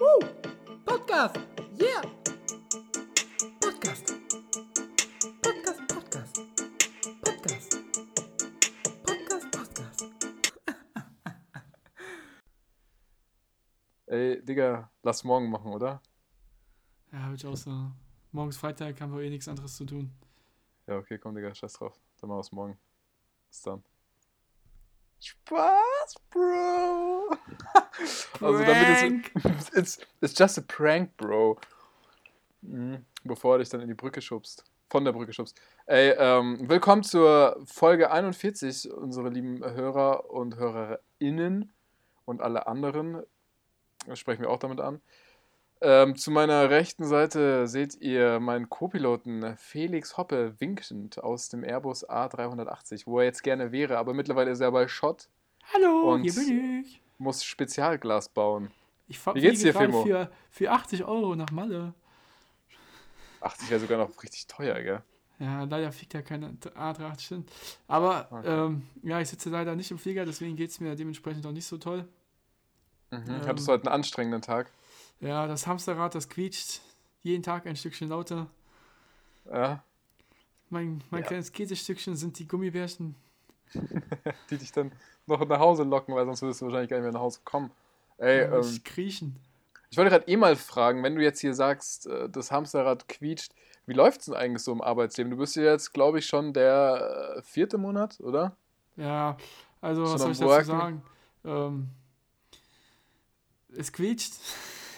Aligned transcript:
Woo! 0.00 0.18
Podcast! 0.86 1.36
Yeah! 1.76 2.00
Podcast! 3.60 4.14
Podcast, 5.42 5.80
Podcast! 5.88 6.40
Podcast! 7.22 7.76
Podcast, 9.04 9.50
Podcast! 9.52 10.04
Ey, 14.06 14.42
Digga, 14.42 14.90
lass 15.02 15.22
morgen 15.22 15.50
machen, 15.50 15.70
oder? 15.74 16.00
Ja, 17.12 17.26
würde 17.26 17.34
ich 17.34 17.46
auch 17.46 17.56
sagen. 17.56 17.94
Morgens 18.32 18.56
Freitag 18.56 18.98
haben 19.02 19.14
wir 19.14 19.20
eh 19.20 19.28
nichts 19.28 19.48
anderes 19.48 19.76
zu 19.76 19.84
tun. 19.84 20.10
Ja, 20.86 20.96
okay, 20.96 21.18
komm, 21.18 21.34
Digga, 21.34 21.54
scheiß 21.54 21.74
drauf. 21.74 22.00
Dann 22.18 22.30
machen 22.30 22.38
wir 22.38 22.40
es 22.40 22.52
morgen. 22.52 22.78
Bis 23.50 23.60
dann. 23.60 23.84
Spaß, 25.18 26.14
Bro! 26.30 27.19
also 28.40 28.58
damit 28.58 29.34
es, 29.44 29.70
it's, 29.74 29.98
it's 30.20 30.38
just 30.38 30.58
a 30.58 30.62
prank, 30.66 31.16
Bro. 31.16 31.58
Mhm. 32.62 33.04
Bevor 33.24 33.54
er 33.54 33.58
dich 33.58 33.68
dann 33.68 33.80
in 33.80 33.88
die 33.88 33.94
Brücke 33.94 34.20
schubst. 34.20 34.64
Von 34.88 35.04
der 35.04 35.12
Brücke 35.12 35.32
schubst. 35.32 35.60
Ey, 35.86 36.14
ähm, 36.18 36.68
willkommen 36.68 37.02
zur 37.02 37.60
Folge 37.64 38.10
41, 38.10 38.90
unsere 38.92 39.28
lieben 39.28 39.62
Hörer 39.62 40.30
und 40.30 40.56
HörerInnen 40.56 41.72
und 42.24 42.40
alle 42.40 42.66
anderen. 42.66 43.22
Das 44.06 44.18
sprechen 44.18 44.42
wir 44.42 44.50
auch 44.50 44.58
damit 44.58 44.80
an. 44.80 45.00
Ähm, 45.82 46.16
zu 46.16 46.30
meiner 46.30 46.68
rechten 46.68 47.04
Seite 47.04 47.66
seht 47.66 48.00
ihr 48.00 48.40
meinen 48.40 48.68
Co-Piloten 48.68 49.56
Felix 49.56 50.16
Hoppe 50.18 50.54
winkend 50.58 51.22
aus 51.22 51.48
dem 51.48 51.64
Airbus 51.64 52.06
A380, 52.08 53.06
wo 53.06 53.20
er 53.20 53.26
jetzt 53.26 53.42
gerne 53.42 53.72
wäre, 53.72 53.96
aber 53.96 54.12
mittlerweile 54.12 54.50
ist 54.50 54.60
er 54.60 54.72
bei 54.72 54.88
Schott 54.88 55.28
Hallo, 55.72 56.18
hier 56.18 56.34
bin 56.34 56.82
ich. 56.84 57.00
Muss 57.20 57.44
Spezialglas 57.44 58.28
bauen. 58.30 58.70
Ich 59.06 59.24
Wie 59.26 59.40
geht's 59.40 59.60
dir, 59.60 59.74
Fimo? 59.74 60.04
Für, 60.04 60.30
für 60.50 60.70
80 60.70 61.04
Euro 61.04 61.36
nach 61.36 61.50
Malle. 61.50 61.94
80 63.40 63.70
wäre 63.70 63.80
sogar 63.80 63.98
noch 63.98 64.22
richtig 64.22 64.46
teuer, 64.46 64.80
gell? 64.82 65.02
Ja, 65.38 65.64
leider 65.64 65.90
fliegt 65.92 66.12
ja 66.14 66.22
keine 66.22 66.50
A380 66.50 67.28
hin. 67.28 67.46
Aber 67.88 68.28
Okay. 68.30 68.66
ähm, 68.66 68.86
ja, 69.02 69.20
ich 69.20 69.28
sitze 69.28 69.48
leider 69.48 69.74
nicht 69.74 69.90
im 69.90 69.98
Flieger, 69.98 70.26
deswegen 70.26 70.54
geht 70.56 70.70
es 70.70 70.80
mir 70.80 70.94
dementsprechend 70.96 71.46
auch 71.46 71.52
nicht 71.52 71.66
so 71.66 71.78
toll. 71.78 72.06
Mhm. 73.10 73.24
Ähm. 73.28 73.46
Hattest 73.46 73.66
du 73.66 73.72
heute 73.72 73.86
einen 73.86 73.94
anstrengenden 73.94 74.42
Tag? 74.42 74.70
Ja, 75.20 75.46
das 75.46 75.66
Hamsterrad, 75.66 76.14
das 76.14 76.28
quietscht 76.28 76.80
jeden 77.22 77.42
Tag 77.42 77.66
ein 77.66 77.76
Stückchen 77.76 78.08
lauter. 78.08 78.46
Ja? 79.50 79.82
Mein, 80.68 81.02
mein 81.10 81.22
Ja. 81.22 81.28
kleines 81.28 81.52
Käsestückchen 81.52 82.16
sind 82.16 82.38
die 82.38 82.46
Gummibärchen. 82.46 83.14
Die 84.50 84.56
dich 84.58 84.72
dann 84.72 84.92
noch 85.26 85.46
nach 85.46 85.60
Hause 85.60 85.84
locken, 85.84 86.14
weil 86.14 86.26
sonst 86.26 86.42
würdest 86.42 86.60
du 86.60 86.66
wahrscheinlich 86.66 86.90
gar 86.90 86.96
nicht 86.96 87.04
mehr 87.04 87.12
nach 87.12 87.20
Hause 87.20 87.40
kommen. 87.44 87.70
Ey, 88.18 88.48
muss 88.48 88.66
ähm, 88.68 88.74
ich 88.76 88.84
kriechen. 88.84 89.36
ich 89.90 89.96
wollte 89.96 90.10
gerade 90.10 90.28
eh 90.28 90.36
mal 90.36 90.56
fragen, 90.56 91.02
wenn 91.02 91.14
du 91.14 91.22
jetzt 91.22 91.40
hier 91.40 91.54
sagst, 91.54 92.06
äh, 92.06 92.28
das 92.28 92.50
Hamsterrad 92.50 93.08
quietscht, 93.08 93.52
wie 93.86 93.94
läuft 93.94 94.20
es 94.20 94.26
denn 94.26 94.34
eigentlich 94.34 94.62
so 94.62 94.72
im 94.72 94.82
Arbeitsleben? 94.82 95.30
Du 95.30 95.36
bist 95.38 95.56
ja 95.56 95.62
jetzt, 95.62 95.92
glaube 95.92 96.18
ich, 96.18 96.26
schon 96.26 96.52
der 96.52 97.36
äh, 97.38 97.42
vierte 97.42 97.78
Monat, 97.78 98.20
oder? 98.20 98.56
Ja, 98.96 99.36
also 99.80 100.06
Schon 100.06 100.20
was 100.20 100.20
soll 100.20 100.32
ich 100.32 100.38
dazu 100.38 100.64
sagen? 100.64 101.02
Ähm, 101.44 101.88
es 103.76 103.92
quietscht. 103.92 104.34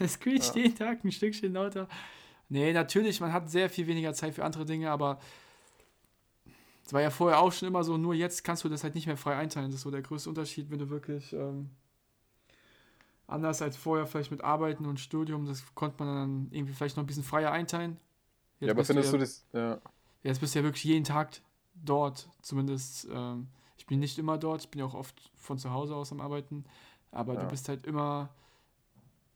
Es 0.00 0.18
quietscht 0.18 0.56
Ja. 0.56 0.62
jeden 0.62 0.74
Tag 0.74 1.04
ein 1.04 1.12
Stückchen 1.12 1.52
lauter. 1.52 1.86
Nee, 2.48 2.72
natürlich, 2.72 3.20
man 3.20 3.32
hat 3.32 3.48
sehr 3.50 3.70
viel 3.70 3.86
weniger 3.86 4.14
Zeit 4.14 4.34
für 4.34 4.42
andere 4.42 4.64
Dinge, 4.64 4.90
aber 4.90 5.20
war 6.92 7.00
ja 7.00 7.10
vorher 7.10 7.40
auch 7.40 7.52
schon 7.52 7.68
immer 7.68 7.84
so, 7.84 7.96
nur 7.96 8.14
jetzt 8.14 8.44
kannst 8.44 8.64
du 8.64 8.68
das 8.68 8.84
halt 8.84 8.94
nicht 8.94 9.06
mehr 9.06 9.16
frei 9.16 9.36
einteilen. 9.36 9.68
Das 9.68 9.76
ist 9.76 9.82
so 9.82 9.90
der 9.90 10.02
größte 10.02 10.28
Unterschied, 10.28 10.70
wenn 10.70 10.78
du 10.78 10.90
wirklich 10.90 11.32
ähm, 11.32 11.70
anders 13.26 13.62
als 13.62 13.76
vorher 13.76 14.06
vielleicht 14.06 14.30
mit 14.30 14.42
Arbeiten 14.42 14.84
und 14.86 15.00
Studium, 15.00 15.46
das 15.46 15.74
konnte 15.74 16.04
man 16.04 16.14
dann 16.14 16.48
irgendwie 16.50 16.74
vielleicht 16.74 16.96
noch 16.96 17.04
ein 17.04 17.06
bisschen 17.06 17.24
freier 17.24 17.50
einteilen. 17.50 17.98
Jetzt 18.60 18.68
ja, 18.68 18.72
aber 18.74 18.84
findest 18.84 19.12
ja, 19.12 19.12
du 19.12 19.18
das. 19.18 19.46
Ja. 19.52 19.80
Jetzt 20.22 20.40
bist 20.40 20.54
du 20.54 20.58
ja 20.60 20.64
wirklich 20.64 20.84
jeden 20.84 21.04
Tag 21.04 21.40
dort, 21.74 22.28
zumindest. 22.42 23.08
Ähm, 23.10 23.48
ich 23.76 23.86
bin 23.86 23.98
nicht 23.98 24.18
immer 24.18 24.38
dort, 24.38 24.62
ich 24.62 24.70
bin 24.70 24.78
ja 24.78 24.84
auch 24.86 24.94
oft 24.94 25.30
von 25.34 25.58
zu 25.58 25.70
Hause 25.72 25.96
aus 25.96 26.12
am 26.12 26.20
Arbeiten, 26.20 26.64
aber 27.10 27.34
du 27.34 27.40
Ja. 27.42 27.46
bist 27.46 27.68
halt 27.68 27.86
immer 27.86 28.30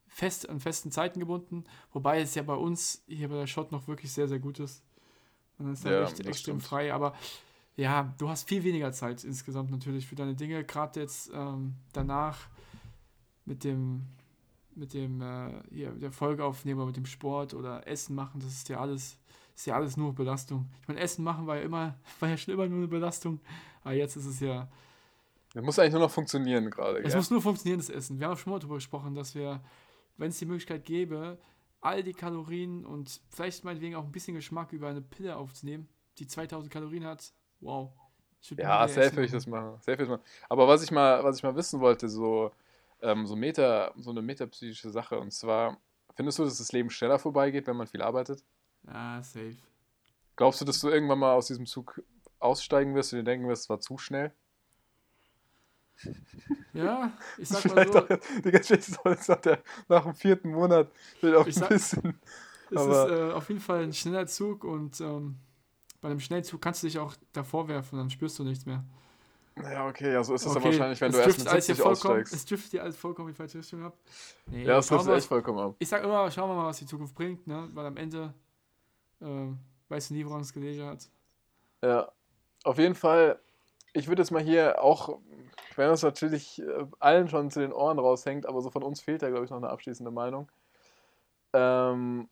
fest 0.07 0.49
an 0.49 0.61
festen 0.61 0.91
Zeiten 0.93 1.21
gebunden, 1.21 1.65
wobei 1.93 2.21
es 2.21 2.35
ja 2.35 2.43
bei 2.43 2.55
uns 2.55 3.03
hier 3.07 3.29
bei 3.29 3.35
der 3.37 3.47
Shot 3.47 3.73
noch 3.73 3.89
wirklich 3.89 4.13
sehr, 4.13 4.29
sehr 4.29 4.39
gut 4.39 4.61
ist. 4.61 4.83
Und 5.59 5.67
das 5.69 5.79
ist 5.79 5.85
dann 5.85 5.93
Ja, 5.93 6.03
echt 6.03 6.19
das 6.21 6.27
extrem 6.29 6.61
stimmt. 6.61 6.63
frei, 6.63 6.93
aber 6.95 7.15
ja, 7.77 8.15
du 8.19 8.29
hast 8.29 8.49
viel 8.49 8.65
weniger 8.65 8.93
Zeit 8.93 9.23
insgesamt 9.25 9.71
natürlich 9.71 10.07
für 10.07 10.15
deine 10.15 10.35
Dinge, 10.35 10.65
gerade 10.65 11.01
jetzt 11.01 11.31
ähm, 11.35 11.75
danach 11.93 12.49
mit 13.45 13.65
dem 13.65 14.07
mit 14.75 14.93
dem 14.93 15.23
äh, 15.23 15.63
hier, 15.71 15.93
der 15.93 16.13
Folge 16.13 16.45
aufnehmen 16.45 16.81
oder 16.81 16.89
mit 16.89 16.97
dem 16.97 17.07
Sport 17.07 17.55
oder 17.55 17.87
Essen 17.87 18.15
machen, 18.15 18.41
das 18.41 18.53
ist 18.53 18.69
ja 18.69 18.79
alles 18.79 19.19
ist 19.55 19.67
ja 19.67 19.75
alles 19.75 19.97
nur 19.97 20.15
Belastung. 20.15 20.69
Ich 20.83 20.89
meine, 20.89 21.01
Essen 21.01 21.25
machen 21.25 21.47
war 21.47 21.57
ja 21.57 21.63
immer, 21.63 21.99
war 22.21 22.29
ja 22.29 22.37
schon 22.37 22.55
immer 22.55 22.67
nur 22.67 22.79
eine 22.79 22.89
Belastung, 22.89 23.41
aber 23.83 23.95
jetzt 23.95 24.17
ist 24.17 24.27
es 24.27 24.41
ja, 24.41 24.69
Das 25.55 25.65
muss 25.65 25.79
eigentlich 25.79 25.93
nur 25.93 26.03
noch 26.03 26.11
funktionieren 26.11 26.71
gerade. 26.71 26.99
es 26.99 27.05
gell? 27.05 27.17
muss 27.17 27.31
nur 27.31 27.41
funktionieren, 27.41 27.79
das 27.79 27.89
Essen. 27.89 28.21
Wir 28.21 28.29
haben 28.29 28.37
schon 28.37 28.53
mal 28.53 28.59
darüber 28.59 28.75
gesprochen, 28.75 29.15
dass 29.15 29.35
wir, 29.35 29.63
wenn 30.19 30.29
es 30.29 30.39
die 30.39 30.45
Möglichkeit 30.47 30.85
gäbe, 30.85 31.39
all 31.81 32.03
die 32.03 32.13
Kalorien 32.13 32.85
und 32.85 33.21
vielleicht 33.31 33.65
meinetwegen 33.65 33.95
auch 33.95 34.05
ein 34.05 34.13
bisschen 34.13 34.35
Geschmack 34.35 34.73
über 34.73 34.89
eine 34.89 35.01
Pille 35.01 35.37
aufzunehmen, 35.37 35.89
die 36.19 36.27
2000 36.27 36.71
Kalorien 36.71 37.05
hat, 37.05 37.33
wow. 37.61 37.91
Ja, 38.57 38.87
safe 38.89 39.13
würde 39.13 39.25
ich 39.27 39.33
das 39.33 39.47
machen. 39.47 39.77
Safe 39.81 39.93
ich 39.93 39.99
das 39.99 40.09
machen. 40.09 40.23
Aber 40.49 40.69
was 40.69 40.83
ich 40.83 40.91
mal, 40.91 41.23
was 41.25 41.39
ich 41.39 41.43
mal 41.43 41.57
wissen 41.57 41.81
wollte, 41.81 42.09
so, 42.09 42.53
ähm, 43.03 43.27
so, 43.27 43.35
Meta, 43.37 43.93
so 43.97 44.11
eine 44.11 44.23
metapsychische 44.23 44.91
Sache, 44.91 45.19
und 45.19 45.33
zwar, 45.33 45.79
findest 46.15 46.39
du, 46.39 46.45
dass 46.45 46.59
das 46.59 46.73
Leben 46.73 46.91
schneller 46.91 47.19
vorbeigeht, 47.19 47.67
wenn 47.67 47.77
man 47.77 47.87
viel 47.87 48.03
arbeitet? 48.03 48.45
Ja, 48.87 49.23
safe. 49.23 49.57
Glaubst 50.37 50.61
du, 50.61 50.65
dass 50.65 50.81
du 50.81 50.89
irgendwann 50.89 51.19
mal 51.19 51.33
aus 51.35 51.47
diesem 51.49 51.67
Zug 51.67 52.03
aussteigen 52.39 52.95
wirst 52.95 53.13
und 53.13 53.19
dir 53.19 53.25
denken 53.25 53.49
wirst, 53.49 53.65
es 53.65 53.69
war 53.71 53.81
zu 53.81 53.99
schnell? 53.99 54.33
Ja, 56.75 57.17
ich 57.39 57.49
sag 57.49 57.65
mal 57.69 57.87
so, 57.87 58.01
auch, 58.01 58.09
Digga, 58.45 58.63
spätestens 58.63 58.99
jetzt 59.05 59.29
nach, 59.29 59.41
der, 59.41 59.63
nach 59.89 60.03
dem 60.05 60.15
vierten 60.15 60.51
Monat 60.51 60.91
will 61.23 61.35
auch 61.37 61.47
ein 61.47 61.53
sag- 61.53 61.69
bisschen. 61.71 62.21
es 62.71 62.83
ist 62.83 62.87
äh, 62.89 63.33
auf 63.33 63.49
jeden 63.49 63.61
Fall 63.61 63.83
ein 63.83 63.95
schneller 63.95 64.27
Zug 64.27 64.65
und 64.65 65.01
ähm, 65.01 65.37
bei 66.01 66.09
einem 66.09 66.21
schnellen 66.21 66.45
Zug 66.45 66.61
kannst 66.61 66.83
du 66.83 66.87
dich 66.87 66.99
auch 66.99 67.15
davor 67.33 67.69
werfen, 67.69 67.99
dann 67.99 68.11
spürst 68.11 68.39
du 68.39 68.45
nichts 68.45 68.67
mehr. 68.67 68.85
Ja, 69.63 69.89
okay, 69.89 70.13
ja, 70.13 70.23
so 70.23 70.35
ist 70.35 70.45
es 70.45 70.53
dann 70.53 70.63
Okay, 70.63 70.73
wahrscheinlich, 70.73 71.01
wenn 71.01 71.11
es 71.11 71.17
du 71.17 71.23
erst 71.23 71.39
mit 71.39 71.49
alles 71.49 71.67
hier 71.67 71.75
70 71.75 71.83
vollkommen, 71.83 72.21
aussteigst. 72.21 72.35
Es 72.35 72.45
driftet 72.45 72.71
hier 72.73 72.83
alles 72.83 72.97
vollkommen 72.97 73.29
in 73.29 73.35
die 73.35 73.39
falsche 73.39 73.59
Richtung 73.59 73.85
ab. 73.85 73.97
Nee, 74.47 74.65
Ja, 74.65 74.77
das 74.77 74.87
schauen 74.89 74.99
trifft 74.99 75.17
echt 75.17 75.27
vollkommen 75.29 75.59
ab. 75.59 75.75
Ich 75.79 75.89
sag 75.89 76.05
immer, 76.05 76.31
schauen 76.31 76.51
wir 76.51 76.55
mal, 76.57 76.67
was 76.67 76.79
die 76.79 76.87
Zukunft 76.87 77.15
bringt, 77.15 77.47
ne? 77.47 77.69
Weil 77.73 77.87
am 77.87 77.97
Ende 77.97 78.35
ähm, 79.23 79.59
weißt 79.89 80.11
du 80.11 80.15
nie, 80.15 80.27
woran 80.27 80.41
es 80.41 80.53
gelegen 80.53 80.85
hat. 80.87 81.09
Ja, 81.83 82.11
auf 82.65 82.79
jeden 82.79 82.95
Fall, 82.95 83.39
ich 83.93 84.09
würde 84.09 84.23
jetzt 84.23 84.31
mal 84.31 84.43
hier 84.43 84.83
auch, 84.83 85.19
wenn 85.77 85.91
es 85.91 86.03
natürlich 86.03 86.61
äh, 86.61 86.87
allen 86.99 87.29
schon 87.29 87.51
zu 87.51 87.61
den 87.61 87.73
Ohren 87.73 87.99
raushängt, 87.99 88.47
aber 88.47 88.61
so 88.61 88.71
von 88.71 88.83
uns 88.83 89.01
fehlt 89.01 89.23
da, 89.23 89.31
glaube 89.31 89.45
ich, 89.45 89.51
noch 89.51 89.59
eine 89.59 89.71
abschließende 89.71 90.11
Meinung. 90.11 90.51
Ähm, 91.53 92.29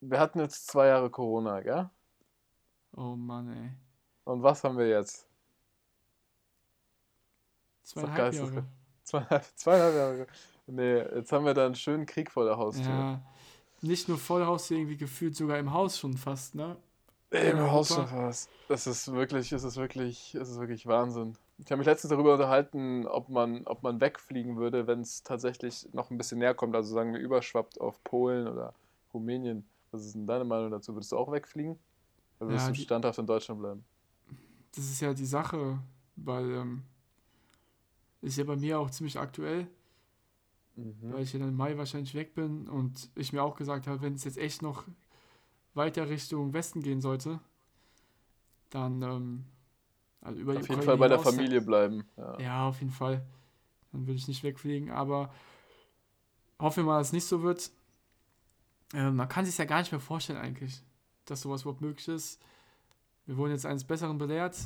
wir 0.00 0.20
hatten 0.20 0.38
jetzt 0.38 0.66
zwei 0.68 0.88
Jahre 0.88 1.10
Corona, 1.10 1.60
gell? 1.60 1.90
Oh 2.98 3.14
Mann, 3.14 3.48
ey. 3.48 3.70
Und 4.24 4.42
was 4.42 4.64
haben 4.64 4.76
wir 4.76 4.88
jetzt? 4.88 5.24
Zweieinhalb. 7.84 8.34
Jahre. 8.34 8.64
Zweieinhalb, 9.04 9.44
zweieinhalb 9.54 9.94
Jahre. 9.94 10.26
Nee, 10.66 10.98
jetzt 11.16 11.32
haben 11.32 11.44
wir 11.44 11.54
da 11.54 11.64
einen 11.66 11.76
schönen 11.76 12.06
Krieg 12.06 12.30
vor 12.30 12.44
der 12.44 12.58
Haustür. 12.58 12.88
Ja. 12.88 13.20
Nicht 13.82 14.08
nur 14.08 14.18
vor 14.18 14.40
der 14.40 14.48
Haustür, 14.48 14.78
irgendwie 14.78 14.96
gefühlt 14.96 15.36
sogar 15.36 15.58
im 15.58 15.72
Haus 15.72 15.96
schon 15.96 16.14
fast, 16.14 16.56
ne? 16.56 16.76
Ey, 17.30 17.52
Im. 17.52 17.70
Haus 17.70 17.94
schon 17.94 18.08
fast. 18.08 18.50
Das 18.66 18.88
ist 18.88 19.12
wirklich, 19.12 19.52
es 19.52 19.62
ist 19.62 19.76
wirklich, 19.76 20.34
es 20.34 20.50
ist 20.50 20.58
wirklich 20.58 20.86
Wahnsinn. 20.86 21.38
Ich 21.58 21.70
habe 21.70 21.78
mich 21.78 21.86
letztens 21.86 22.10
darüber 22.10 22.32
unterhalten, 22.32 23.06
ob 23.06 23.28
man, 23.28 23.64
ob 23.66 23.84
man 23.84 24.00
wegfliegen 24.00 24.56
würde, 24.56 24.88
wenn 24.88 25.02
es 25.02 25.22
tatsächlich 25.22 25.88
noch 25.92 26.10
ein 26.10 26.18
bisschen 26.18 26.40
näher 26.40 26.54
kommt, 26.54 26.74
also 26.74 26.92
sagen 26.92 27.12
wir 27.12 27.20
überschwappt 27.20 27.80
auf 27.80 28.02
Polen 28.02 28.48
oder 28.48 28.74
Rumänien. 29.14 29.64
Was 29.92 30.04
ist 30.04 30.16
denn 30.16 30.26
deine 30.26 30.44
Meinung 30.44 30.72
dazu? 30.72 30.94
Würdest 30.94 31.12
du 31.12 31.16
auch 31.16 31.30
wegfliegen? 31.30 31.78
Oder 32.38 32.48
würdest 32.50 32.66
Ja, 32.66 32.72
du 32.72 32.76
die- 32.76 32.82
standhaft 32.82 33.18
in 33.18 33.26
Deutschland 33.26 33.60
bleiben? 33.60 33.84
Das 34.74 34.84
ist 34.84 35.00
ja 35.00 35.12
die 35.14 35.26
Sache, 35.26 35.78
weil 36.16 36.50
ähm, 36.52 36.82
ist 38.20 38.36
ja 38.36 38.44
bei 38.44 38.56
mir 38.56 38.78
auch 38.78 38.90
ziemlich 38.90 39.18
aktuell, 39.18 39.66
Mhm. 40.76 41.12
weil 41.12 41.22
ich 41.22 41.32
ja 41.32 41.38
dann 41.40 41.48
im 41.48 41.56
Mai 41.56 41.76
wahrscheinlich 41.76 42.14
weg 42.14 42.34
bin 42.34 42.68
und 42.68 43.10
ich 43.16 43.32
mir 43.32 43.42
auch 43.42 43.56
gesagt 43.56 43.86
habe, 43.86 44.00
wenn 44.02 44.14
es 44.14 44.24
jetzt 44.24 44.38
echt 44.38 44.62
noch 44.62 44.84
weiter 45.74 46.08
Richtung 46.08 46.52
Westen 46.52 46.82
gehen 46.82 47.00
sollte, 47.00 47.40
dann 48.70 49.00
ähm, 49.02 49.44
also 50.20 50.40
über 50.40 50.52
die 50.52 50.58
Auf 50.58 50.68
jeden 50.68 50.80
Ukraine 50.80 50.84
Fall 50.86 50.98
bei 50.98 51.08
der 51.08 51.18
Familie 51.20 51.60
bleiben. 51.60 52.04
Ja. 52.16 52.38
Ja, 52.40 52.68
auf 52.68 52.80
jeden 52.80 52.92
Fall. 52.92 53.24
Dann 53.92 54.02
würde 54.06 54.14
ich 54.16 54.28
nicht 54.28 54.42
wegfliegen, 54.42 54.90
aber 54.90 55.32
hoffe 56.58 56.82
mal, 56.82 56.98
dass 56.98 57.08
es 57.08 57.12
nicht 57.12 57.24
so 57.26 57.42
wird. 57.42 57.70
Äh, 58.92 59.10
man 59.10 59.28
kann 59.28 59.44
sich 59.46 59.56
ja 59.58 59.64
gar 59.64 59.78
nicht 59.80 59.92
mehr 59.92 60.00
vorstellen 60.00 60.38
eigentlich, 60.38 60.82
dass 61.30 61.42
sowas 61.42 61.62
überhaupt 61.62 61.80
möglich 61.80 62.08
ist. 62.08 62.40
Wir 63.26 63.36
wurden 63.36 63.52
jetzt 63.52 63.66
eines 63.66 63.84
Besseren 63.84 64.18
belehrt 64.18 64.56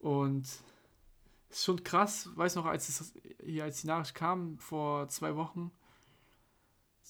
und 0.00 0.46
es 0.46 1.58
ist 1.58 1.64
schon 1.64 1.82
krass, 1.82 2.28
weiß 2.34 2.56
noch, 2.56 2.66
als 2.66 2.88
es 2.88 3.12
hier 3.44 3.64
als 3.64 3.80
die 3.80 3.86
Nachricht 3.86 4.14
kam 4.14 4.58
vor 4.58 5.08
zwei 5.08 5.36
Wochen, 5.36 5.70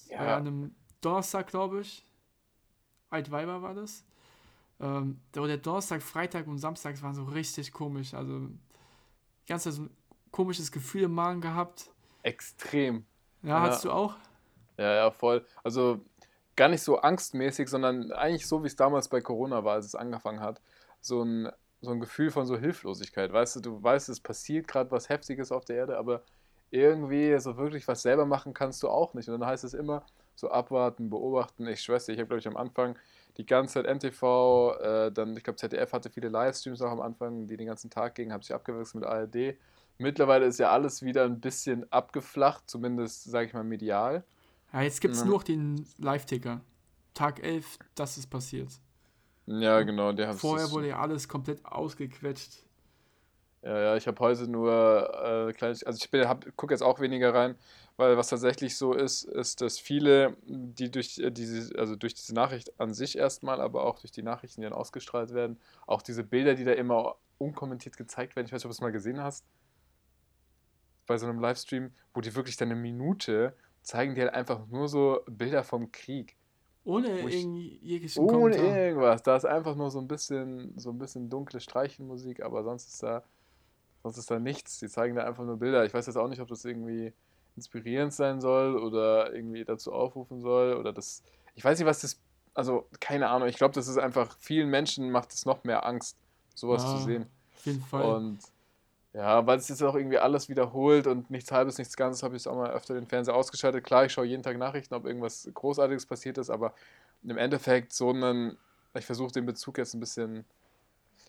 Ja. 0.09 0.17
Bei 0.17 0.35
einem 0.35 0.75
Donnerstag, 1.01 1.47
glaube 1.47 1.81
ich. 1.81 2.05
Altweiber 3.09 3.61
war 3.61 3.73
das. 3.73 4.05
Ähm, 4.79 5.19
der 5.35 5.57
Donnerstag, 5.57 6.01
Freitag 6.01 6.47
und 6.47 6.57
Samstag 6.57 7.01
waren 7.01 7.13
so 7.13 7.23
richtig 7.23 7.71
komisch. 7.71 8.13
Also, 8.13 8.49
ganz 9.47 9.63
so 9.63 9.83
ein 9.83 9.89
komisches 10.31 10.71
Gefühl 10.71 11.03
im 11.03 11.13
Magen 11.13 11.41
gehabt. 11.41 11.91
Extrem. 12.23 13.05
Ja, 13.43 13.49
ja. 13.49 13.61
hattest 13.61 13.85
du 13.85 13.91
auch? 13.91 14.15
Ja, 14.77 14.93
ja, 14.93 15.11
voll. 15.11 15.45
Also, 15.63 15.99
gar 16.61 16.69
nicht 16.69 16.83
so 16.83 16.99
angstmäßig, 16.99 17.69
sondern 17.69 18.11
eigentlich 18.11 18.45
so, 18.45 18.61
wie 18.61 18.67
es 18.67 18.75
damals 18.75 19.07
bei 19.09 19.19
Corona 19.19 19.63
war, 19.63 19.73
als 19.73 19.87
es 19.87 19.95
angefangen 19.95 20.41
hat. 20.41 20.61
So 21.01 21.23
ein, 21.23 21.51
so 21.81 21.89
ein 21.89 21.99
Gefühl 21.99 22.29
von 22.29 22.45
so 22.45 22.55
Hilflosigkeit. 22.55 23.33
Weißt 23.33 23.55
du, 23.55 23.61
du 23.61 23.81
weißt, 23.81 24.09
es 24.09 24.19
passiert 24.19 24.67
gerade 24.67 24.91
was 24.91 25.09
Heftiges 25.09 25.51
auf 25.51 25.65
der 25.65 25.77
Erde, 25.77 25.97
aber 25.97 26.21
irgendwie 26.69 27.35
so 27.39 27.57
wirklich 27.57 27.87
was 27.87 28.03
selber 28.03 28.27
machen 28.27 28.53
kannst 28.53 28.83
du 28.83 28.89
auch 28.89 29.15
nicht. 29.15 29.27
Und 29.27 29.39
dann 29.39 29.49
heißt 29.49 29.63
es 29.63 29.73
immer 29.73 30.05
so 30.35 30.51
abwarten, 30.51 31.09
beobachten. 31.09 31.65
Ich 31.65 31.81
schwöre 31.81 31.97
ich 31.97 32.09
habe, 32.09 32.27
glaube 32.27 32.37
ich, 32.37 32.47
am 32.47 32.57
Anfang 32.57 32.95
die 33.37 33.45
ganze 33.47 33.81
Zeit 33.81 33.87
NTV, 33.87 34.75
äh, 34.81 35.11
dann, 35.11 35.35
ich 35.35 35.43
glaube, 35.43 35.57
ZDF 35.57 35.93
hatte 35.93 36.11
viele 36.11 36.29
Livestreams 36.29 36.83
auch 36.83 36.91
am 36.91 37.01
Anfang, 37.01 37.47
die 37.47 37.57
den 37.57 37.65
ganzen 37.65 37.89
Tag 37.89 38.13
gingen, 38.13 38.33
habe 38.33 38.43
sich 38.43 38.53
abgewechselt 38.53 39.01
mit 39.01 39.05
ARD. 39.05 39.57
Mittlerweile 39.97 40.45
ist 40.45 40.59
ja 40.59 40.69
alles 40.69 41.01
wieder 41.01 41.25
ein 41.25 41.39
bisschen 41.39 41.91
abgeflacht, 41.91 42.69
zumindest, 42.69 43.23
sage 43.23 43.47
ich 43.47 43.53
mal, 43.55 43.63
medial. 43.63 44.23
Ja, 44.73 44.81
jetzt 44.81 45.01
gibt 45.01 45.13
es 45.13 45.21
ja. 45.21 45.25
nur 45.25 45.35
noch 45.35 45.43
den 45.43 45.85
Live-Ticker. 45.97 46.61
Tag 47.13 47.43
11, 47.43 47.77
das 47.95 48.17
ist 48.17 48.27
passiert. 48.27 48.69
Ja, 49.45 49.81
genau. 49.81 50.13
Der 50.13 50.33
Vorher 50.33 50.71
wurde 50.71 50.89
ja 50.89 50.99
alles 50.99 51.27
komplett 51.27 51.65
ausgequetscht. 51.65 52.63
Ja, 53.63 53.79
ja, 53.79 53.95
ich 53.95 54.07
habe 54.07 54.19
heute 54.19 54.47
nur 54.47 55.49
äh, 55.49 55.53
kleines, 55.53 55.83
also 55.83 55.99
ich 56.01 56.55
gucke 56.55 56.73
jetzt 56.73 56.81
auch 56.81 56.99
weniger 56.99 57.31
rein, 57.33 57.55
weil 57.95 58.17
was 58.17 58.29
tatsächlich 58.29 58.75
so 58.75 58.93
ist, 58.93 59.23
ist, 59.23 59.61
dass 59.61 59.77
viele, 59.77 60.35
die 60.47 60.89
durch 60.89 61.19
äh, 61.19 61.29
diese, 61.29 61.77
also 61.77 61.95
durch 61.95 62.15
diese 62.15 62.33
Nachricht 62.33 62.79
an 62.79 62.93
sich 62.95 63.17
erstmal, 63.17 63.61
aber 63.61 63.85
auch 63.85 63.99
durch 63.99 64.11
die 64.11 64.23
Nachrichten, 64.23 64.61
die 64.61 64.65
dann 64.65 64.73
ausgestrahlt 64.73 65.33
werden, 65.35 65.59
auch 65.85 66.01
diese 66.01 66.23
Bilder, 66.23 66.55
die 66.55 66.63
da 66.63 66.71
immer 66.71 67.17
unkommentiert 67.37 67.97
gezeigt 67.97 68.35
werden, 68.35 68.47
ich 68.47 68.51
weiß 68.51 68.61
nicht, 68.61 68.65
ob 68.65 68.71
du 68.71 68.75
es 68.75 68.81
mal 68.81 68.91
gesehen 68.91 69.21
hast, 69.21 69.45
bei 71.05 71.19
so 71.19 71.27
einem 71.27 71.39
Livestream, 71.39 71.91
wo 72.15 72.21
die 72.21 72.33
wirklich 72.33 72.57
dann 72.57 72.71
eine 72.71 72.79
Minute 72.79 73.55
zeigen 73.81 74.15
die 74.15 74.21
halt 74.21 74.33
einfach 74.33 74.67
nur 74.67 74.87
so 74.87 75.21
Bilder 75.27 75.63
vom 75.63 75.91
Krieg. 75.91 76.35
Ohne 76.83 77.19
irgendwie 77.19 78.09
Ohne 78.17 78.31
Kommentar. 78.31 78.77
irgendwas. 78.77 79.21
Da 79.23 79.35
ist 79.35 79.45
einfach 79.45 79.75
nur 79.75 79.91
so 79.91 79.99
ein 79.99 80.07
bisschen, 80.07 80.73
so 80.77 80.89
ein 80.89 80.97
bisschen 80.97 81.29
dunkle 81.29 81.59
Streichenmusik, 81.59 82.41
aber 82.41 82.63
sonst 82.63 82.87
ist 82.87 83.03
da, 83.03 83.23
sonst 84.01 84.17
ist 84.17 84.31
da 84.31 84.39
nichts. 84.39 84.79
Die 84.79 84.89
zeigen 84.89 85.15
da 85.15 85.23
einfach 85.23 85.45
nur 85.45 85.57
Bilder. 85.57 85.85
Ich 85.85 85.93
weiß 85.93 86.07
jetzt 86.07 86.15
auch 86.15 86.27
nicht, 86.27 86.41
ob 86.41 86.47
das 86.47 86.65
irgendwie 86.65 87.13
inspirierend 87.55 88.13
sein 88.13 88.41
soll 88.41 88.77
oder 88.77 89.33
irgendwie 89.33 89.63
dazu 89.63 89.93
aufrufen 89.93 90.41
soll 90.41 90.75
oder 90.75 90.91
das. 90.91 91.21
Ich 91.53 91.63
weiß 91.63 91.77
nicht, 91.77 91.87
was 91.87 92.01
das. 92.01 92.19
Also, 92.53 92.87
keine 92.99 93.29
Ahnung. 93.29 93.47
Ich 93.47 93.57
glaube, 93.57 93.75
das 93.75 93.87
ist 93.87 93.97
einfach, 93.97 94.35
vielen 94.39 94.69
Menschen 94.69 95.11
macht 95.11 95.33
es 95.33 95.45
noch 95.45 95.63
mehr 95.63 95.85
Angst, 95.85 96.17
sowas 96.55 96.83
ja, 96.83 96.97
zu 96.97 97.03
sehen. 97.03 97.25
Auf 97.55 97.65
jeden 97.65 97.81
Fall. 97.81 98.15
Und 98.15 98.39
ja, 99.13 99.45
weil 99.45 99.57
es 99.57 99.67
jetzt 99.67 99.83
auch 99.83 99.95
irgendwie 99.95 100.17
alles 100.19 100.47
wiederholt 100.49 101.07
und 101.07 101.29
nichts 101.29 101.51
halbes, 101.51 101.77
nichts 101.77 101.97
Ganzes, 101.97 102.23
habe 102.23 102.35
ich 102.37 102.47
auch 102.47 102.55
mal 102.55 102.71
öfter 102.71 102.93
den 102.93 103.07
Fernseher 103.07 103.35
ausgeschaltet. 103.35 103.83
Klar, 103.83 104.05
ich 104.05 104.13
schaue 104.13 104.25
jeden 104.25 104.43
Tag 104.43 104.57
Nachrichten, 104.57 104.93
ob 104.93 105.05
irgendwas 105.05 105.49
Großartiges 105.53 106.05
passiert 106.05 106.37
ist, 106.37 106.49
aber 106.49 106.73
im 107.23 107.37
Endeffekt 107.37 107.93
so 107.93 108.09
einen, 108.11 108.57
ich 108.97 109.05
versuche 109.05 109.31
den 109.33 109.45
Bezug 109.45 109.77
jetzt 109.77 109.93
ein 109.93 109.99
bisschen 109.99 110.45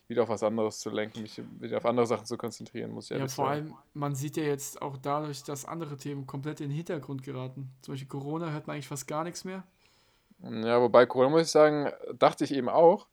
wieder 0.07 0.23
auf 0.23 0.29
was 0.29 0.43
anderes 0.43 0.79
zu 0.79 0.89
lenken, 0.89 1.21
mich 1.21 1.41
wieder 1.59 1.77
auf 1.77 1.85
andere 1.85 2.07
Sachen 2.07 2.25
zu 2.25 2.37
konzentrieren, 2.37 2.91
muss 2.91 3.11
ich 3.11 3.17
Ja, 3.17 3.27
vor 3.27 3.45
sagen. 3.45 3.51
allem, 3.51 3.75
man 3.93 4.15
sieht 4.15 4.37
ja 4.37 4.43
jetzt 4.43 4.81
auch 4.81 4.97
dadurch, 4.97 5.43
dass 5.43 5.65
andere 5.65 5.97
Themen 5.97 6.25
komplett 6.25 6.61
in 6.61 6.69
den 6.69 6.75
Hintergrund 6.75 7.23
geraten. 7.23 7.69
Zum 7.81 7.93
Beispiel 7.93 8.07
Corona 8.09 8.51
hört 8.51 8.67
man 8.67 8.75
eigentlich 8.75 8.87
fast 8.87 9.07
gar 9.07 9.23
nichts 9.23 9.43
mehr. 9.43 9.63
Ja, 10.41 10.81
wobei 10.81 11.05
Corona, 11.05 11.29
muss 11.29 11.43
ich 11.43 11.51
sagen, 11.51 11.91
dachte 12.17 12.43
ich 12.43 12.53
eben 12.53 12.69
auch, 12.69 13.07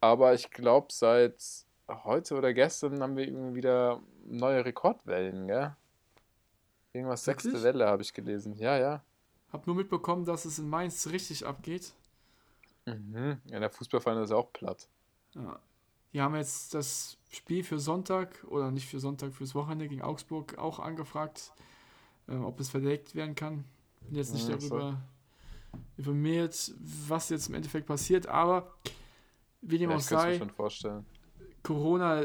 aber 0.00 0.34
ich 0.34 0.50
glaube, 0.50 0.88
seit 0.90 1.36
heute 1.88 2.36
oder 2.36 2.54
gestern 2.54 3.02
haben 3.02 3.16
wir 3.16 3.26
irgendwie 3.26 3.56
wieder 3.56 4.00
neue 4.26 4.64
Rekordwellen, 4.64 5.46
gell? 5.46 5.76
Irgendwas 6.92 7.26
Wirklich? 7.26 7.52
sechste 7.52 7.62
Welle 7.62 7.86
habe 7.86 8.02
ich 8.02 8.14
gelesen. 8.14 8.54
Ja, 8.56 8.78
ja. 8.78 9.02
Hab 9.52 9.66
nur 9.66 9.76
mitbekommen, 9.76 10.24
dass 10.24 10.44
es 10.44 10.58
in 10.58 10.68
Mainz 10.68 11.06
richtig 11.08 11.44
abgeht. 11.46 11.92
Mhm. 12.86 13.38
Ja, 13.46 13.58
der 13.58 13.70
Fußballverein 13.70 14.22
ist 14.22 14.30
auch 14.30 14.52
platt. 14.52 14.88
Ja. 15.34 15.58
Die 16.12 16.20
haben 16.20 16.36
jetzt 16.36 16.74
das 16.74 17.18
Spiel 17.30 17.64
für 17.64 17.80
Sonntag 17.80 18.44
oder 18.48 18.70
nicht 18.70 18.86
für 18.86 19.00
Sonntag, 19.00 19.34
fürs 19.34 19.54
Wochenende 19.54 19.88
gegen 19.88 20.02
Augsburg 20.02 20.56
auch 20.58 20.78
angefragt, 20.78 21.52
äh, 22.28 22.36
ob 22.36 22.60
es 22.60 22.70
verlegt 22.70 23.16
werden 23.16 23.34
kann. 23.34 23.64
Bin 24.02 24.16
jetzt 24.16 24.32
nicht 24.32 24.48
ja, 24.48 24.56
darüber 24.56 25.02
so. 25.72 25.78
informiert, 25.96 26.72
was 27.08 27.30
jetzt 27.30 27.48
im 27.48 27.54
Endeffekt 27.54 27.86
passiert, 27.86 28.28
aber 28.28 28.72
wie 29.60 29.78
dem 29.78 29.90
ja, 29.90 29.96
auch 29.96 30.00
sei. 30.00 30.38
Schon 30.38 30.50
vorstellen. 30.50 31.04
Corona, 31.64 32.22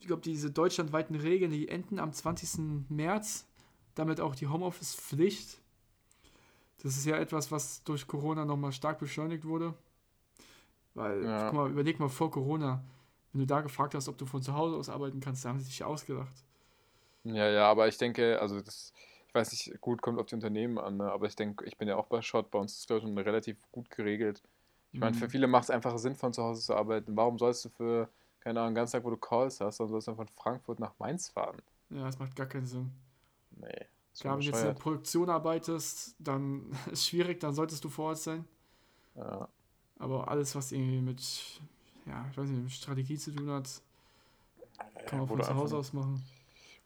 ich 0.00 0.06
glaube, 0.06 0.20
diese 0.20 0.50
deutschlandweiten 0.50 1.16
Regeln, 1.16 1.50
die 1.50 1.68
enden 1.68 1.98
am 1.98 2.12
20. 2.12 2.88
März, 2.90 3.46
damit 3.94 4.20
auch 4.20 4.34
die 4.34 4.48
Homeoffice-Pflicht. 4.48 5.58
Das 6.82 6.96
ist 6.96 7.06
ja 7.06 7.16
etwas, 7.16 7.50
was 7.50 7.82
durch 7.84 8.06
Corona 8.06 8.44
nochmal 8.44 8.72
stark 8.72 8.98
beschleunigt 8.98 9.46
wurde. 9.46 9.74
Weil, 10.94 11.24
ja. 11.24 11.46
guck 11.46 11.54
mal, 11.54 11.70
überleg 11.70 12.00
mal 12.00 12.08
vor 12.08 12.30
Corona, 12.30 12.82
wenn 13.32 13.40
du 13.40 13.46
da 13.46 13.60
gefragt 13.60 13.94
hast, 13.94 14.08
ob 14.08 14.18
du 14.18 14.26
von 14.26 14.42
zu 14.42 14.54
Hause 14.54 14.76
aus 14.76 14.88
arbeiten 14.88 15.20
kannst, 15.20 15.44
da 15.44 15.50
haben 15.50 15.60
sie 15.60 15.66
dich 15.66 15.84
ausgedacht. 15.84 16.34
Ja, 17.22 17.48
ja, 17.48 17.70
aber 17.70 17.86
ich 17.86 17.96
denke, 17.96 18.40
also 18.40 18.60
das, 18.60 18.92
ich 19.28 19.34
weiß 19.34 19.52
nicht, 19.52 19.80
gut, 19.80 20.02
kommt 20.02 20.18
auf 20.18 20.26
die 20.26 20.34
Unternehmen 20.34 20.78
an, 20.78 20.96
ne? 20.96 21.12
aber 21.12 21.26
ich 21.26 21.36
denke, 21.36 21.64
ich 21.66 21.76
bin 21.76 21.86
ja 21.86 21.96
auch 21.96 22.06
bei 22.06 22.22
Shot, 22.22 22.50
bei 22.50 22.58
uns 22.58 22.72
ist 22.72 22.88
schon 22.88 23.16
relativ 23.16 23.56
gut 23.70 23.90
geregelt. 23.90 24.42
Ich 24.92 24.98
meine, 24.98 25.14
für 25.14 25.26
mhm. 25.26 25.30
viele 25.30 25.46
macht 25.46 25.64
es 25.64 25.70
einfach 25.70 25.96
Sinn, 25.98 26.16
von 26.16 26.32
zu 26.32 26.42
Hause 26.42 26.62
zu 26.62 26.74
arbeiten. 26.74 27.16
Warum 27.16 27.38
sollst 27.38 27.64
du 27.64 27.68
für 27.68 28.08
keine 28.40 28.60
Ahnung, 28.60 28.74
ganzen 28.74 28.92
Tag, 28.92 29.04
wo 29.04 29.10
du 29.10 29.16
Calls 29.16 29.60
hast, 29.60 29.80
dann 29.80 29.88
sollst 29.88 30.08
du 30.08 30.14
von 30.14 30.28
Frankfurt 30.28 30.80
nach 30.80 30.92
Mainz 30.98 31.28
fahren. 31.28 31.56
Ja, 31.90 32.04
das 32.04 32.18
macht 32.18 32.34
gar 32.34 32.46
keinen 32.46 32.66
Sinn. 32.66 32.90
Nee. 33.50 33.86
Klar, 34.18 34.34
wenn 34.34 34.40
du 34.40 34.46
jetzt 34.46 34.60
in 34.60 34.66
der 34.66 34.74
Produktion 34.74 35.30
arbeitest, 35.30 36.16
dann 36.18 36.70
ist 36.86 36.92
es 36.92 37.06
schwierig, 37.06 37.40
dann 37.40 37.54
solltest 37.54 37.84
du 37.84 37.88
vor 37.88 38.06
Ort 38.06 38.18
sein. 38.18 38.44
Ja. 39.14 39.48
Aber 39.98 40.28
alles, 40.28 40.54
was 40.54 40.72
irgendwie 40.72 41.00
mit, 41.00 41.20
ja, 42.06 42.26
ich 42.30 42.36
weiß 42.36 42.48
nicht, 42.48 42.62
mit 42.62 42.72
Strategie 42.72 43.18
zu 43.18 43.32
tun 43.32 43.50
hat, 43.50 43.68
kann 45.06 45.18
man 45.18 45.28
von 45.28 45.42
zu 45.42 45.54
Hause 45.54 45.76
aus 45.76 45.92
machen. 45.92 46.22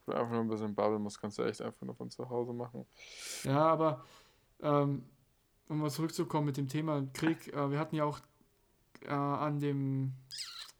Wenn 0.04 0.14
du 0.14 0.20
einfach 0.20 0.32
nur 0.32 0.42
ein 0.42 0.48
bisschen 0.48 0.74
babbeln 0.74 1.00
musst, 1.00 1.20
kannst 1.20 1.38
du 1.38 1.42
echt 1.44 1.62
einfach 1.62 1.82
nur 1.82 1.94
von 1.94 2.10
zu 2.10 2.28
Hause 2.28 2.52
machen. 2.52 2.84
Ja, 3.44 3.66
aber 3.66 4.04
ähm, 4.60 5.04
um 5.68 5.78
mal 5.78 5.90
zurückzukommen 5.90 6.46
mit 6.46 6.56
dem 6.56 6.68
Thema 6.68 7.06
Krieg, 7.12 7.52
äh, 7.52 7.70
wir 7.70 7.78
hatten 7.78 7.96
ja 7.96 8.04
auch 8.04 8.20
äh, 9.02 9.10
an 9.10 9.60
dem 9.60 10.12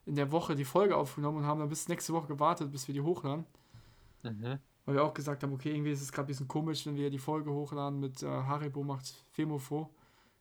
in 0.07 0.15
der 0.15 0.31
Woche 0.33 0.55
die 0.55 0.65
Folge 0.65 0.97
aufgenommen 0.97 1.39
und 1.39 1.47
haben 1.47 1.61
dann 1.61 1.69
bis 1.69 1.89
nächste 1.89 2.13
Woche 2.13 2.29
gewartet, 2.29 2.71
bis 2.71 2.87
wir 2.89 2.95
die 2.95 3.01
hochladen. 3.01 3.47
Mhm. 4.23 4.59
Weil 4.85 4.97
wir 4.97 5.05
auch 5.05 5.15
gesagt 5.15 5.43
haben, 5.43 5.53
okay, 5.53 5.73
irgendwie 5.73 5.93
ist 5.93 6.03
es 6.03 6.13
gerade 6.13 6.27
ein 6.27 6.29
bisschen 6.29 6.49
komisch, 6.49 6.85
wenn 6.87 6.97
wir 6.97 7.11
die 7.11 7.19
Folge 7.19 7.51
hochladen 7.51 8.01
mit 8.01 8.23
äh, 8.23 8.27
Haribo 8.27 8.83
macht 8.83 9.15
Femofo. 9.31 9.91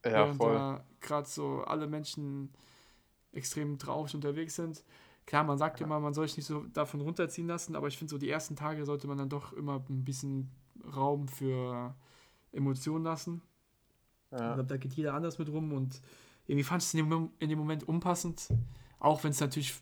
Ja, 0.05 0.11
während 0.11 0.41
da 0.41 0.83
gerade 0.99 1.27
so 1.29 1.61
alle 1.61 1.87
Menschen 1.87 2.51
extrem 3.31 3.77
traurig 3.77 4.13
unterwegs 4.13 4.55
sind. 4.55 4.83
Klar, 5.25 5.45
man 5.45 5.57
sagt 5.57 5.79
ja. 5.79 5.85
immer, 5.85 5.99
man 6.01 6.13
soll 6.13 6.27
sich 6.27 6.37
nicht 6.37 6.45
so 6.45 6.65
davon 6.73 6.99
runterziehen 6.99 7.47
lassen, 7.47 7.77
aber 7.77 7.87
ich 7.87 7.97
finde 7.97 8.11
so 8.11 8.17
die 8.17 8.29
ersten 8.29 8.57
Tage 8.57 8.85
sollte 8.85 9.07
man 9.07 9.17
dann 9.17 9.29
doch 9.29 9.53
immer 9.53 9.81
ein 9.89 10.03
bisschen 10.03 10.51
Raum 10.93 11.29
für 11.29 11.95
Emotionen 12.51 13.05
lassen. 13.05 13.41
Ja. 14.31 14.49
Ich 14.49 14.53
glaube, 14.55 14.65
da 14.65 14.77
geht 14.77 14.93
jeder 14.93 15.13
anders 15.13 15.39
mit 15.39 15.49
rum 15.49 15.71
und 15.71 16.01
irgendwie 16.47 16.63
fand 16.63 16.81
ich 16.81 16.87
es 16.87 16.93
in, 16.93 17.09
dem, 17.09 17.29
in 17.39 17.49
dem 17.49 17.59
Moment 17.59 17.87
unpassend. 17.87 18.49
Auch 19.03 19.21
wenn 19.25 19.31
es 19.31 19.41
natürlich 19.41 19.75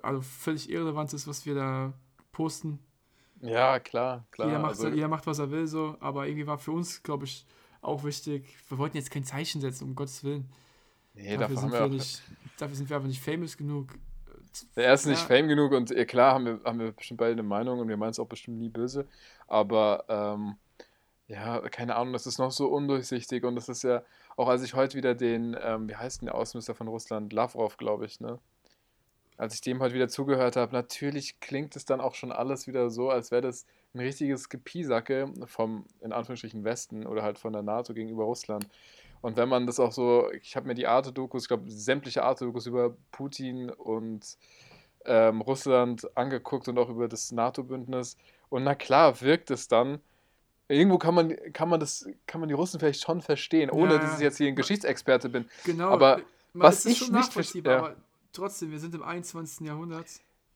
also 0.00 0.22
völlig 0.22 0.70
irrelevant 0.70 1.12
ist, 1.12 1.26
was 1.26 1.44
wir 1.44 1.56
da 1.56 1.92
posten. 2.30 2.78
Ja, 3.40 3.80
klar, 3.80 4.26
klar. 4.30 4.46
Jeder 4.46 4.60
macht, 4.60 4.70
also, 4.70 4.88
jeder 4.88 5.08
macht, 5.08 5.26
was 5.26 5.40
er 5.40 5.50
will, 5.50 5.66
so, 5.66 5.96
aber 5.98 6.26
irgendwie 6.28 6.46
war 6.46 6.58
für 6.58 6.70
uns, 6.70 7.02
glaube 7.02 7.24
ich, 7.24 7.44
auch 7.82 8.04
wichtig. 8.04 8.46
Wir 8.68 8.78
wollten 8.78 8.96
jetzt 8.96 9.10
kein 9.10 9.24
Zeichen 9.24 9.60
setzen, 9.60 9.88
um 9.88 9.96
Gottes 9.96 10.22
Willen. 10.22 10.48
Nee, 11.14 11.36
dafür, 11.36 11.56
sind 11.56 11.72
wir, 11.72 11.80
wir 11.80 11.88
nicht, 11.88 12.22
dafür 12.58 12.76
sind 12.76 12.88
wir 12.88 12.96
einfach 12.96 13.08
nicht 13.08 13.20
famous 13.20 13.56
genug. 13.56 13.88
Er 14.76 14.94
ist 14.94 15.06
ja. 15.06 15.10
nicht 15.10 15.22
fame 15.22 15.48
genug 15.48 15.72
und 15.72 15.90
ja, 15.90 16.04
klar 16.04 16.34
haben 16.34 16.44
wir, 16.44 16.60
haben 16.64 16.78
wir 16.78 16.92
bestimmt 16.92 17.18
beide 17.18 17.32
eine 17.32 17.42
Meinung 17.42 17.80
und 17.80 17.88
wir 17.88 17.96
meinen 17.96 18.10
es 18.10 18.20
auch 18.20 18.28
bestimmt 18.28 18.58
nie 18.58 18.68
böse. 18.68 19.08
Aber 19.48 20.04
ähm, 20.08 20.54
ja, 21.26 21.60
keine 21.70 21.96
Ahnung, 21.96 22.12
das 22.12 22.28
ist 22.28 22.38
noch 22.38 22.52
so 22.52 22.68
undurchsichtig 22.68 23.42
und 23.42 23.56
das 23.56 23.68
ist 23.68 23.82
ja, 23.82 24.04
auch 24.36 24.48
als 24.48 24.62
ich 24.62 24.74
heute 24.74 24.96
wieder 24.96 25.14
den, 25.14 25.56
ähm, 25.60 25.88
wie 25.88 25.96
heißt 25.96 26.20
denn 26.20 26.26
der 26.26 26.34
Außenminister 26.34 26.74
von 26.74 26.88
Russland, 26.88 27.32
Lavrov, 27.32 27.76
glaube 27.76 28.06
ich, 28.06 28.20
ne? 28.20 28.38
Als 29.36 29.54
ich 29.54 29.62
dem 29.62 29.80
heute 29.80 29.94
wieder 29.94 30.08
zugehört 30.08 30.56
habe, 30.56 30.72
natürlich 30.74 31.40
klingt 31.40 31.74
es 31.74 31.86
dann 31.86 32.02
auch 32.02 32.14
schon 32.14 32.30
alles 32.30 32.66
wieder 32.66 32.90
so, 32.90 33.08
als 33.08 33.30
wäre 33.30 33.40
das 33.40 33.64
ein 33.94 34.00
richtiges 34.00 34.50
Gepiesacke 34.50 35.32
vom, 35.46 35.86
in 36.00 36.12
Anführungsstrichen, 36.12 36.62
Westen 36.62 37.06
oder 37.06 37.22
halt 37.22 37.38
von 37.38 37.54
der 37.54 37.62
NATO 37.62 37.94
gegenüber 37.94 38.24
Russland. 38.24 38.68
Und 39.22 39.36
wenn 39.36 39.48
man 39.48 39.66
das 39.66 39.80
auch 39.80 39.92
so, 39.92 40.30
ich 40.32 40.56
habe 40.56 40.66
mir 40.66 40.74
die 40.74 40.86
Arte-Dokus, 40.86 41.42
ich 41.44 41.48
glaube, 41.48 41.70
sämtliche 41.70 42.22
Arte-Dokus 42.22 42.66
über 42.66 42.94
Putin 43.12 43.70
und 43.70 44.36
ähm, 45.06 45.40
Russland 45.40 46.14
angeguckt 46.16 46.68
und 46.68 46.78
auch 46.78 46.88
über 46.88 47.08
das 47.08 47.32
NATO-Bündnis. 47.32 48.16
Und 48.48 48.64
na 48.64 48.74
klar, 48.74 49.20
wirkt 49.20 49.50
es 49.50 49.68
dann 49.68 50.00
irgendwo 50.74 50.98
kann 50.98 51.14
man, 51.14 51.36
kann 51.52 51.68
man 51.68 51.80
das, 51.80 52.08
kann 52.26 52.40
man 52.40 52.48
die 52.48 52.54
Russen 52.54 52.80
vielleicht 52.80 53.02
schon 53.02 53.20
verstehen, 53.22 53.70
ohne 53.70 53.94
Ja, 53.94 53.98
dass 53.98 54.14
ich 54.14 54.20
jetzt 54.20 54.38
hier 54.38 54.48
ein 54.48 54.56
Geschichtsexperte 54.56 55.28
bin. 55.28 55.48
Genau. 55.64 55.88
Aber 55.88 56.18
äh, 56.18 56.22
man, 56.52 56.68
was 56.68 56.86
ich 56.86 56.98
schon 56.98 57.12
nicht 57.12 57.26
nachvollziehbar, 57.26 57.74
verste- 57.74 57.82
ja. 57.82 57.92
aber 57.92 57.96
trotzdem, 58.32 58.70
wir 58.70 58.78
sind 58.78 58.94
im 58.94 59.02
21. 59.02 59.66
Jahrhundert. 59.66 60.06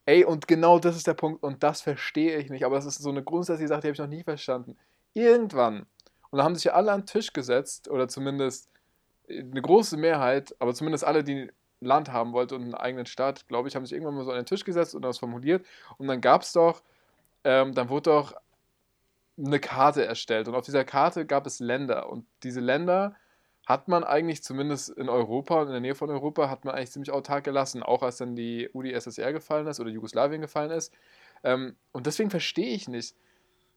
Ey, 0.06 0.24
und 0.24 0.46
genau 0.46 0.78
das 0.78 0.96
ist 0.96 1.06
der 1.06 1.14
Punkt, 1.14 1.42
und 1.42 1.62
das 1.62 1.80
verstehe 1.80 2.36
ich 2.38 2.50
nicht. 2.50 2.64
Aber 2.64 2.76
es 2.76 2.84
ist 2.84 3.00
so 3.00 3.08
eine 3.10 3.22
grundsätzliche 3.22 3.68
Sache, 3.68 3.80
die 3.82 3.86
habe 3.88 3.94
ich 3.94 3.98
noch 3.98 4.06
nie 4.06 4.22
verstanden. 4.22 4.76
Irgendwann, 5.14 5.86
und 6.30 6.38
da 6.38 6.44
haben 6.44 6.54
sich 6.54 6.64
ja 6.64 6.72
alle 6.72 6.92
an 6.92 7.02
den 7.02 7.06
Tisch 7.06 7.32
gesetzt, 7.32 7.88
oder 7.88 8.08
zumindest 8.08 8.68
eine 9.28 9.62
große 9.62 9.96
Mehrheit, 9.96 10.54
aber 10.58 10.74
zumindest 10.74 11.04
alle, 11.04 11.24
die 11.24 11.34
ein 11.44 11.52
Land 11.80 12.12
haben 12.12 12.32
wollten 12.32 12.54
und 12.54 12.62
einen 12.62 12.74
eigenen 12.74 13.06
Staat, 13.06 13.48
glaube 13.48 13.68
ich, 13.68 13.76
haben 13.76 13.86
sich 13.86 13.94
irgendwann 13.94 14.14
mal 14.16 14.24
so 14.24 14.30
an 14.30 14.36
den 14.36 14.46
Tisch 14.46 14.64
gesetzt 14.64 14.94
und 14.94 15.02
das 15.02 15.18
formuliert. 15.18 15.64
Und 15.96 16.08
dann 16.08 16.20
gab 16.20 16.42
es 16.42 16.52
doch, 16.52 16.82
ähm, 17.44 17.74
dann 17.74 17.88
wurde 17.88 18.10
doch 18.10 18.34
eine 19.38 19.60
Karte 19.60 20.04
erstellt. 20.04 20.48
Und 20.48 20.54
auf 20.54 20.64
dieser 20.64 20.84
Karte 20.84 21.26
gab 21.26 21.46
es 21.46 21.60
Länder. 21.60 22.08
Und 22.08 22.26
diese 22.42 22.60
Länder 22.60 23.16
hat 23.66 23.88
man 23.88 24.04
eigentlich 24.04 24.42
zumindest 24.42 24.90
in 24.90 25.08
Europa 25.08 25.60
und 25.60 25.68
in 25.68 25.72
der 25.72 25.80
Nähe 25.80 25.94
von 25.94 26.10
Europa 26.10 26.50
hat 26.50 26.64
man 26.64 26.74
eigentlich 26.74 26.90
ziemlich 26.90 27.10
autark 27.10 27.44
gelassen, 27.44 27.82
auch 27.82 28.02
als 28.02 28.18
dann 28.18 28.36
die 28.36 28.68
UdSSR 28.72 29.32
gefallen 29.32 29.66
ist 29.66 29.80
oder 29.80 29.90
Jugoslawien 29.90 30.40
gefallen 30.40 30.70
ist. 30.70 30.92
Ähm, 31.42 31.76
und 31.92 32.06
deswegen 32.06 32.30
verstehe 32.30 32.74
ich 32.74 32.88
nicht, 32.88 33.16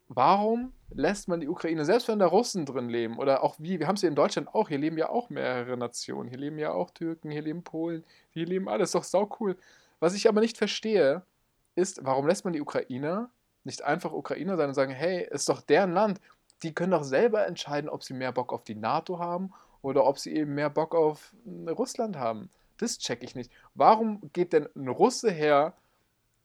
warum 0.09 0.73
lässt 0.89 1.27
man 1.27 1.39
die 1.39 1.47
Ukraine, 1.47 1.85
selbst 1.85 2.07
wenn 2.07 2.19
da 2.19 2.27
Russen 2.27 2.65
drin 2.65 2.89
leben 2.89 3.17
oder 3.17 3.43
auch 3.43 3.55
wie, 3.59 3.79
wir 3.79 3.87
haben 3.87 3.95
es 3.95 4.01
hier 4.01 4.09
in 4.09 4.15
Deutschland 4.15 4.53
auch, 4.53 4.69
hier 4.69 4.77
leben 4.77 4.97
ja 4.97 5.09
auch 5.09 5.29
mehrere 5.29 5.77
Nationen, 5.77 6.29
hier 6.29 6.37
leben 6.37 6.59
ja 6.59 6.71
auch 6.71 6.91
Türken, 6.91 7.31
hier 7.31 7.41
leben 7.41 7.63
Polen, 7.63 8.03
hier 8.29 8.45
leben 8.45 8.67
alles, 8.69 8.91
doch 8.91 9.03
sau 9.03 9.29
cool. 9.39 9.57
Was 9.99 10.15
ich 10.15 10.27
aber 10.27 10.41
nicht 10.41 10.57
verstehe, 10.57 11.23
ist, 11.75 12.03
warum 12.03 12.27
lässt 12.27 12.43
man 12.43 12.53
die 12.53 12.61
Ukrainer 12.61 13.29
nicht 13.67 13.83
einfach 13.83 14.13
Ukrainer 14.13 14.57
sein 14.57 14.69
und 14.69 14.75
sagen, 14.75 14.93
hey, 14.93 15.27
ist 15.29 15.47
doch 15.49 15.61
deren 15.61 15.91
Land, 15.93 16.19
die 16.63 16.73
können 16.73 16.91
doch 16.91 17.03
selber 17.03 17.45
entscheiden, 17.45 17.89
ob 17.89 18.03
sie 18.03 18.13
mehr 18.13 18.31
Bock 18.31 18.51
auf 18.51 18.63
die 18.63 18.75
NATO 18.75 19.19
haben 19.19 19.53
oder 19.81 20.05
ob 20.05 20.17
sie 20.17 20.35
eben 20.35 20.55
mehr 20.55 20.71
Bock 20.71 20.95
auf 20.95 21.35
äh, 21.45 21.69
Russland 21.69 22.17
haben. 22.17 22.49
Das 22.77 22.97
check 22.97 23.23
ich 23.23 23.35
nicht. 23.35 23.51
Warum 23.75 24.21
geht 24.33 24.53
denn 24.53 24.67
ein 24.75 24.87
Russe 24.87 25.31
her 25.31 25.73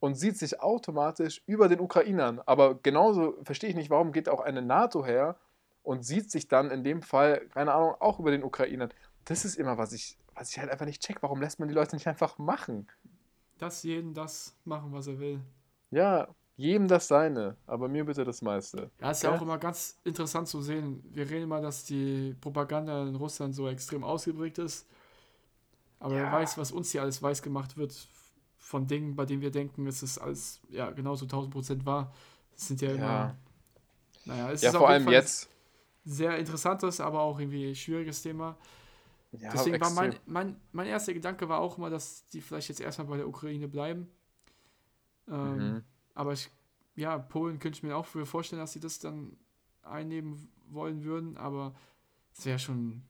und 0.00 0.16
sieht 0.16 0.36
sich 0.36 0.60
automatisch 0.60 1.42
über 1.46 1.68
den 1.68 1.80
Ukrainern? 1.80 2.40
Aber 2.44 2.74
genauso 2.74 3.36
verstehe 3.44 3.70
ich 3.70 3.76
nicht, 3.76 3.90
warum 3.90 4.12
geht 4.12 4.28
auch 4.28 4.40
eine 4.40 4.60
NATO 4.60 5.04
her 5.04 5.36
und 5.82 6.04
sieht 6.04 6.30
sich 6.30 6.48
dann 6.48 6.70
in 6.70 6.84
dem 6.84 7.02
Fall, 7.02 7.46
keine 7.48 7.72
Ahnung, 7.72 7.94
auch 8.00 8.18
über 8.18 8.30
den 8.30 8.44
Ukrainern. 8.44 8.92
Das 9.24 9.44
ist 9.44 9.56
immer, 9.56 9.78
was 9.78 9.92
ich, 9.92 10.18
was 10.34 10.50
ich 10.50 10.58
halt 10.58 10.70
einfach 10.70 10.86
nicht 10.86 11.02
check. 11.02 11.22
Warum 11.22 11.40
lässt 11.40 11.58
man 11.58 11.68
die 11.68 11.74
Leute 11.74 11.96
nicht 11.96 12.08
einfach 12.08 12.38
machen? 12.38 12.88
Dass 13.58 13.82
jeden 13.82 14.12
das 14.14 14.56
machen, 14.64 14.92
was 14.92 15.06
er 15.06 15.18
will. 15.20 15.40
Ja, 15.90 16.28
jedem 16.56 16.88
das 16.88 17.08
seine, 17.08 17.56
aber 17.66 17.88
mir 17.88 18.04
bitte 18.04 18.24
das 18.24 18.42
meiste. 18.42 18.90
Ja, 19.00 19.10
ist 19.10 19.22
ja 19.22 19.30
Ja. 19.30 19.36
auch 19.36 19.42
immer 19.42 19.58
ganz 19.58 19.98
interessant 20.04 20.48
zu 20.48 20.60
sehen. 20.62 21.02
Wir 21.12 21.28
reden 21.28 21.44
immer, 21.44 21.60
dass 21.60 21.84
die 21.84 22.34
Propaganda 22.40 23.06
in 23.08 23.16
Russland 23.16 23.54
so 23.54 23.68
extrem 23.68 24.04
ausgeprägt 24.04 24.58
ist. 24.58 24.86
Aber 26.00 26.14
wer 26.14 26.24
Ja. 26.24 26.32
weiß, 26.32 26.58
was 26.58 26.72
uns 26.72 26.90
hier 26.92 27.02
alles 27.02 27.22
weiß 27.22 27.42
gemacht 27.42 27.76
wird 27.76 28.08
von 28.58 28.86
Dingen, 28.86 29.14
bei 29.16 29.24
denen 29.24 29.42
wir 29.42 29.50
denken, 29.50 29.86
es 29.86 30.02
ist 30.02 30.18
alles 30.18 30.60
ja 30.68 30.90
genauso 30.90 31.26
1000 31.26 31.52
Prozent 31.52 31.86
wahr. 31.86 32.12
Das 32.54 32.68
sind 32.68 32.80
ja 32.80 32.90
immer. 32.90 33.04
Ja. 33.04 33.36
Naja, 34.24 34.50
es 34.52 34.62
Ja, 34.62 34.70
ist 34.70 34.76
vor 34.76 34.88
allem 34.88 35.08
jetzt. 35.08 35.48
sehr 36.04 36.36
interessantes, 36.38 37.00
aber 37.00 37.20
auch 37.20 37.38
irgendwie 37.38 37.74
schwieriges 37.74 38.22
Thema. 38.22 38.56
Ja, 39.32 39.50
Deswegen 39.52 39.80
war 39.80 39.90
mein, 39.90 40.14
mein, 40.26 40.60
mein 40.72 40.86
erster 40.86 41.14
Gedanke 41.14 41.48
war 41.48 41.60
auch 41.60 41.78
immer, 41.78 41.90
dass 41.90 42.26
die 42.28 42.40
vielleicht 42.40 42.68
jetzt 42.68 42.80
erstmal 42.80 43.06
bei 43.08 43.16
der 43.16 43.28
Ukraine 43.28 43.68
bleiben. 43.68 44.08
Ähm, 45.28 45.56
Mhm. 45.58 45.84
Aber 46.14 46.32
ich, 46.32 46.50
ja, 46.94 47.18
Polen 47.18 47.58
könnte 47.58 47.76
ich 47.78 47.82
mir 47.82 47.96
auch 47.96 48.06
früher 48.06 48.26
vorstellen, 48.26 48.60
dass 48.60 48.72
sie 48.72 48.80
das 48.80 48.98
dann 48.98 49.36
einnehmen 49.82 50.50
wollen 50.68 51.04
würden, 51.04 51.36
aber 51.36 51.74
es 52.36 52.46
wäre 52.46 52.58
schon 52.58 53.02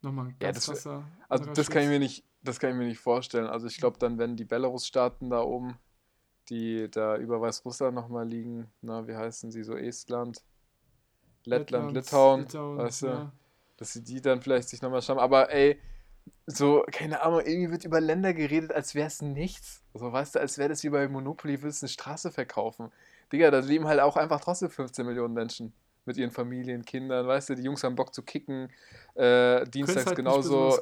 nochmal 0.00 0.26
ein 0.26 0.36
Ja, 0.40 0.48
ganz 0.52 0.66
das 0.66 0.68
wär- 0.68 0.74
krasser. 0.74 1.08
Also 1.28 1.52
das 1.52 1.70
kann 1.70 1.82
ich 1.82 1.88
mir 1.88 1.98
nicht, 1.98 2.24
das 2.42 2.58
kann 2.58 2.70
ich 2.70 2.76
mir 2.76 2.86
nicht 2.86 2.98
vorstellen. 3.00 3.46
Also 3.46 3.66
ich 3.66 3.78
glaube 3.78 3.98
dann, 3.98 4.18
wenn 4.18 4.36
die 4.36 4.44
Belarus-Staaten 4.44 5.30
da 5.30 5.42
oben, 5.42 5.78
die 6.48 6.90
da 6.90 7.16
über 7.16 7.40
Weißrussland 7.40 7.94
nochmal 7.94 8.26
liegen, 8.28 8.70
na, 8.80 9.06
wie 9.06 9.16
heißen 9.16 9.50
sie, 9.50 9.62
so 9.62 9.76
Estland, 9.76 10.42
Lettland, 11.44 11.92
Litauen, 11.92 12.46
weißt 12.52 13.02
du, 13.02 13.06
ja. 13.06 13.32
dass 13.76 13.92
sie 13.92 14.02
die 14.04 14.20
dann 14.20 14.40
vielleicht 14.42 14.68
sich 14.68 14.82
nochmal 14.82 15.02
schauen. 15.02 15.18
Aber 15.18 15.50
ey, 15.50 15.78
so, 16.46 16.84
keine 16.90 17.22
Ahnung, 17.22 17.40
irgendwie 17.40 17.70
wird 17.70 17.84
über 17.84 18.00
Länder 18.00 18.34
geredet, 18.34 18.72
als 18.72 18.94
wäre 18.94 19.06
es 19.06 19.22
nichts. 19.22 19.82
So, 19.94 20.12
weißt 20.12 20.34
du, 20.34 20.40
als 20.40 20.58
wäre 20.58 20.68
das 20.68 20.82
wie 20.82 20.90
bei 20.90 21.08
Monopoly, 21.08 21.62
willst 21.62 21.82
du 21.82 21.86
eine 21.86 21.90
Straße 21.90 22.30
verkaufen. 22.30 22.90
Digga, 23.32 23.50
da 23.50 23.60
leben 23.60 23.86
halt 23.86 24.00
auch 24.00 24.16
einfach 24.16 24.40
trotzdem 24.40 24.70
15 24.70 25.06
Millionen 25.06 25.34
Menschen 25.34 25.72
mit 26.04 26.16
ihren 26.16 26.30
Familien, 26.30 26.84
Kindern, 26.84 27.26
weißt 27.26 27.50
du, 27.50 27.54
die 27.54 27.62
Jungs 27.62 27.84
haben 27.84 27.94
Bock 27.94 28.12
zu 28.12 28.22
kicken, 28.22 28.68
äh, 29.14 29.64
dienstags 29.66 30.06
halt 30.06 30.16
genauso. 30.16 30.78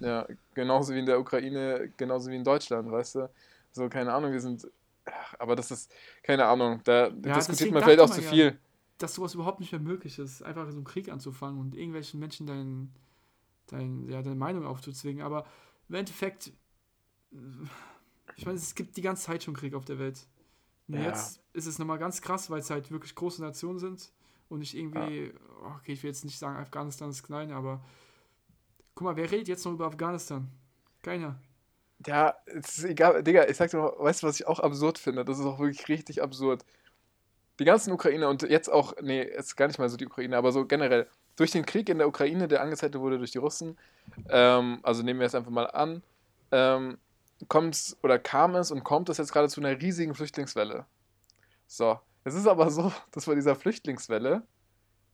Ja, 0.00 0.26
genauso 0.54 0.94
wie 0.94 1.00
in 1.00 1.06
der 1.06 1.18
Ukraine, 1.18 1.90
genauso 1.96 2.30
wie 2.30 2.36
in 2.36 2.44
Deutschland, 2.44 2.90
weißt 2.90 3.16
du? 3.16 3.30
So, 3.72 3.88
keine 3.88 4.12
Ahnung, 4.12 4.32
wir 4.32 4.40
sind. 4.40 4.68
ach, 5.04 5.34
Aber 5.40 5.56
das 5.56 5.72
ist, 5.72 5.92
keine 6.22 6.44
Ahnung, 6.46 6.80
da 6.84 7.10
diskutiert 7.10 7.48
deswegen 7.48 7.74
man 7.74 7.82
vielleicht 7.82 8.00
auch 8.00 8.10
zu 8.10 8.20
man 8.20 8.24
ja, 8.24 8.30
viel. 8.30 8.58
Dass 8.98 9.14
sowas 9.14 9.34
überhaupt 9.34 9.58
nicht 9.58 9.72
mehr 9.72 9.80
möglich 9.80 10.18
ist, 10.18 10.42
einfach 10.42 10.70
so 10.70 10.76
einen 10.76 10.84
Krieg 10.84 11.10
anzufangen 11.10 11.60
und 11.60 11.74
irgendwelchen 11.74 12.20
Menschen 12.20 12.46
dein, 12.46 12.92
dein, 13.68 14.08
ja, 14.08 14.22
deine 14.22 14.36
Meinung 14.36 14.66
aufzuzwingen. 14.66 15.22
Aber 15.22 15.46
im 15.88 15.94
Endeffekt, 15.94 16.52
ich 18.36 18.46
meine, 18.46 18.58
es 18.58 18.74
gibt 18.74 18.96
die 18.96 19.02
ganze 19.02 19.24
Zeit 19.24 19.42
schon 19.42 19.54
Krieg 19.54 19.74
auf 19.74 19.84
der 19.84 19.98
Welt. 19.98 20.26
Ja. 20.88 21.00
jetzt 21.00 21.42
ist 21.52 21.66
es 21.66 21.78
nochmal 21.78 21.98
ganz 21.98 22.22
krass, 22.22 22.50
weil 22.50 22.60
es 22.60 22.70
halt 22.70 22.90
wirklich 22.90 23.14
große 23.14 23.42
Nationen 23.42 23.78
sind 23.78 24.10
und 24.48 24.60
nicht 24.60 24.74
irgendwie, 24.74 25.32
okay, 25.62 25.92
ich 25.92 26.02
will 26.02 26.10
jetzt 26.10 26.24
nicht 26.24 26.38
sagen, 26.38 26.56
Afghanistan 26.56 27.10
ist 27.10 27.22
klein, 27.22 27.52
aber 27.52 27.84
guck 28.94 29.04
mal, 29.04 29.16
wer 29.16 29.30
redet 29.30 29.48
jetzt 29.48 29.64
noch 29.66 29.72
über 29.72 29.86
Afghanistan? 29.86 30.50
Keiner. 31.02 31.38
Ja, 32.06 32.34
es 32.46 32.78
ist 32.78 32.84
egal, 32.84 33.22
Digga, 33.22 33.48
ich 33.48 33.56
sag 33.56 33.70
dir 33.70 33.78
mal, 33.78 33.92
weißt 33.98 34.22
du, 34.22 34.28
was 34.28 34.40
ich 34.40 34.46
auch 34.46 34.60
absurd 34.60 34.98
finde? 34.98 35.24
Das 35.24 35.38
ist 35.38 35.44
auch 35.44 35.58
wirklich 35.58 35.88
richtig 35.88 36.22
absurd. 36.22 36.64
Die 37.58 37.64
ganzen 37.64 37.92
Ukrainer 37.92 38.28
und 38.28 38.42
jetzt 38.42 38.70
auch, 38.70 38.94
nee, 39.02 39.22
jetzt 39.22 39.56
gar 39.56 39.66
nicht 39.66 39.78
mal 39.78 39.88
so 39.88 39.96
die 39.96 40.06
Ukraine, 40.06 40.36
aber 40.36 40.52
so 40.52 40.64
generell, 40.64 41.08
durch 41.38 41.52
den 41.52 41.64
Krieg 41.64 41.88
in 41.88 41.98
der 41.98 42.08
Ukraine, 42.08 42.48
der 42.48 42.60
angezettelt 42.60 43.00
wurde 43.00 43.18
durch 43.18 43.30
die 43.30 43.38
Russen, 43.38 43.78
ähm, 44.28 44.80
also 44.82 45.04
nehmen 45.04 45.20
wir 45.20 45.26
es 45.26 45.36
einfach 45.36 45.52
mal 45.52 45.70
an, 45.70 46.02
ähm, 46.50 46.98
kommt 47.46 47.76
es 47.76 47.96
oder 48.02 48.18
kam 48.18 48.56
es 48.56 48.72
und 48.72 48.82
kommt 48.82 49.08
es 49.08 49.18
jetzt 49.18 49.32
gerade 49.32 49.48
zu 49.48 49.60
einer 49.60 49.80
riesigen 49.80 50.16
Flüchtlingswelle. 50.16 50.84
So, 51.68 52.00
es 52.24 52.34
ist 52.34 52.48
aber 52.48 52.70
so, 52.70 52.92
dass 53.12 53.26
bei 53.26 53.36
dieser 53.36 53.54
Flüchtlingswelle, 53.54 54.42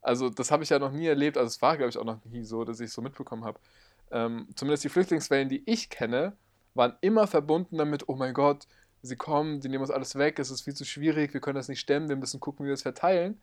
also 0.01 0.29
das 0.29 0.49
habe 0.49 0.63
ich 0.63 0.69
ja 0.69 0.79
noch 0.79 0.91
nie 0.91 1.05
erlebt, 1.05 1.37
also 1.37 1.47
es 1.47 1.61
war, 1.61 1.77
glaube 1.77 1.91
ich, 1.91 1.97
auch 1.99 2.03
noch 2.03 2.25
nie 2.25 2.43
so, 2.43 2.65
dass 2.65 2.79
ich 2.79 2.87
es 2.87 2.93
so 2.93 3.03
mitbekommen 3.03 3.45
habe. 3.45 3.59
Ähm, 4.09 4.47
zumindest 4.55 4.83
die 4.83 4.89
Flüchtlingswellen, 4.89 5.47
die 5.47 5.61
ich 5.67 5.89
kenne, 5.91 6.33
waren 6.73 6.97
immer 7.01 7.27
verbunden 7.27 7.77
damit, 7.77 8.09
oh 8.09 8.15
mein 8.15 8.33
Gott, 8.33 8.67
sie 9.03 9.15
kommen, 9.15 9.59
die 9.59 9.69
nehmen 9.69 9.81
uns 9.81 9.91
alles 9.91 10.15
weg, 10.15 10.39
es 10.39 10.49
ist 10.49 10.61
viel 10.61 10.73
zu 10.73 10.85
schwierig, 10.85 11.35
wir 11.35 11.41
können 11.41 11.55
das 11.55 11.69
nicht 11.69 11.79
stemmen, 11.79 12.09
wir 12.09 12.15
müssen 12.15 12.39
gucken, 12.39 12.65
wie 12.65 12.69
wir 12.69 12.73
es 12.73 12.81
verteilen. 12.81 13.39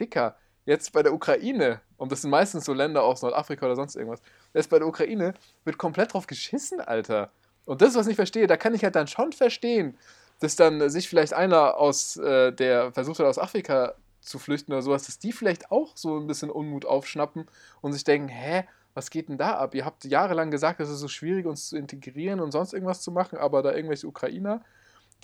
Dicker, 0.00 0.36
jetzt 0.64 0.92
bei 0.92 1.02
der 1.02 1.12
Ukraine, 1.12 1.80
und 1.96 2.12
das 2.12 2.22
sind 2.22 2.30
meistens 2.30 2.64
so 2.64 2.72
Länder 2.72 3.02
aus 3.02 3.22
Nordafrika 3.22 3.66
oder 3.66 3.76
sonst 3.76 3.96
irgendwas, 3.96 4.22
jetzt 4.52 4.70
bei 4.70 4.78
der 4.78 4.88
Ukraine 4.88 5.34
wird 5.64 5.78
komplett 5.78 6.12
drauf 6.12 6.26
geschissen, 6.26 6.80
Alter. 6.80 7.30
Und 7.64 7.82
das, 7.82 7.94
was 7.94 8.06
ich 8.06 8.16
verstehe, 8.16 8.46
da 8.46 8.56
kann 8.56 8.74
ich 8.74 8.84
halt 8.84 8.96
dann 8.96 9.06
schon 9.06 9.32
verstehen, 9.32 9.96
dass 10.40 10.56
dann 10.56 10.90
sich 10.90 11.08
vielleicht 11.08 11.32
einer 11.32 11.76
aus, 11.76 12.16
äh, 12.16 12.52
der 12.52 12.92
versucht 12.92 13.18
hat, 13.18 13.26
aus 13.26 13.38
Afrika 13.38 13.94
zu 14.20 14.38
flüchten 14.38 14.72
oder 14.72 14.82
sowas, 14.82 15.04
dass 15.04 15.18
die 15.18 15.32
vielleicht 15.32 15.70
auch 15.70 15.96
so 15.96 16.18
ein 16.18 16.26
bisschen 16.26 16.50
Unmut 16.50 16.84
aufschnappen 16.84 17.46
und 17.80 17.92
sich 17.92 18.04
denken, 18.04 18.28
hä, 18.28 18.64
was 18.94 19.10
geht 19.10 19.28
denn 19.28 19.38
da 19.38 19.56
ab? 19.56 19.74
Ihr 19.74 19.84
habt 19.84 20.04
jahrelang 20.04 20.50
gesagt, 20.50 20.80
es 20.80 20.88
ist 20.88 21.00
so 21.00 21.08
schwierig, 21.08 21.46
uns 21.46 21.68
zu 21.68 21.76
integrieren 21.76 22.40
und 22.40 22.52
sonst 22.52 22.72
irgendwas 22.72 23.02
zu 23.02 23.10
machen, 23.10 23.38
aber 23.38 23.62
da 23.62 23.74
irgendwelche 23.74 24.06
Ukrainer, 24.06 24.62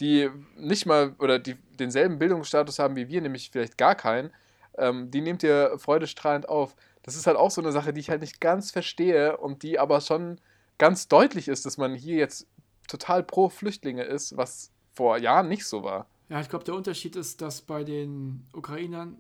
die 0.01 0.29
nicht 0.57 0.87
mal 0.87 1.15
oder 1.19 1.39
die 1.39 1.55
denselben 1.79 2.19
Bildungsstatus 2.19 2.79
haben 2.79 2.97
wie 2.97 3.09
wir, 3.09 3.21
nämlich 3.21 3.51
vielleicht 3.51 3.79
gar 3.79 3.95
keinen, 3.95 4.31
ähm, 4.79 5.11
die 5.11 5.21
nehmt 5.21 5.43
ihr 5.43 5.79
freudestrahlend 5.79 6.49
auf. 6.49 6.75
Das 7.03 7.17
ist 7.17 7.27
halt 7.27 7.37
auch 7.37 7.51
so 7.51 7.61
eine 7.61 7.73
Sache, 7.73 7.93
die 7.93 8.01
ich 8.01 8.11
halt 8.11 8.21
nicht 8.21 8.41
ganz 8.41 8.71
verstehe 8.71 9.37
und 9.37 9.63
die 9.63 9.79
aber 9.79 10.01
schon 10.01 10.41
ganz 10.79 11.09
deutlich 11.09 11.49
ist, 11.49 11.67
dass 11.67 11.79
man 11.79 11.95
hier 11.95 12.17
jetzt 12.17 12.47
total 12.89 13.23
pro 13.23 13.49
Flüchtlinge 13.49 14.03
ist, 14.03 14.37
was 14.37 14.73
vor 14.93 15.19
Jahren 15.19 15.49
nicht 15.49 15.67
so 15.67 15.83
war. 15.83 16.07
Ja, 16.29 16.41
ich 16.41 16.49
glaube, 16.49 16.65
der 16.65 16.75
Unterschied 16.75 17.17
ist, 17.17 17.41
dass 17.43 17.63
bei 17.63 17.85
den 17.85 18.47
Ukrainern, 18.53 19.19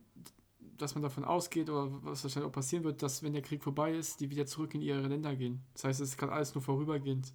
dass 0.77 0.95
man 0.95 1.03
davon 1.03 1.25
ausgeht, 1.25 1.69
oder 1.69 1.89
was 2.03 2.23
wahrscheinlich 2.23 2.49
auch 2.49 2.55
passieren 2.55 2.85
wird, 2.85 3.03
dass, 3.03 3.23
wenn 3.23 3.33
der 3.33 3.43
Krieg 3.43 3.63
vorbei 3.63 3.93
ist, 3.93 4.21
die 4.21 4.31
wieder 4.31 4.47
zurück 4.47 4.75
in 4.75 4.81
ihre 4.81 5.01
Länder 5.01 5.35
gehen. 5.35 5.61
Das 5.75 5.85
heißt, 5.85 6.01
es 6.01 6.17
kann 6.17 6.31
alles 6.31 6.55
nur 6.55 6.63
vorübergehend. 6.63 7.33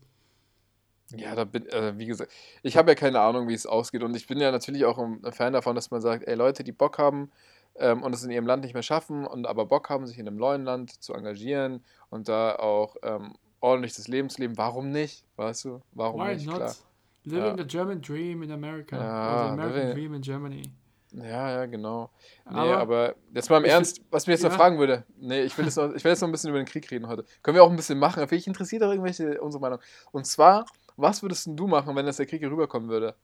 Ja, 1.15 1.35
da 1.35 1.43
bin, 1.43 1.67
äh, 1.67 1.93
wie 1.97 2.07
gesagt, 2.07 2.31
ich 2.63 2.77
habe 2.77 2.91
ja 2.91 2.95
keine 2.95 3.19
Ahnung, 3.19 3.47
wie 3.47 3.53
es 3.53 3.67
ausgeht. 3.67 4.01
Und 4.01 4.15
ich 4.15 4.25
bin 4.27 4.39
ja 4.39 4.51
natürlich 4.51 4.85
auch 4.85 4.97
ein 4.97 5.21
Fan 5.31 5.53
davon, 5.53 5.75
dass 5.75 5.91
man 5.91 6.01
sagt, 6.01 6.27
ey, 6.27 6.35
Leute, 6.35 6.63
die 6.63 6.71
Bock 6.71 6.97
haben 6.97 7.29
ähm, 7.77 8.03
und 8.03 8.13
es 8.13 8.23
in 8.23 8.31
ihrem 8.31 8.45
Land 8.47 8.63
nicht 8.63 8.73
mehr 8.73 8.83
schaffen 8.83 9.25
und 9.25 9.47
aber 9.47 9.65
Bock 9.65 9.89
haben, 9.89 10.07
sich 10.07 10.17
in 10.17 10.27
einem 10.27 10.37
neuen 10.37 10.63
Land 10.63 11.03
zu 11.03 11.13
engagieren 11.13 11.83
und 12.09 12.27
da 12.27 12.55
auch 12.55 12.95
ähm, 13.03 13.35
ordentlich 13.59 13.95
das 13.95 14.07
Leben 14.07 14.29
zu 14.29 14.41
leben, 14.41 14.57
warum 14.57 14.91
nicht? 14.91 15.25
Weißt 15.35 15.65
du? 15.65 15.81
Warum 15.91 16.21
Why 16.21 16.35
nicht? 16.35 16.45
not? 16.45 16.57
Klar. 16.57 16.75
Living 17.23 17.57
Ja. 17.57 17.57
the 17.57 17.65
German 17.65 18.01
dream 18.01 18.43
in 18.43 18.51
America. 18.51 18.95
Ja, 18.97 19.45
the 19.47 19.51
American 19.53 19.91
dream 19.93 20.13
in 20.13 20.21
Germany. 20.21 20.63
Ja, 21.11 21.49
ja, 21.49 21.65
genau. 21.65 22.11
Nee, 22.49 22.57
Aber 22.57 22.77
aber, 22.77 23.15
jetzt 23.33 23.49
mal 23.49 23.57
im 23.57 23.65
Ernst, 23.65 24.01
was 24.11 24.27
mich 24.27 24.33
jetzt 24.33 24.43
noch 24.43 24.51
ja. 24.51 24.57
fragen 24.57 24.77
würde. 24.77 25.05
Nee, 25.17 25.43
ich 25.43 25.57
will, 25.57 25.65
jetzt 25.65 25.77
noch, 25.77 25.93
ich 25.93 26.03
will 26.03 26.11
jetzt 26.11 26.21
noch 26.21 26.27
ein 26.27 26.31
bisschen 26.31 26.49
über 26.49 26.59
den 26.59 26.65
Krieg 26.67 26.89
reden 26.91 27.07
heute. 27.07 27.25
Können 27.41 27.55
wir 27.55 27.63
auch 27.63 27.69
ein 27.69 27.75
bisschen 27.75 27.97
machen. 27.97 28.25
Mich 28.29 28.47
interessiert 28.47 28.83
auch 28.83 28.91
irgendwelche 28.91 29.39
unsere 29.41 29.61
Meinung. 29.61 29.79
Und 30.11 30.25
zwar, 30.25 30.65
was 30.97 31.21
würdest 31.21 31.47
du 31.49 31.67
machen, 31.67 31.95
wenn 31.95 32.05
jetzt 32.05 32.19
der 32.19 32.25
Krieg 32.25 32.39
hier 32.39 32.51
rüberkommen 32.51 32.89
würde? 32.89 33.15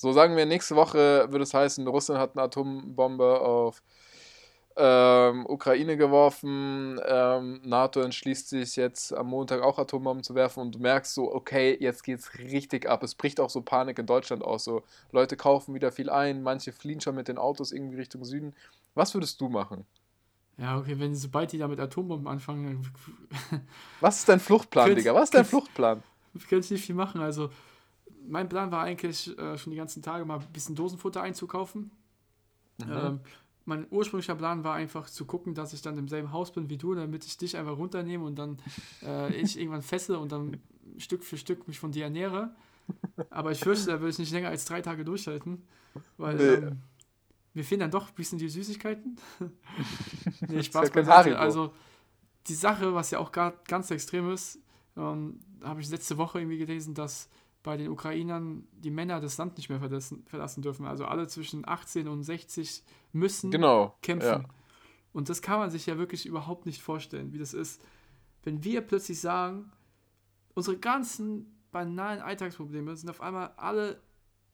So 0.00 0.12
sagen 0.12 0.34
wir, 0.34 0.46
nächste 0.46 0.76
Woche 0.76 1.26
würde 1.30 1.42
es 1.42 1.52
heißen, 1.52 1.86
Russland 1.86 2.18
hat 2.18 2.34
eine 2.34 2.44
Atombombe 2.44 3.38
auf 3.38 3.82
ähm, 4.74 5.44
Ukraine 5.46 5.98
geworfen, 5.98 6.98
ähm, 7.06 7.60
NATO 7.64 8.00
entschließt 8.00 8.48
sich 8.48 8.76
jetzt 8.76 9.12
am 9.12 9.26
Montag 9.26 9.60
auch 9.60 9.78
Atombomben 9.78 10.24
zu 10.24 10.34
werfen 10.34 10.60
und 10.60 10.74
du 10.74 10.78
merkst 10.78 11.12
so, 11.12 11.30
okay, 11.30 11.76
jetzt 11.78 12.02
geht's 12.02 12.38
richtig 12.38 12.88
ab. 12.88 13.02
Es 13.02 13.14
bricht 13.14 13.40
auch 13.40 13.50
so 13.50 13.60
Panik 13.60 13.98
in 13.98 14.06
Deutschland 14.06 14.42
aus. 14.42 14.64
So, 14.64 14.84
Leute 15.12 15.36
kaufen 15.36 15.74
wieder 15.74 15.92
viel 15.92 16.08
ein, 16.08 16.42
manche 16.42 16.72
fliehen 16.72 17.02
schon 17.02 17.14
mit 17.14 17.28
den 17.28 17.36
Autos 17.36 17.70
irgendwie 17.70 17.96
Richtung 17.96 18.24
Süden. 18.24 18.54
Was 18.94 19.12
würdest 19.12 19.38
du 19.42 19.50
machen? 19.50 19.84
ja, 20.56 20.78
okay, 20.78 20.98
wenn 20.98 21.14
sobald 21.14 21.52
die 21.52 21.58
da 21.58 21.68
mit 21.68 21.78
Atombomben 21.78 22.26
anfangen, 22.26 22.82
dann 23.50 23.62
Was 24.00 24.20
ist 24.20 24.30
dein 24.30 24.40
Fluchtplan, 24.40 24.94
Digga? 24.94 25.14
Was 25.14 25.24
ist 25.24 25.34
dein 25.34 25.44
Fluchtplan? 25.44 26.02
kann 26.48 26.60
ich 26.60 26.70
nicht 26.70 26.86
viel 26.86 26.94
machen. 26.94 27.20
Also, 27.20 27.50
mein 28.26 28.48
Plan 28.48 28.70
war 28.70 28.82
eigentlich 28.82 29.36
äh, 29.38 29.56
schon 29.58 29.70
die 29.70 29.76
ganzen 29.76 30.02
Tage 30.02 30.24
mal 30.24 30.40
ein 30.40 30.52
bisschen 30.52 30.74
Dosenfutter 30.74 31.22
einzukaufen. 31.22 31.90
Mhm. 32.78 32.92
Ähm, 32.92 33.20
mein 33.64 33.86
ursprünglicher 33.90 34.34
Plan 34.34 34.64
war 34.64 34.74
einfach 34.74 35.08
zu 35.08 35.24
gucken, 35.24 35.54
dass 35.54 35.72
ich 35.72 35.82
dann 35.82 35.96
im 35.98 36.08
selben 36.08 36.32
Haus 36.32 36.52
bin 36.52 36.68
wie 36.70 36.78
du, 36.78 36.94
damit 36.94 37.24
ich 37.24 37.36
dich 37.36 37.56
einfach 37.56 37.76
runternehme 37.76 38.24
und 38.24 38.38
dann 38.38 38.58
äh, 39.02 39.32
ich 39.34 39.58
irgendwann 39.58 39.82
fessel 39.82 40.16
und 40.16 40.32
dann 40.32 40.60
Stück 40.98 41.22
für 41.24 41.36
Stück 41.36 41.68
mich 41.68 41.78
von 41.78 41.92
dir 41.92 42.04
ernähre. 42.04 42.54
Aber 43.30 43.52
ich 43.52 43.60
fürchte, 43.60 43.86
da 43.86 44.00
würde 44.00 44.10
ich 44.10 44.18
nicht 44.18 44.32
länger 44.32 44.48
als 44.48 44.64
drei 44.64 44.80
Tage 44.82 45.04
durchhalten, 45.04 45.62
weil 46.16 46.36
Nee. 46.36 46.66
ähm, 46.66 46.78
mir 47.54 47.64
fehlen 47.64 47.80
dann 47.80 47.90
doch 47.90 48.08
ein 48.08 48.14
bisschen 48.14 48.38
die 48.38 48.48
Süßigkeiten. 48.48 49.16
nee, 50.48 50.62
Spaß 50.62 50.90
beiseite. 50.90 51.38
Also 51.38 51.72
die 52.46 52.54
Sache, 52.54 52.94
was 52.94 53.10
ja 53.10 53.18
auch 53.18 53.32
gar, 53.32 53.52
ganz 53.68 53.90
extrem 53.90 54.30
ist, 54.30 54.58
ähm, 54.96 55.40
habe 55.62 55.80
ich 55.80 55.90
letzte 55.90 56.16
Woche 56.16 56.40
irgendwie 56.40 56.58
gelesen, 56.58 56.94
dass 56.94 57.28
bei 57.62 57.76
den 57.76 57.88
Ukrainern 57.90 58.66
die 58.72 58.90
Männer 58.90 59.20
das 59.20 59.36
Land 59.38 59.56
nicht 59.58 59.68
mehr 59.68 59.78
verlassen, 59.80 60.24
verlassen 60.26 60.62
dürfen. 60.62 60.86
Also 60.86 61.04
alle 61.04 61.28
zwischen 61.28 61.68
18 61.68 62.08
und 62.08 62.22
60 62.22 62.82
müssen 63.12 63.50
Genau. 63.50 63.96
kämpfen. 64.02 64.26
Ja. 64.42 64.44
Und 65.12 65.28
das 65.28 65.42
kann 65.42 65.58
man 65.58 65.70
sich 65.70 65.86
ja 65.86 65.98
wirklich 65.98 66.24
überhaupt 66.26 66.66
nicht 66.66 66.80
vorstellen, 66.82 67.32
wie 67.32 67.38
das 67.38 67.52
ist, 67.52 67.82
wenn 68.44 68.64
wir 68.64 68.80
plötzlich 68.80 69.20
sagen, 69.20 69.70
unsere 70.54 70.78
ganzen 70.78 71.60
banalen 71.72 72.20
Alltagsprobleme 72.22 72.96
sind 72.96 73.10
auf 73.10 73.20
einmal 73.20 73.52
alle 73.56 74.00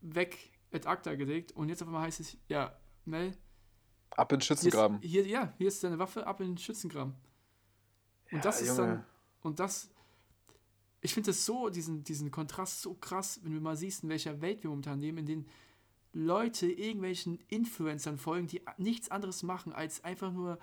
weg 0.00 0.50
ad 0.72 0.86
acta 0.88 1.14
gelegt 1.14 1.52
und 1.52 1.68
jetzt 1.68 1.82
auf 1.82 1.88
einmal 1.88 2.02
heißt 2.02 2.20
es, 2.20 2.36
ja, 2.48 2.76
Mel, 3.04 3.32
Ab 4.10 4.32
in 4.32 4.38
den 4.38 4.40
hier 4.40 4.52
ist, 4.54 4.60
Schützengraben. 4.62 4.98
hier, 5.00 5.26
ja, 5.26 5.52
hier 5.58 5.68
ist 5.68 5.82
deine 5.84 5.98
Waffe, 5.98 6.26
ab 6.26 6.40
in 6.40 6.48
den 6.48 6.58
Schützengraben. 6.58 7.12
Und 8.32 8.38
Ja, 8.38 8.40
das 8.40 8.60
ist 8.62 8.76
Junge. 8.76 8.88
dann, 8.88 9.04
und 9.42 9.58
das, 9.60 9.90
ich 11.00 11.15
finde 11.15 11.31
das 11.31 11.45
so, 11.45 11.69
diesen, 11.69 12.03
diesen 12.05 12.31
Kontrast 12.31 12.83
so 12.83 12.95
krass, 12.95 13.41
wenn 13.43 13.55
du 13.55 13.61
mal 13.61 13.76
siehst, 13.76 14.03
in 14.03 14.09
welcher 14.09 14.41
Welt 14.41 14.62
wir 14.62 14.71
momentan 14.71 15.00
leben, 15.00 15.19
in 15.19 15.26
denen 15.26 15.47
Leute 16.12 16.67
irgendwelchen 16.71 17.38
Influencern 17.49 18.19
folgen, 18.19 18.47
die 18.47 18.62
nichts 18.79 19.11
anderes 19.11 19.43
machen, 19.43 19.73
als 19.73 20.03
einfach 20.03 20.33
nur 20.33 20.59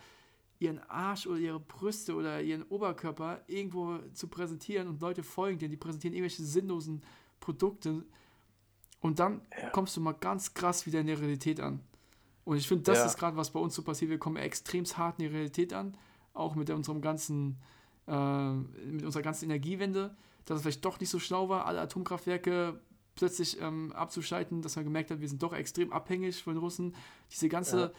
ihren 0.59 0.79
Arsch 0.89 1.27
oder 1.27 1.37
ihre 1.39 1.59
Brüste 1.59 2.15
oder 2.15 2.41
ihren 2.41 2.63
Oberkörper 2.63 3.43
irgendwo 3.47 3.99
zu 4.13 4.27
präsentieren 4.27 4.87
und 4.87 5.01
Leute 5.01 5.21
folgen 5.23 5.59
denen, 5.59 5.71
die 5.71 5.77
präsentieren 5.77 6.15
irgendwelche 6.15 6.43
sinnlosen 6.43 7.01
Produkte 7.39 8.03
und 9.01 9.19
dann 9.19 9.41
kommst 9.73 9.97
du 9.97 10.01
mal 10.01 10.13
ganz 10.13 10.53
krass 10.53 10.85
wieder 10.85 11.01
in 11.01 11.07
der 11.07 11.19
Realität 11.19 11.59
an. 11.59 11.81
Und 12.45 12.57
ich 12.57 12.67
finde, 12.67 12.83
das 12.85 12.99
Ja. 12.99 13.05
ist 13.05 13.17
gerade, 13.17 13.35
was 13.37 13.51
bei 13.51 13.59
uns 13.59 13.75
so 13.75 13.83
passiert. 13.83 14.09
Wir 14.09 14.17
kommen 14.17 14.37
extrem 14.37 14.85
hart 14.85 15.19
in 15.19 15.27
die 15.27 15.33
Realität 15.35 15.73
an, 15.73 15.97
auch 16.33 16.55
mit 16.55 16.69
unserem 16.69 17.01
ganzen, 17.01 17.57
äh, 18.07 18.53
mit 18.53 19.03
unserer 19.05 19.21
ganzen 19.23 19.45
Energiewende, 19.45 20.15
dass 20.45 20.57
es 20.57 20.61
vielleicht 20.63 20.85
doch 20.85 20.99
nicht 20.99 21.09
so 21.09 21.19
schlau 21.19 21.49
war, 21.49 21.65
alle 21.65 21.81
Atomkraftwerke 21.81 22.79
plötzlich 23.15 23.61
ähm, 23.61 23.91
abzuschalten, 23.93 24.61
dass 24.61 24.75
man 24.75 24.85
gemerkt 24.85 25.11
hat, 25.11 25.21
wir 25.21 25.29
sind 25.29 25.41
doch 25.43 25.53
extrem 25.53 25.93
abhängig 25.93 26.41
von 26.43 26.55
den 26.55 26.59
Russen. 26.59 26.95
Diese 27.31 27.47
ganze, 27.47 27.77
Ja. 27.79 27.91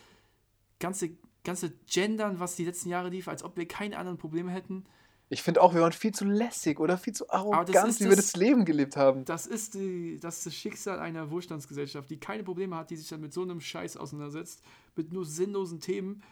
ganze, 0.81 1.11
ganze 1.45 1.71
Gendern, 1.87 2.40
was 2.40 2.57
die 2.57 2.64
letzten 2.64 2.88
Jahre 2.88 3.09
lief, 3.11 3.29
als 3.29 3.43
ob 3.45 3.57
wir 3.57 3.67
keine 3.69 3.97
anderen 3.99 4.19
Probleme 4.19 4.51
hätten. 4.51 4.85
Ich 5.31 5.43
finde 5.43 5.62
auch, 5.62 5.73
wir 5.73 5.81
waren 5.81 5.93
viel 5.93 6.12
zu 6.12 6.25
lässig 6.27 6.79
oder 6.81 6.99
viel 6.99 7.14
zu 7.14 7.31
arrogant, 7.31 7.69
wie 8.01 8.05
wir 8.05 8.17
das- 8.17 8.33
das 8.33 8.37
Leben 8.37 8.64
gelebt 8.64 8.97
haben. 8.97 9.25
Das 9.25 9.47
ist, 9.47 9.75
die, 9.75 10.19
das 10.21 10.38
ist 10.38 10.47
das 10.47 10.55
Schicksal 10.55 10.99
einer 10.99 11.31
Wohlstandsgesellschaft, 11.31 12.11
die 12.11 12.19
keine 12.19 12.43
Probleme 12.45 12.77
hat, 12.77 12.90
die 12.90 12.97
sich 12.97 13.09
dann 13.09 13.21
mit 13.21 13.33
so 13.33 13.43
einem 13.43 13.61
Scheiß 13.61 13.97
auseinandersetzt, 13.97 14.62
mit 14.97 15.12
nur 15.12 15.25
sinnlosen 15.25 15.81
Themen 15.81 16.23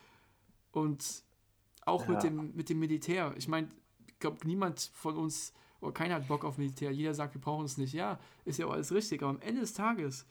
und 0.72 1.22
auch 1.84 2.06
mit, 2.06 2.22
Ja. 2.22 2.30
dem, 2.30 2.54
mit 2.54 2.68
dem 2.68 2.78
Militär. 2.78 3.34
Ich 3.36 3.48
meine, 3.48 3.68
ich 4.06 4.18
glaube, 4.18 4.46
niemand 4.46 4.90
von 4.94 5.16
uns, 5.16 5.52
oder 5.80 5.92
keiner 5.92 6.14
hat 6.14 6.28
Bock 6.28 6.44
auf 6.44 6.58
Militär. 6.58 6.92
Jeder 6.92 7.14
sagt, 7.14 7.34
wir 7.34 7.40
brauchen 7.40 7.64
es 7.64 7.76
nicht. 7.76 7.92
Ja, 7.92 8.18
ist 8.44 8.58
ja 8.58 8.66
auch 8.66 8.72
alles 8.72 8.92
richtig, 8.92 9.22
aber 9.22 9.30
am 9.30 9.40
Ende 9.40 9.60
des 9.60 9.74
Tages 9.74 10.26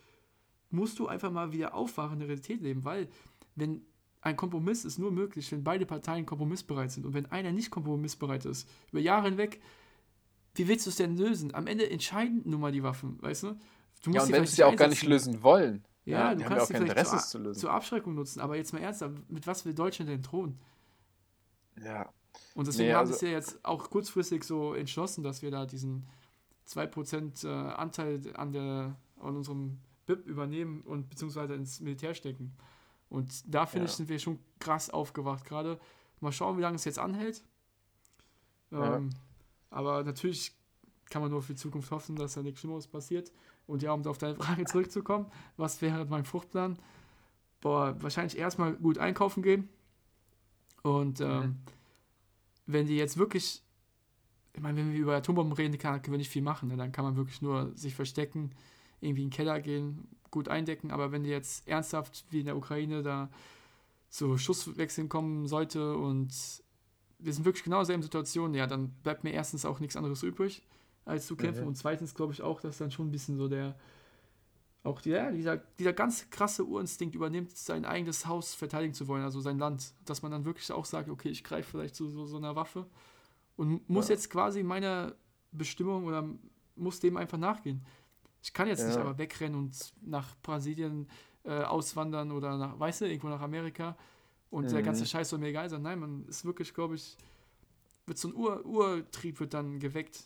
musst 0.70 1.00
du 1.00 1.08
einfach 1.08 1.32
mal 1.32 1.52
wieder 1.52 1.74
aufwachen, 1.74 2.14
in 2.14 2.20
der 2.20 2.30
Realität 2.30 2.62
leben, 2.62 2.86
weil 2.86 3.10
wenn 3.56 3.82
ein 4.22 4.38
Kompromiss 4.38 4.86
ist 4.86 5.00
nur 5.00 5.12
möglich, 5.12 5.52
wenn 5.52 5.64
beide 5.64 5.86
Parteien 5.86 6.26
kompromissbereit 6.26 6.92
sind 6.92 7.06
und 7.06 7.14
wenn 7.14 7.26
einer 7.26 7.52
nicht 7.52 7.72
kompromissbereit 7.72 8.46
ist, 8.46 8.70
über 8.92 9.02
Jahre 9.02 9.28
hinweg, 9.28 9.60
wie 10.56 10.68
willst 10.68 10.86
du 10.86 10.90
es 10.90 10.96
denn 10.98 11.18
lösen? 11.18 11.54
Am 11.54 11.68
Ende 11.68 11.90
entscheiden 11.90 12.44
nun 12.46 12.62
mal 12.62 12.72
die 12.72 12.84
Waffen, 12.84 13.22
weißt 13.22 13.44
du? 13.44 13.60
Du 14.04 14.12
Ja, 14.12 14.24
und 14.24 14.32
wenn 14.32 14.46
sie 14.46 14.52
es 14.52 14.58
ja 14.58 14.68
auch 14.68 14.76
gar 14.76 14.88
nicht 14.88 15.04
lösen 15.04 15.44
wollen. 15.44 15.84
Ja, 16.06 16.32
du 16.32 16.40
die 16.40 16.46
haben 16.46 16.56
ja 16.56 16.58
auch 16.64 16.68
kannst 16.68 16.68
sie 16.68 16.74
kein 16.74 16.84
vielleicht 16.84 17.00
Interesse, 17.14 17.54
zu 17.54 17.60
zur 17.60 17.72
Abschreckung 17.72 18.16
nutzen, 18.16 18.40
aber 18.42 18.56
jetzt 18.56 18.74
mal 18.74 18.80
ernsthaft, 18.80 19.30
mit 19.30 19.46
was 19.48 19.66
will 19.66 19.74
Deutschland 19.74 20.10
denn 20.10 20.22
drohen? 20.22 20.60
Ja. 21.84 22.10
Und 22.56 22.67
deswegen 22.67 22.89
Nee, 22.89 22.94
haben 22.96 23.08
also- 23.08 23.17
sie 23.20 23.28
ja 23.28 23.32
jetzt 23.34 23.63
auch 23.63 23.89
kurzfristig 23.89 24.44
so 24.44 24.74
entschlossen, 24.74 25.24
dass 25.24 25.41
wir 25.41 25.52
da 25.52 25.65
diesen 25.65 26.08
2% 26.65 27.44
äh, 27.44 27.48
Anteil 27.50 28.22
an, 28.36 28.52
der, 28.54 28.96
an 29.20 29.36
unserem 29.36 29.80
BIP 30.06 30.26
übernehmen 30.26 30.82
und 30.82 31.10
beziehungsweise 31.10 31.54
ins 31.56 31.80
Militär 31.80 32.13
stecken. 32.13 32.54
Und 33.10 33.44
da 33.54 33.65
finde 33.65 33.86
ich, 33.86 33.91
Ja. 33.91 33.98
sind 33.98 34.10
wir 34.10 34.20
schon 34.20 34.39
krass 34.60 34.89
aufgewacht 34.89 35.46
gerade. 35.46 35.80
Mal 36.22 36.32
schauen, 36.32 36.58
wie 36.58 36.62
lange 36.62 36.76
es 36.76 36.86
jetzt 36.86 37.00
anhält. 37.00 37.44
Ja. 38.72 38.98
Ähm, 38.98 39.10
Aber 39.70 40.04
natürlich 40.04 40.54
kann 41.10 41.22
man 41.22 41.32
nur 41.32 41.41
für 41.41 41.54
die 41.54 41.60
Zukunft 41.60 41.91
hoffen, 41.91 42.15
dass 42.17 42.34
da 42.34 42.41
nichts 42.44 42.60
Schlimmeres 42.60 42.88
passiert. 42.88 43.32
Und 43.67 43.82
ja, 43.84 43.94
um 43.94 44.06
auf 44.06 44.17
deine 44.17 44.36
Frage 44.36 44.65
zurückzukommen, 44.65 45.32
was 45.58 45.82
wäre 45.82 46.06
mein 46.06 46.26
Fruchtplan? 46.26 46.78
Boah, 47.62 47.96
wahrscheinlich 48.02 48.38
erstmal 48.38 48.74
gut 48.74 48.98
einkaufen 48.98 49.44
gehen. 49.44 49.70
Und 50.84 51.22
ähm, 51.22 51.28
Mhm. 51.41 51.56
wenn 52.65 52.88
die 52.88 52.96
jetzt 52.98 53.17
wirklich, 53.17 53.62
ich 54.54 54.62
meine, 54.62 54.78
wenn 54.78 54.91
wir 54.91 55.00
über 55.00 55.15
Atombomben 55.15 55.54
reden, 55.54 55.78
kann, 55.78 56.02
können 56.02 56.13
wir 56.13 56.17
nicht 56.17 56.30
viel 56.30 56.41
machen. 56.41 56.70
Ne? 56.70 56.78
Dann 56.78 56.91
kann 56.91 57.06
man 57.06 57.15
wirklich 57.15 57.41
nur 57.41 57.72
sich 57.76 57.96
verstecken, 57.96 58.52
irgendwie 59.00 59.24
in 59.24 59.30
den 59.30 59.36
Keller 59.36 59.60
gehen, 59.60 60.08
gut 60.30 60.48
eindecken. 60.48 60.91
Aber 60.91 61.12
wenn 61.12 61.24
die 61.24 61.30
jetzt 61.30 61.67
ernsthaft 61.67 62.26
wie 62.30 62.39
in 62.39 62.46
der 62.46 62.58
Ukraine 62.58 63.04
da 63.04 63.30
zu 64.10 64.38
Schusswechseln 64.38 65.10
kommen 65.10 65.48
sollte 65.48 65.96
und 65.96 66.34
wir 67.20 67.34
sind 67.34 67.46
wirklich 67.46 67.63
genau 67.63 67.78
in 67.78 67.82
derselben 67.82 68.04
Situation, 68.04 68.54
ja, 68.54 68.67
dann 68.67 68.89
bleibt 69.04 69.24
mir 69.24 69.32
erstens 69.32 69.63
auch 69.65 69.80
nichts 69.80 69.96
anderes 69.96 70.24
übrig, 70.24 70.63
als 71.06 71.28
zu 71.28 71.36
kämpfen. 71.36 71.62
Mhm. 71.62 71.67
Und 71.67 71.76
zweitens 71.76 72.13
glaube 72.15 72.34
ich 72.34 72.41
auch, 72.41 72.60
dass 72.62 72.78
dann 72.78 72.91
schon 72.91 73.08
ein 73.08 73.12
bisschen 73.12 73.38
so 73.38 73.48
der, 73.48 73.76
auch 74.84 75.02
die, 75.02 75.12
ja, 75.12 75.32
dieser, 75.32 75.58
dieser 75.58 75.94
ganz 75.94 76.30
krasse 76.32 76.65
Urinstinkt 76.65 77.13
übernimmt, 77.15 77.56
sein 77.56 77.86
eigenes 77.86 78.26
Haus 78.26 78.56
verteidigen 78.56 78.94
zu 78.94 79.08
wollen, 79.08 79.24
also 79.24 79.39
sein 79.39 79.60
Land. 79.60 79.94
Dass 80.06 80.22
man 80.24 80.32
dann 80.32 80.46
wirklich 80.46 80.72
auch 80.72 80.86
sagt, 80.86 81.10
okay, 81.10 81.30
ich 81.30 81.44
greife 81.44 81.70
vielleicht 81.72 81.96
zu 81.96 82.10
so, 82.10 82.26
so 82.26 82.38
einer 82.38 82.56
Waffe 82.56 82.88
und 83.58 83.88
muss 83.89 84.08
Ja. 84.08 84.15
jetzt 84.15 84.30
quasi 84.30 84.63
meiner 84.63 85.13
Bestimmung 85.52 86.06
oder 86.06 86.28
muss 86.76 87.00
dem 87.00 87.17
einfach 87.17 87.38
nachgehen. 87.38 87.86
Ich 88.41 88.54
kann 88.54 88.67
jetzt 88.67 88.88
nicht 88.88 88.96
Ja. 88.96 89.02
aber 89.02 89.17
wegrennen 89.20 89.56
und 89.58 89.94
nach 90.02 90.36
Brasilien 90.41 91.08
äh, 91.44 91.62
auswandern 91.63 92.32
oder 92.32 92.58
nach, 92.58 92.80
weißt 92.80 93.02
du, 93.02 93.06
irgendwo 93.06 93.30
nach 93.30 93.41
Amerika 93.41 93.96
und 94.50 94.72
der 94.72 94.80
Mhm. 94.80 94.86
ganze 94.86 95.06
Scheiß 95.06 95.30
soll 95.30 95.39
mir 95.39 95.48
egal 95.48 95.70
sein. 95.70 95.84
Nein, 95.84 96.00
man 96.00 96.26
ist 96.28 96.44
wirklich, 96.44 96.74
glaube 96.74 96.96
ich, 96.96 97.17
wird 98.08 98.17
so 98.17 98.30
ein 98.30 98.36
Ur 98.36 98.65
Urtrieb 98.65 99.39
wird 99.39 99.54
dann 99.54 99.80
geweckt, 99.80 100.24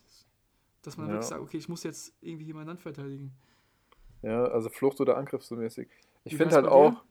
dass 0.82 0.96
man 0.98 1.08
Ja. 1.08 1.14
wirklich 1.14 1.28
sagt, 1.28 1.42
okay, 1.42 1.58
ich 1.58 1.68
muss 1.68 1.84
jetzt 1.84 2.14
irgendwie 2.22 2.46
hier 2.46 2.56
mein 2.56 2.68
Land 2.68 2.80
verteidigen. 2.82 3.34
Ja, 4.22 4.46
also 4.46 4.70
Flucht 4.70 5.00
oder 5.02 5.18
Angriff 5.18 5.44
so 5.44 5.56
mäßig. 5.56 5.88
Ich 6.24 6.36
finde 6.36 6.56
halt 6.56 6.68
auch, 6.68 7.04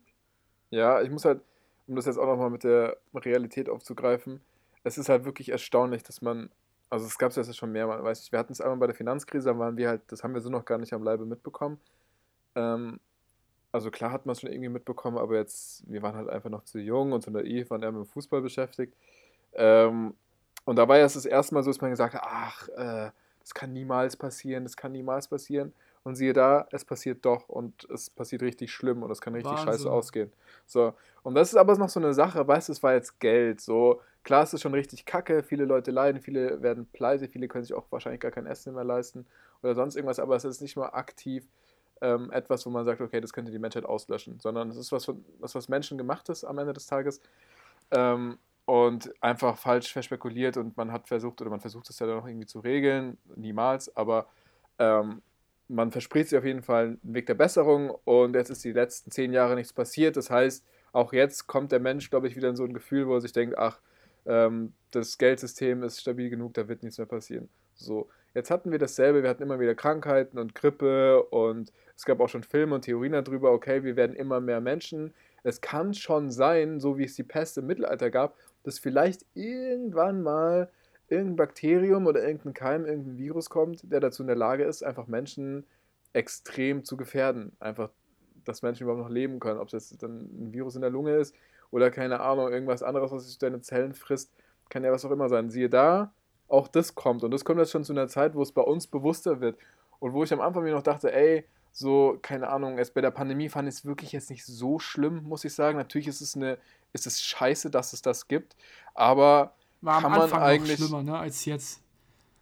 ja, 0.71 1.01
ich 1.03 1.11
muss 1.11 1.25
halt, 1.25 1.41
um 1.87 1.97
das 1.97 2.07
jetzt 2.07 2.19
auch 2.19 2.27
nochmal 2.27 2.51
mit 2.51 2.65
der 2.65 2.97
Realität 3.15 3.69
aufzugreifen, 3.69 4.41
es 4.83 4.99
ist 4.99 5.09
halt 5.09 5.25
wirklich 5.25 5.51
erstaunlich, 5.51 6.03
dass 6.03 6.21
man, 6.23 6.51
also 6.91 7.07
es 7.07 7.19
gab 7.19 7.31
es 7.31 7.37
jetzt 7.37 7.57
schon 7.57 7.73
mehrmals, 7.73 8.03
weiß 8.03 8.23
ich, 8.23 8.33
wir 8.33 8.39
hatten 8.39 8.53
es 8.53 8.61
einmal 8.61 8.79
bei 8.79 8.87
der 8.87 8.97
Finanzkrise, 8.97 9.51
da 9.51 9.59
waren 9.59 9.77
wir 9.77 9.89
halt, 9.89 10.03
das 10.09 10.23
haben 10.23 10.35
wir 10.35 10.41
so 10.41 10.51
noch 10.51 10.65
gar 10.65 10.79
nicht 10.79 10.93
am 10.93 11.03
Leibe 11.03 11.25
mitbekommen. 11.25 11.81
Ähm, 12.55 13.01
also 13.73 13.91
klar 13.91 14.13
hat 14.13 14.27
man 14.27 14.35
es 14.35 14.41
schon 14.41 14.53
irgendwie 14.53 14.69
mitbekommen, 14.69 15.19
aber 15.19 15.37
jetzt, 15.37 15.91
wir 15.91 16.03
waren 16.03 16.15
halt 16.15 16.29
einfach 16.29 16.51
noch 16.51 16.65
zu 16.65 16.79
jung 16.79 17.13
und 17.13 17.23
zu 17.23 17.31
naiv, 17.31 17.71
waren 17.71 17.83
eher 17.83 17.93
mit 17.93 18.05
dem 18.05 18.09
Fußball 18.09 18.41
beschäftigt. 18.41 18.95
Ähm, 19.55 20.15
und 20.65 20.77
da 20.77 20.87
war 20.87 20.97
ja 20.97 21.05
das 21.05 21.27
erste 21.27 21.55
Mal 21.55 21.63
so, 21.63 21.71
dass 21.71 21.81
man 21.81 21.91
gesagt 21.91 22.15
hat, 22.15 22.23
ach, 22.25 22.69
äh, 22.69 23.11
das 23.41 23.53
kann 23.53 23.73
niemals 23.73 24.17
passieren, 24.17 24.65
das 24.65 24.77
kann 24.77 24.93
niemals 24.93 25.29
passieren. 25.29 25.73
Und 26.05 26.17
siehe 26.17 26.35
da, 26.35 26.67
es 26.71 26.85
passiert 26.85 27.25
doch 27.25 27.49
und 27.49 27.89
es 27.91 28.11
passiert 28.11 28.43
richtig 28.43 28.71
schlimm 28.73 29.03
und 29.03 29.11
es 29.11 29.23
kann 29.23 29.35
richtig 29.35 29.53
Wahnsinn. 29.53 29.73
scheiße 29.73 29.91
ausgehen. 29.91 30.33
So, 30.67 30.93
und 31.23 31.35
das 31.35 31.49
ist 31.49 31.57
aber 31.57 31.77
noch 31.79 31.89
so 31.89 31.99
eine 31.99 32.13
Sache, 32.13 32.47
weißt 32.47 32.69
du, 32.69 32.73
es 32.73 32.83
war 32.83 32.93
jetzt 32.93 33.19
Geld. 33.21 33.63
So, 33.63 34.03
klar, 34.23 34.43
es 34.43 34.53
ist 34.53 34.61
schon 34.61 34.75
richtig 34.75 35.07
kacke, 35.07 35.43
viele 35.43 35.65
Leute 35.65 35.91
leiden, 35.91 36.21
viele 36.21 36.63
werden 36.63 36.87
pleite, 36.93 37.29
viele 37.29 37.49
können 37.49 37.65
sich 37.65 37.75
auch 37.75 37.87
wahrscheinlich 37.91 38.21
gar 38.21 38.31
kein 38.31 38.47
Essen 38.47 38.75
mehr 38.75 38.85
leisten 38.85 39.27
oder 39.63 39.75
sonst 39.75 39.97
irgendwas, 39.97 40.19
aber 40.19 40.37
es 40.37 40.45
ist 40.45 40.61
nicht 40.61 40.77
mal 40.77 40.89
aktiv 40.89 41.49
ähm, 42.01 42.31
etwas, 42.33 42.67
wo 42.67 42.71
man 42.71 42.85
sagt, 42.85 43.01
okay, 43.01 43.21
das 43.21 43.33
könnte 43.33 43.51
die 43.51 43.59
Menschheit 43.59 43.87
auslöschen, 43.87 44.39
sondern 44.41 44.69
es 44.69 44.77
ist 44.77 44.93
was, 44.93 45.09
was, 45.39 45.55
was 45.55 45.69
Menschen 45.69 45.97
gemacht 45.97 46.29
ist 46.29 46.45
am 46.45 46.59
Ende 46.59 46.75
des 46.75 46.87
Tages 46.87 47.21
ähm, 47.91 48.39
und 48.67 49.11
einfach 49.23 49.57
falsch 49.57 49.93
verspekuliert 49.93 50.57
und 50.57 50.77
man 50.77 50.93
hat 50.93 51.09
versucht, 51.09 51.41
oder 51.41 51.51
man 51.51 51.61
versucht 51.61 51.89
es 51.89 51.99
ja 51.99 52.07
dann 52.07 52.17
noch 52.17 52.27
irgendwie 52.27 52.47
zu 52.47 52.61
regeln, 52.61 53.17
niemals, 53.37 53.95
aber 53.97 54.27
ähm, 54.79 55.23
man 55.69 55.91
verspricht 55.91 56.29
sich 56.29 56.39
auf 56.39 56.45
jeden 56.45 56.63
Fall 56.63 56.99
einen 57.03 57.15
Weg 57.15 57.27
der 57.27 57.35
Besserung 57.35 57.91
und 58.05 58.35
jetzt 58.35 58.51
ist 58.51 58.65
die 58.65 58.73
letzten 58.73 59.11
zehn 59.11 59.33
Jahre 59.33 59.55
nichts 59.55 59.73
passiert. 59.73 60.17
Das 60.17 60.31
heißt, 60.31 60.65
auch 60.93 61.13
jetzt 61.13 61.47
kommt 61.47 61.73
der 61.73 61.81
Mensch, 61.81 62.11
glaube 62.11 62.29
ich, 62.29 62.37
wieder 62.37 62.51
in 62.51 62.57
so 62.57 62.65
ein 62.65 62.75
Gefühl, 62.75 63.07
wo 63.09 63.15
er 63.15 63.21
sich 63.21 63.33
denkt, 63.33 63.59
ach, 63.59 63.81
ähm, 64.27 64.75
das 64.91 65.19
Geldsystem 65.19 65.83
ist 65.83 66.01
stabil 66.01 66.31
genug, 66.31 66.55
da 66.55 66.69
wird 66.69 66.83
nichts 66.83 66.99
mehr 66.99 67.07
passieren. 67.07 67.49
So, 67.75 68.09
jetzt 68.35 68.51
hatten 68.51 68.71
wir 68.71 68.79
dasselbe, 68.79 69.23
wir 69.23 69.31
hatten 69.31 69.43
immer 69.43 69.59
wieder 69.59 69.75
Krankheiten 69.75 70.39
und 70.39 70.55
Grippe 70.55 71.23
und 71.25 71.73
es 71.97 72.05
gab 72.05 72.21
auch 72.21 72.29
schon 72.29 72.43
Filme 72.45 72.75
und 72.77 72.83
Theorien 72.83 73.13
darüber, 73.13 73.53
okay, 73.53 73.85
wir 73.85 73.97
werden 73.97 74.17
immer 74.17 74.41
mehr 74.41 74.61
Menschen. 74.61 75.15
Es 75.43 75.61
kann 75.61 75.95
schon 75.95 76.31
sein, 76.31 76.81
so 76.81 76.99
wie 76.99 77.05
es 77.05 77.15
die 77.15 77.23
Pest 77.25 77.59
im 77.59 77.67
Mittelalter 77.67 78.11
gab, 78.11 78.37
dass 78.63 78.79
vielleicht 78.79 79.27
irgendwann 79.35 80.23
mal 80.23 80.71
irgendein 81.09 81.37
Bakterium 81.37 82.07
oder 82.07 82.23
irgendein 82.23 82.55
Keim, 82.55 82.85
irgendein 82.85 83.19
Virus 83.19 83.51
kommt, 83.51 83.91
der 83.91 84.01
dazu 84.01 84.23
in 84.23 84.27
der 84.27 84.37
Lage 84.37 84.65
ist, 84.65 84.83
einfach 84.83 85.07
Menschen 85.07 85.65
extrem 86.13 86.85
zu 86.85 86.97
gefährden. 86.97 87.53
Einfach, 87.61 87.91
dass 88.45 88.63
Menschen 88.63 88.85
überhaupt 88.85 89.03
noch 89.03 89.11
leben 89.11 89.41
können. 89.41 89.61
Ob 89.61 89.67
es 89.69 89.73
jetzt 89.91 90.03
dann 90.03 90.21
ein 90.21 90.53
Virus 90.53 90.77
in 90.77 90.81
der 90.81 90.91
Lunge 90.91 91.17
ist 91.17 91.35
oder 91.71 91.91
keine 91.91 92.21
Ahnung, 92.21 92.51
irgendwas 92.51 92.83
anderes, 92.83 93.11
was 93.11 93.27
sich 93.27 93.39
deine 93.39 93.61
Zellen 93.61 93.95
frisst, 93.95 94.33
kann 94.69 94.85
ja 94.85 94.93
was 94.93 95.05
auch 95.05 95.11
immer 95.11 95.29
sein. 95.29 95.51
Siehe 95.51 95.69
da, 95.69 96.13
auch 96.49 96.69
das 96.69 96.95
kommt. 96.95 97.25
Und 97.25 97.31
das 97.33 97.45
kommt 97.45 97.59
jetzt 97.59 97.73
schon 97.73 97.85
zu 97.85 97.93
einer 97.93 98.09
Zeit, 98.09 98.35
wo 98.35 98.43
es 98.43 98.53
bei 98.53 98.63
uns 98.63 98.87
bewusster 98.87 99.41
wird. 99.41 99.59
Und 99.99 100.13
wo 100.13 100.23
ich 100.25 100.33
am 100.33 100.41
Anfang 100.41 100.63
mir 100.63 100.73
noch 100.73 100.83
dachte, 100.83 101.13
ey, 101.13 101.45
so, 101.73 102.19
keine 102.23 102.49
Ahnung, 102.49 102.79
erst 102.79 102.95
bei 102.95 103.01
der 103.01 103.11
Pandemie 103.11 103.49
fand 103.49 103.69
ich 103.69 103.75
es 103.75 103.85
wirklich 103.85 104.13
jetzt 104.13 104.31
nicht 104.31 104.45
so 104.45 104.79
schlimm, 104.79 105.25
muss 105.25 105.45
ich 105.45 105.55
sagen. 105.55 105.77
Natürlich 105.77 106.07
ist 106.07 106.21
es 106.21 106.37
eine, 106.37 106.59
ist 106.93 107.07
es 107.07 107.21
scheiße, 107.23 107.71
dass 107.71 107.93
es 107.93 108.03
das 108.03 108.29
gibt. 108.29 108.57
Aber 108.95 109.55
War 109.85 109.97
am 109.97 110.03
kann 110.03 110.13
man 110.13 110.21
Anfang 110.23 110.43
eigentlich- 110.43 110.81
noch 110.81 110.87
schlimmer, 110.89 111.03
ne, 111.03 111.19
als 111.19 111.45
jetzt. 111.45 111.81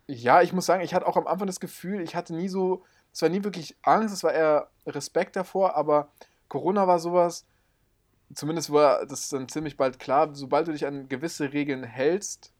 ja, 0.06 0.42
ich 0.42 0.52
muss 0.52 0.66
sagen, 0.66 0.82
ich 0.82 0.94
hatte 0.94 1.06
auch 1.06 1.16
am 1.16 1.26
Anfang 1.26 1.46
das 1.46 1.60
Gefühl, 1.60 2.00
ich 2.00 2.14
hatte 2.14 2.34
nie 2.34 2.48
so, 2.48 2.84
es 3.12 3.20
war 3.22 3.28
nie 3.28 3.42
wirklich 3.44 3.76
Angst, 3.82 4.14
es 4.14 4.22
war 4.22 4.32
eher 4.32 4.68
Respekt 4.86 5.36
davor, 5.36 5.74
aber 5.76 6.08
Corona 6.48 6.86
war 6.86 6.98
sowas, 6.98 7.44
zumindest 8.34 8.72
war 8.72 9.06
das 9.06 9.28
dann 9.28 9.48
ziemlich 9.48 9.76
bald 9.76 9.98
klar, 9.98 10.34
sobald 10.34 10.68
du 10.68 10.72
dich 10.72 10.86
an 10.86 11.08
gewisse 11.08 11.52
Regeln 11.52 11.82
hältst, 11.84 12.52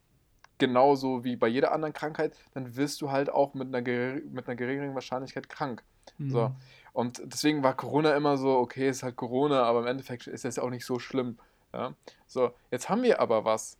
genauso 0.58 1.24
wie 1.24 1.36
bei 1.36 1.48
jeder 1.48 1.72
anderen 1.72 1.92
Krankheit, 1.92 2.34
dann 2.54 2.76
wirst 2.76 3.00
du 3.02 3.10
halt 3.10 3.30
auch 3.30 3.54
mit 3.54 3.74
einer, 3.74 3.82
mit 4.30 4.46
einer 4.46 4.56
geringeren 4.56 4.94
Wahrscheinlichkeit 4.94 5.48
krank. 5.48 5.82
Mhm. 6.18 6.30
So. 6.30 6.52
Und 6.92 7.22
deswegen 7.24 7.62
war 7.62 7.74
Corona 7.74 8.14
immer 8.14 8.36
so, 8.36 8.58
okay, 8.58 8.88
ist 8.88 9.02
halt 9.02 9.16
Corona, 9.16 9.62
aber 9.64 9.80
im 9.80 9.86
Endeffekt 9.86 10.26
ist 10.26 10.44
das 10.44 10.58
auch 10.58 10.70
nicht 10.70 10.84
so 10.84 10.98
schlimm. 10.98 11.38
Ja? 11.72 11.94
So, 12.26 12.52
jetzt 12.70 12.88
haben 12.88 13.02
wir 13.02 13.20
aber 13.20 13.44
was. 13.44 13.76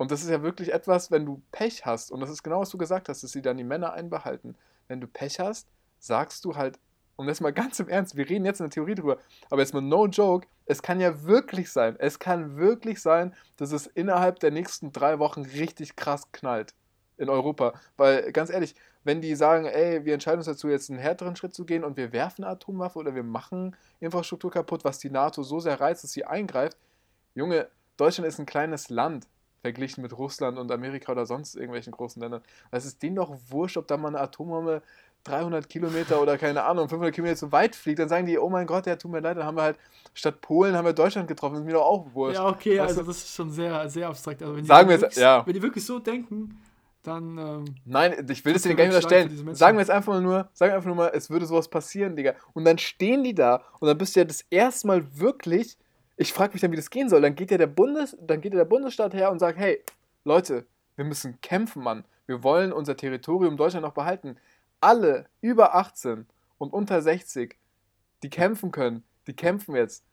Und 0.00 0.10
das 0.10 0.22
ist 0.22 0.30
ja 0.30 0.42
wirklich 0.42 0.72
etwas, 0.72 1.10
wenn 1.10 1.26
du 1.26 1.42
Pech 1.52 1.84
hast, 1.84 2.10
und 2.10 2.20
das 2.20 2.30
ist 2.30 2.42
genau, 2.42 2.60
was 2.60 2.70
du 2.70 2.78
gesagt 2.78 3.10
hast, 3.10 3.22
dass 3.22 3.32
sie 3.32 3.42
dann 3.42 3.58
die 3.58 3.64
Männer 3.64 3.92
einbehalten. 3.92 4.56
Wenn 4.88 4.98
du 4.98 5.06
Pech 5.06 5.38
hast, 5.38 5.68
sagst 5.98 6.42
du 6.46 6.56
halt, 6.56 6.78
und 7.16 7.28
jetzt 7.28 7.42
mal 7.42 7.52
ganz 7.52 7.78
im 7.80 7.88
Ernst, 7.90 8.16
wir 8.16 8.26
reden 8.26 8.46
jetzt 8.46 8.60
in 8.60 8.64
der 8.64 8.70
Theorie 8.70 8.94
drüber, 8.94 9.18
aber 9.50 9.60
jetzt 9.60 9.74
mal 9.74 9.82
no 9.82 10.06
joke, 10.06 10.48
es 10.64 10.80
kann 10.80 11.00
ja 11.00 11.24
wirklich 11.24 11.70
sein, 11.70 11.96
es 11.98 12.18
kann 12.18 12.56
wirklich 12.56 13.02
sein, 13.02 13.34
dass 13.58 13.72
es 13.72 13.88
innerhalb 13.88 14.40
der 14.40 14.52
nächsten 14.52 14.90
drei 14.90 15.18
Wochen 15.18 15.42
richtig 15.42 15.96
krass 15.96 16.32
knallt 16.32 16.72
in 17.18 17.28
Europa. 17.28 17.74
Weil, 17.98 18.32
ganz 18.32 18.48
ehrlich, 18.48 18.74
wenn 19.04 19.20
die 19.20 19.34
sagen, 19.34 19.66
ey, 19.66 20.06
wir 20.06 20.14
entscheiden 20.14 20.38
uns 20.38 20.46
dazu, 20.46 20.70
jetzt 20.70 20.88
einen 20.88 20.98
härteren 20.98 21.36
Schritt 21.36 21.52
zu 21.52 21.66
gehen 21.66 21.84
und 21.84 21.98
wir 21.98 22.14
werfen 22.14 22.44
Atomwaffe 22.44 22.98
oder 22.98 23.14
wir 23.14 23.22
machen 23.22 23.76
Infrastruktur 24.00 24.50
kaputt, 24.50 24.82
was 24.82 24.98
die 24.98 25.10
NATO 25.10 25.42
so 25.42 25.60
sehr 25.60 25.78
reizt, 25.78 26.04
dass 26.04 26.12
sie 26.12 26.24
eingreift. 26.24 26.78
Junge, 27.34 27.68
Deutschland 27.98 28.26
ist 28.26 28.38
ein 28.38 28.46
kleines 28.46 28.88
Land 28.88 29.26
verglichen 29.62 30.02
mit 30.02 30.16
Russland 30.16 30.58
und 30.58 30.70
Amerika 30.72 31.12
oder 31.12 31.26
sonst 31.26 31.54
irgendwelchen 31.54 31.92
großen 31.92 32.20
Ländern. 32.20 32.42
Es 32.70 32.84
ist 32.84 33.02
denen 33.02 33.16
doch 33.16 33.36
wurscht, 33.48 33.76
ob 33.76 33.86
da 33.86 33.96
mal 33.96 34.08
eine 34.08 34.20
Atombombe 34.20 34.82
300 35.24 35.68
Kilometer 35.68 36.20
oder 36.22 36.38
keine 36.38 36.64
Ahnung, 36.64 36.88
500 36.88 37.14
Kilometer 37.14 37.36
zu 37.36 37.52
weit 37.52 37.76
fliegt. 37.76 37.98
Dann 37.98 38.08
sagen 38.08 38.24
die, 38.26 38.38
oh 38.38 38.48
mein 38.48 38.66
Gott, 38.66 38.86
ja, 38.86 38.96
tut 38.96 39.10
mir 39.10 39.20
leid, 39.20 39.36
dann 39.36 39.44
haben 39.44 39.56
wir 39.56 39.62
halt 39.64 39.76
statt 40.14 40.40
Polen 40.40 40.74
haben 40.74 40.86
wir 40.86 40.94
Deutschland 40.94 41.28
getroffen. 41.28 41.54
Das 41.56 41.60
ist 41.60 41.66
mir 41.66 41.74
doch 41.74 41.84
auch 41.84 42.06
wurscht. 42.14 42.36
Ja, 42.38 42.48
okay, 42.48 42.78
Weißt 42.78 42.88
also 42.88 43.00
du? 43.02 43.06
das 43.08 43.18
ist 43.18 43.34
schon 43.34 43.50
sehr, 43.50 43.88
sehr 43.90 44.08
abstrakt. 44.08 44.40
Also 44.42 44.56
wenn 44.56 44.62
die 44.62 44.68
Sagen 44.68 44.88
wir 44.88 44.98
wirklich, 44.98 45.16
jetzt- 45.16 45.22
ja. 45.22 45.46
Wenn 45.46 45.52
die 45.54 45.62
wirklich 45.62 45.84
so 45.84 45.98
denken, 45.98 46.58
dann 47.02 47.36
ähm, 47.38 47.64
Nein, 47.84 48.26
ich 48.30 48.44
will 48.44 48.54
das 48.54 48.62
denen 48.62 48.76
gar 48.76 48.84
nicht 48.86 48.94
unterstellen. 48.94 49.54
Sagen 49.54 49.76
wir 49.76 49.80
jetzt 49.82 49.90
einfach 49.90 50.12
mal 50.14 50.22
nur, 50.22 50.48
sagen 50.54 50.70
wir 50.72 50.76
einfach 50.76 50.86
nur 50.86 50.96
mal, 50.96 51.10
es 51.14 51.28
würde 51.30 51.44
sowas 51.46 51.68
passieren, 51.68 52.16
Digga. 52.16 52.32
Und 52.54 52.64
dann 52.64 52.78
stehen 52.78 53.22
die 53.22 53.34
da 53.34 53.62
und 53.78 53.88
dann 53.88 53.96
bist 53.98 54.16
du 54.16 54.20
ja 54.20 54.24
das 54.24 54.44
erste 54.50 54.86
Mal 54.86 55.04
wirklich, 55.18 55.76
ich 56.20 56.34
frage 56.34 56.52
mich 56.52 56.60
dann, 56.60 56.70
wie 56.70 56.76
das 56.76 56.90
gehen 56.90 57.08
soll. 57.08 57.22
Dann 57.22 57.34
geht 57.34 57.50
ja 57.50 57.56
der 57.56 57.66
Bundes, 57.66 58.14
dann 58.20 58.42
geht 58.42 58.52
ja 58.52 58.58
der 58.58 58.66
Bundesstaat 58.66 59.14
her 59.14 59.32
und 59.32 59.38
sagt, 59.38 59.58
hey, 59.58 59.82
Leute, 60.22 60.66
wir 60.96 61.06
müssen 61.06 61.40
kämpfen, 61.40 61.82
Mann. 61.82 62.04
Wir 62.26 62.44
wollen 62.44 62.74
unser 62.74 62.94
Territorium 62.94 63.56
Deutschland 63.56 63.86
noch 63.86 63.94
behalten. 63.94 64.36
Alle 64.82 65.30
über 65.40 65.74
18 65.74 66.26
und 66.58 66.74
unter 66.74 67.00
60, 67.00 67.56
die 68.22 68.28
kämpfen 68.28 68.70
können, 68.70 69.02
die 69.26 69.32
kämpfen 69.32 69.74
jetzt. 69.74 70.04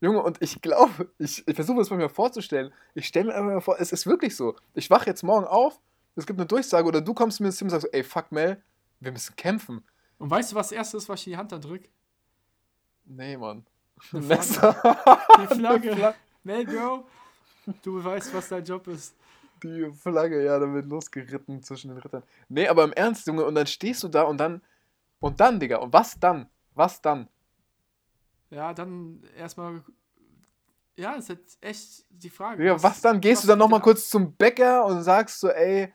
Junge, 0.00 0.24
und 0.24 0.42
ich 0.42 0.60
glaube, 0.60 1.08
ich, 1.18 1.46
ich 1.46 1.54
versuche 1.54 1.82
es 1.82 1.90
mir 1.90 2.08
vorzustellen. 2.08 2.72
Ich 2.94 3.06
stelle 3.06 3.26
mir 3.26 3.34
einfach 3.36 3.52
mal 3.52 3.60
vor, 3.60 3.76
es 3.78 3.92
ist 3.92 4.08
wirklich 4.08 4.34
so. 4.34 4.56
Ich 4.74 4.90
wache 4.90 5.06
jetzt 5.06 5.22
morgen 5.22 5.46
auf, 5.46 5.80
es 6.16 6.26
gibt 6.26 6.40
eine 6.40 6.48
Durchsage 6.48 6.88
oder 6.88 7.00
du 7.00 7.14
kommst 7.14 7.38
mir 7.38 7.46
ins 7.46 7.58
Zimmer 7.58 7.74
und 7.74 7.80
sagst, 7.80 7.94
ey, 7.94 8.02
fuck 8.02 8.32
Mel, 8.32 8.60
wir 8.98 9.12
müssen 9.12 9.36
kämpfen. 9.36 9.84
Und 10.18 10.32
weißt 10.32 10.50
du, 10.50 10.56
was 10.56 10.70
das 10.70 10.76
erste 10.76 10.96
ist, 10.96 11.08
was 11.08 11.20
ich 11.20 11.28
in 11.28 11.32
die 11.34 11.36
Hand 11.36 11.52
da 11.52 11.58
drück? 11.58 11.88
Nee, 13.04 13.36
Mann. 13.36 13.64
Eine 14.12 14.20
Ein 14.20 14.22
Flagge. 14.22 14.36
Messer. 14.36 15.18
Die 15.40 15.54
Flagge. 15.54 16.14
Mel, 16.44 16.64
Bro, 16.64 17.04
du 17.82 18.04
weißt, 18.04 18.32
was 18.34 18.48
dein 18.48 18.64
Job 18.64 18.86
ist. 18.88 19.14
Die 19.62 19.90
Flagge, 19.92 20.44
ja, 20.44 20.58
da 20.58 20.72
wird 20.72 20.86
losgeritten 20.86 21.62
zwischen 21.62 21.88
den 21.88 21.98
Rittern. 21.98 22.22
Nee, 22.48 22.68
aber 22.68 22.84
im 22.84 22.92
Ernst, 22.92 23.26
Junge, 23.26 23.44
und 23.44 23.54
dann 23.54 23.66
stehst 23.66 24.02
du 24.02 24.08
da 24.08 24.22
und 24.22 24.38
dann, 24.38 24.60
und 25.18 25.40
dann, 25.40 25.58
Digga, 25.58 25.78
und 25.78 25.92
was 25.92 26.18
dann? 26.20 26.48
Was 26.74 27.00
dann? 27.00 27.28
Ja, 28.50 28.72
dann 28.74 29.22
erstmal. 29.36 29.82
Ja, 30.96 31.14
ist 31.14 31.28
jetzt 31.28 31.58
echt 31.62 32.04
die 32.10 32.30
Frage. 32.30 32.62
Digga, 32.62 32.82
was 32.82 33.00
dann? 33.00 33.20
Gehst 33.20 33.44
du 33.44 33.48
dann 33.48 33.58
nochmal 33.58 33.80
kurz 33.80 34.08
zum 34.08 34.34
Bäcker 34.36 34.84
und 34.84 35.02
sagst 35.02 35.40
so, 35.40 35.48
ey, 35.48 35.92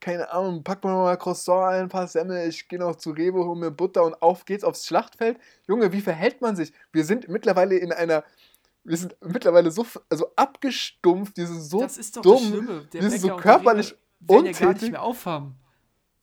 keine 0.00 0.30
Ahnung, 0.32 0.62
pack 0.62 0.84
mir 0.84 0.90
mal 0.92 1.16
Croissant 1.16 1.72
ein, 1.74 1.82
ein 1.84 1.88
paar 1.88 2.06
Semmel, 2.06 2.48
ich 2.48 2.68
gehe 2.68 2.78
noch 2.78 2.96
zu 2.96 3.10
Rewe, 3.10 3.44
hol 3.44 3.56
mir 3.56 3.70
Butter 3.70 4.04
und 4.04 4.20
auf 4.22 4.44
geht's 4.44 4.64
aufs 4.64 4.86
Schlachtfeld. 4.86 5.38
Junge, 5.66 5.92
wie 5.92 6.00
verhält 6.00 6.40
man 6.40 6.54
sich? 6.56 6.72
Wir 6.92 7.04
sind 7.04 7.28
mittlerweile 7.28 7.76
in 7.76 7.92
einer, 7.92 8.22
wir 8.84 8.96
sind 8.96 9.16
mittlerweile 9.24 9.70
so 9.70 9.86
also 10.08 10.30
abgestumpft, 10.36 11.36
sind 11.36 11.46
so 11.60 11.80
Das 11.80 11.96
ist 11.98 12.16
doch 12.16 12.22
dumm, 12.22 12.86
das 12.92 13.02
wir 13.02 13.10
sind 13.10 13.20
so 13.20 13.36
körperlich 13.36 13.96
werden 14.20 14.46
ja 14.46 14.52
gar 14.52 14.68
untätig. 14.68 14.82
nicht 14.82 14.92
mehr 14.92 15.02
aufhaben. 15.02 15.56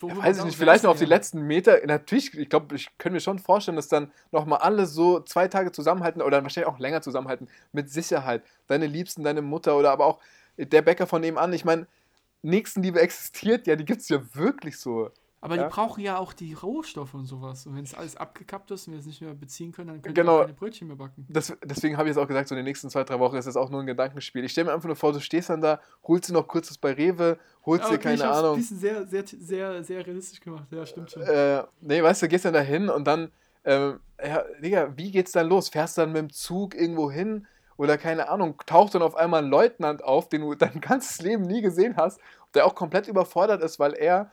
Ja, 0.01 0.17
weiß 0.17 0.35
ich 0.35 0.41
da- 0.41 0.45
nicht, 0.47 0.57
vielleicht 0.57 0.83
noch 0.83 0.91
auf 0.91 0.99
die 0.99 1.05
letzten 1.05 1.41
Meter. 1.43 1.79
Natürlich, 1.85 2.37
ich 2.37 2.49
glaube, 2.49 2.75
ich 2.75 2.89
könnte 2.97 3.13
mir 3.13 3.19
schon 3.21 3.39
vorstellen, 3.39 3.77
dass 3.77 3.87
dann 3.87 4.11
nochmal 4.31 4.59
alle 4.59 4.85
so 4.85 5.21
zwei 5.21 5.47
Tage 5.47 5.71
zusammenhalten 5.71 6.21
oder 6.21 6.43
wahrscheinlich 6.43 6.67
auch 6.67 6.77
länger 6.77 7.01
zusammenhalten. 7.01 7.47
Mit 7.71 7.89
Sicherheit. 7.89 8.43
Deine 8.67 8.85
Liebsten, 8.87 9.23
deine 9.23 9.41
Mutter 9.41 9.77
oder 9.77 9.91
aber 9.91 10.05
auch 10.05 10.19
der 10.57 10.81
Bäcker 10.81 11.07
von 11.07 11.21
nebenan. 11.21 11.53
Ich 11.53 11.63
meine, 11.63 11.87
Nächstenliebe 12.43 12.99
existiert 13.01 13.65
ja, 13.67 13.75
die 13.75 13.85
gibt 13.85 14.01
es 14.01 14.09
ja 14.09 14.21
wirklich 14.35 14.77
so. 14.77 15.09
Aber 15.41 15.57
Ja. 15.57 15.63
die 15.63 15.69
brauchen 15.73 15.99
ja 16.01 16.17
auch 16.17 16.31
die 16.31 16.53
Rohstoffe 16.53 17.13
und 17.15 17.25
sowas. 17.25 17.65
Und 17.65 17.75
wenn 17.75 17.83
es 17.83 17.93
alles 17.93 18.15
abgekappt 18.15 18.71
ist 18.71 18.87
und 18.87 18.93
wir 18.93 18.99
es 19.01 19.05
nicht 19.05 19.21
mehr 19.21 19.33
beziehen 19.33 19.73
können, 19.73 19.87
dann 19.89 20.01
können 20.01 20.13
Genau. 20.15 20.37
wir 20.37 20.41
keine 20.43 20.53
Brötchen 20.53 20.87
mehr 20.87 20.95
backen. 20.95 21.25
Das, 21.29 21.53
deswegen 21.65 21.97
habe 21.97 22.07
ich 22.07 22.11
es 22.15 22.17
auch 22.17 22.27
gesagt, 22.27 22.47
so 22.47 22.55
in 22.55 22.59
den 22.59 22.65
nächsten 22.65 22.89
zwei, 22.89 23.03
drei 23.03 23.19
Wochen 23.19 23.35
ist 23.35 23.45
das 23.45 23.57
auch 23.57 23.69
nur 23.69 23.81
ein 23.81 23.85
Gedankenspiel. 23.85 24.45
Ich 24.45 24.53
stelle 24.53 24.67
mir 24.67 24.73
einfach 24.73 24.87
nur 24.87 24.95
vor, 24.95 25.11
du 25.11 25.19
stehst 25.19 25.49
dann 25.49 25.59
da, 25.59 25.81
holst 26.07 26.29
dir 26.29 26.33
noch 26.33 26.47
kurz 26.47 26.69
was 26.69 26.77
bei 26.77 26.93
Rewe, 26.93 27.37
holst 27.65 27.89
dir, 27.89 27.95
ich 27.95 27.99
keine 27.99 28.23
hab's 28.23 28.37
Ahnung. 28.37 28.53
ein 28.53 28.59
bisschen 28.59 28.79
sehr, 28.79 29.05
sehr, 29.05 29.25
sehr, 29.27 29.83
sehr 29.83 30.05
realistisch 30.07 30.39
gemacht. 30.39 30.65
Ja, 30.71 30.85
stimmt 30.85 31.11
schon. 31.11 31.23
Äh, 31.23 31.63
nee, 31.81 32.01
weißt 32.01 32.21
du, 32.21 32.27
gehst 32.29 32.45
dann 32.45 32.53
da 32.53 32.61
hin 32.61 32.87
und 32.89 33.03
dann, 33.05 33.29
ähm, 33.65 33.99
ja, 34.25 34.45
Digga, 34.61 34.93
wie 34.95 35.11
geht's 35.11 35.33
dann 35.33 35.47
los? 35.49 35.67
Fährst 35.67 35.97
du 35.97 36.01
dann 36.03 36.13
mit 36.13 36.21
dem 36.21 36.29
Zug 36.31 36.73
irgendwo 36.73 37.11
hin 37.11 37.45
oder 37.77 37.97
keine 37.97 38.29
Ahnung, 38.29 38.61
taucht 38.65 38.95
dann 38.95 39.01
auf 39.01 39.15
einmal 39.15 39.43
ein 39.43 39.49
Leutnant 39.49 40.03
auf, 40.03 40.29
den 40.29 40.41
du 40.41 40.55
dein 40.55 40.81
ganzes 40.81 41.21
Leben 41.21 41.43
nie 41.43 41.61
gesehen 41.61 41.95
hast, 41.97 42.19
der 42.53 42.65
auch 42.65 42.75
komplett 42.75 43.07
überfordert 43.07 43.63
ist, 43.63 43.79
weil 43.79 43.93
er 43.93 44.31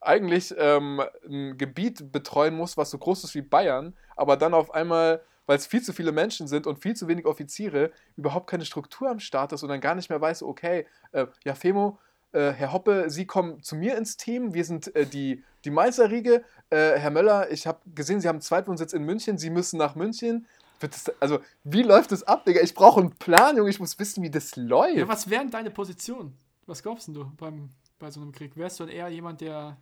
eigentlich 0.00 0.54
ähm, 0.56 1.02
ein 1.28 1.58
Gebiet 1.58 2.10
betreuen 2.10 2.54
muss, 2.54 2.76
was 2.76 2.90
so 2.90 2.98
groß 2.98 3.24
ist 3.24 3.34
wie 3.34 3.42
Bayern, 3.42 3.94
aber 4.16 4.36
dann 4.36 4.54
auf 4.54 4.72
einmal, 4.72 5.20
weil 5.46 5.58
es 5.58 5.66
viel 5.66 5.82
zu 5.82 5.92
viele 5.92 6.12
Menschen 6.12 6.46
sind 6.46 6.66
und 6.66 6.78
viel 6.78 6.96
zu 6.96 7.06
wenig 7.06 7.26
Offiziere, 7.26 7.90
überhaupt 8.16 8.48
keine 8.48 8.64
Struktur 8.64 9.10
am 9.10 9.20
Start 9.20 9.52
ist 9.52 9.62
und 9.62 9.68
dann 9.68 9.80
gar 9.80 9.94
nicht 9.94 10.08
mehr 10.08 10.20
weiß, 10.20 10.42
okay, 10.42 10.86
äh, 11.12 11.26
ja, 11.44 11.54
Femo, 11.54 11.98
äh, 12.32 12.52
Herr 12.52 12.72
Hoppe, 12.72 13.10
Sie 13.10 13.26
kommen 13.26 13.62
zu 13.62 13.76
mir 13.76 13.96
ins 13.96 14.16
Team, 14.16 14.54
wir 14.54 14.64
sind 14.64 14.94
äh, 14.94 15.04
die, 15.04 15.42
die 15.64 15.70
Meisterriege. 15.70 16.44
Äh, 16.70 16.98
Herr 16.98 17.10
Möller, 17.10 17.50
ich 17.50 17.66
habe 17.66 17.80
gesehen, 17.94 18.20
Sie 18.20 18.28
haben 18.28 18.36
einen 18.36 18.42
Zweitwohnsitz 18.42 18.92
in 18.92 19.02
München, 19.02 19.36
Sie 19.36 19.50
müssen 19.50 19.78
nach 19.78 19.96
München. 19.96 20.46
Das, 20.80 21.10
also, 21.20 21.40
wie 21.64 21.82
läuft 21.82 22.12
das 22.12 22.22
ab, 22.22 22.44
Digga? 22.44 22.60
Ich 22.62 22.74
brauche 22.74 23.00
einen 23.00 23.14
Plan, 23.16 23.56
Junge, 23.56 23.70
ich 23.70 23.80
muss 23.80 23.98
wissen, 23.98 24.22
wie 24.22 24.30
das 24.30 24.56
läuft. 24.56 24.96
Ja, 24.96 25.08
was 25.08 25.28
wären 25.28 25.50
deine 25.50 25.70
Positionen? 25.70 26.36
Was 26.66 26.82
glaubst 26.82 27.08
du 27.08 27.30
beim, 27.36 27.70
bei 27.98 28.10
so 28.10 28.20
einem 28.20 28.32
Krieg? 28.32 28.56
Wärst 28.56 28.80
du 28.80 28.84
eher 28.84 29.08
jemand, 29.08 29.40
der 29.40 29.76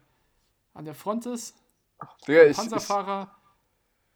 an 0.74 0.84
der 0.84 0.94
Front 0.94 1.26
ist? 1.26 1.56
Digga, 2.26 2.42
ich, 2.42 2.50
ich, 2.50 2.56
Panzerfahrer? 2.56 3.30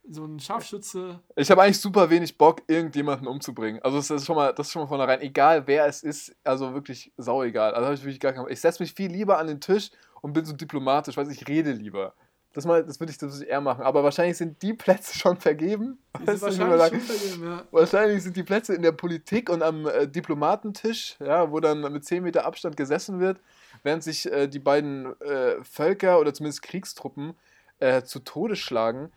so 0.09 0.25
ein 0.25 0.41
Scharfschütze? 0.41 1.21
ich 1.37 1.51
habe 1.51 1.63
eigentlich 1.63 1.81
super 1.81 2.11
wenig 2.11 2.37
Bock, 2.37 2.63
irgendjemanden 2.67 3.29
umzubringen. 3.29 3.81
Also, 3.83 3.99
das 3.99 4.11
ist 4.11 4.27
schon 4.27 4.37
mal, 4.37 4.53
das 4.53 4.67
ist 4.67 4.73
schon 4.73 4.83
mal 4.83 4.89
von 4.89 4.99
vornherein, 4.99 5.21
egal 5.21 5.67
wer 5.67 5.87
es 5.87 6.03
ist, 6.03 6.35
also 6.45 6.75
wirklich 6.75 7.13
sau 7.17 7.43
egal. 7.43 7.75
Also, 7.75 7.87
habe 7.87 7.95
ich 7.95 8.03
wirklich 8.03 8.21
gar 8.21 8.33
keinen 8.33 8.51
Ich 8.51 8.61
setze 8.61 8.83
mich 8.83 8.93
viel 8.95 9.11
lieber 9.11 9.39
an 9.39 9.47
den 9.47 9.61
Tisch 9.61 9.91
und 10.21 10.33
bin 10.33 10.45
so 10.45 10.55
diplomatisch, 10.55 11.17
weil 11.17 11.31
ich 11.31 11.47
rede 11.49 11.73
lieber. 11.73 12.15
Das, 12.55 12.67
mal, 12.67 12.85
das 12.85 13.01
würde 13.01 13.11
ich, 13.11 13.19
das 13.19 13.33
würd 13.33 13.45
ich 13.45 13.49
eher 13.49 13.61
machen. 13.61 13.83
Aber 13.83 14.05
wahrscheinlich 14.05 14.37
sind 14.37 14.61
die 14.63 14.75
Plätze 14.75 15.19
schon 15.19 15.39
vergeben. 15.39 15.99
Die 16.21 16.27
sind 16.27 16.43
wahrscheinlich 16.43 16.89
schon 16.89 17.01
vergeben, 17.01 17.45
ja. 17.45 17.63
Wahrscheinlich 17.71 18.23
sind 18.23 18.37
die 18.37 18.43
Plätze 18.43 18.75
in 18.75 18.83
der 18.83 18.93
Politik 18.93 19.49
und 19.49 19.63
am 19.63 19.87
äh, 19.87 20.07
Diplomatentisch, 20.07 21.17
ja, 21.21 21.51
wo 21.51 21.61
dann 21.61 21.81
mit 21.81 22.05
10 22.05 22.23
Meter 22.23 22.45
Abstand 22.45 22.77
gesessen 22.77 23.21
wird, 23.21 23.41
während 23.83 24.03
sich 24.03 24.31
äh, 24.31 24.49
die 24.49 24.59
beiden 24.59 25.19
äh, 25.23 25.63
Völker 25.63 26.21
oder 26.21 26.35
zumindest 26.35 26.63
Kriegstruppen 26.63 27.35
äh, 27.79 28.03
zu 28.03 28.19
Tode 28.19 28.57
schlagen. 28.57 29.11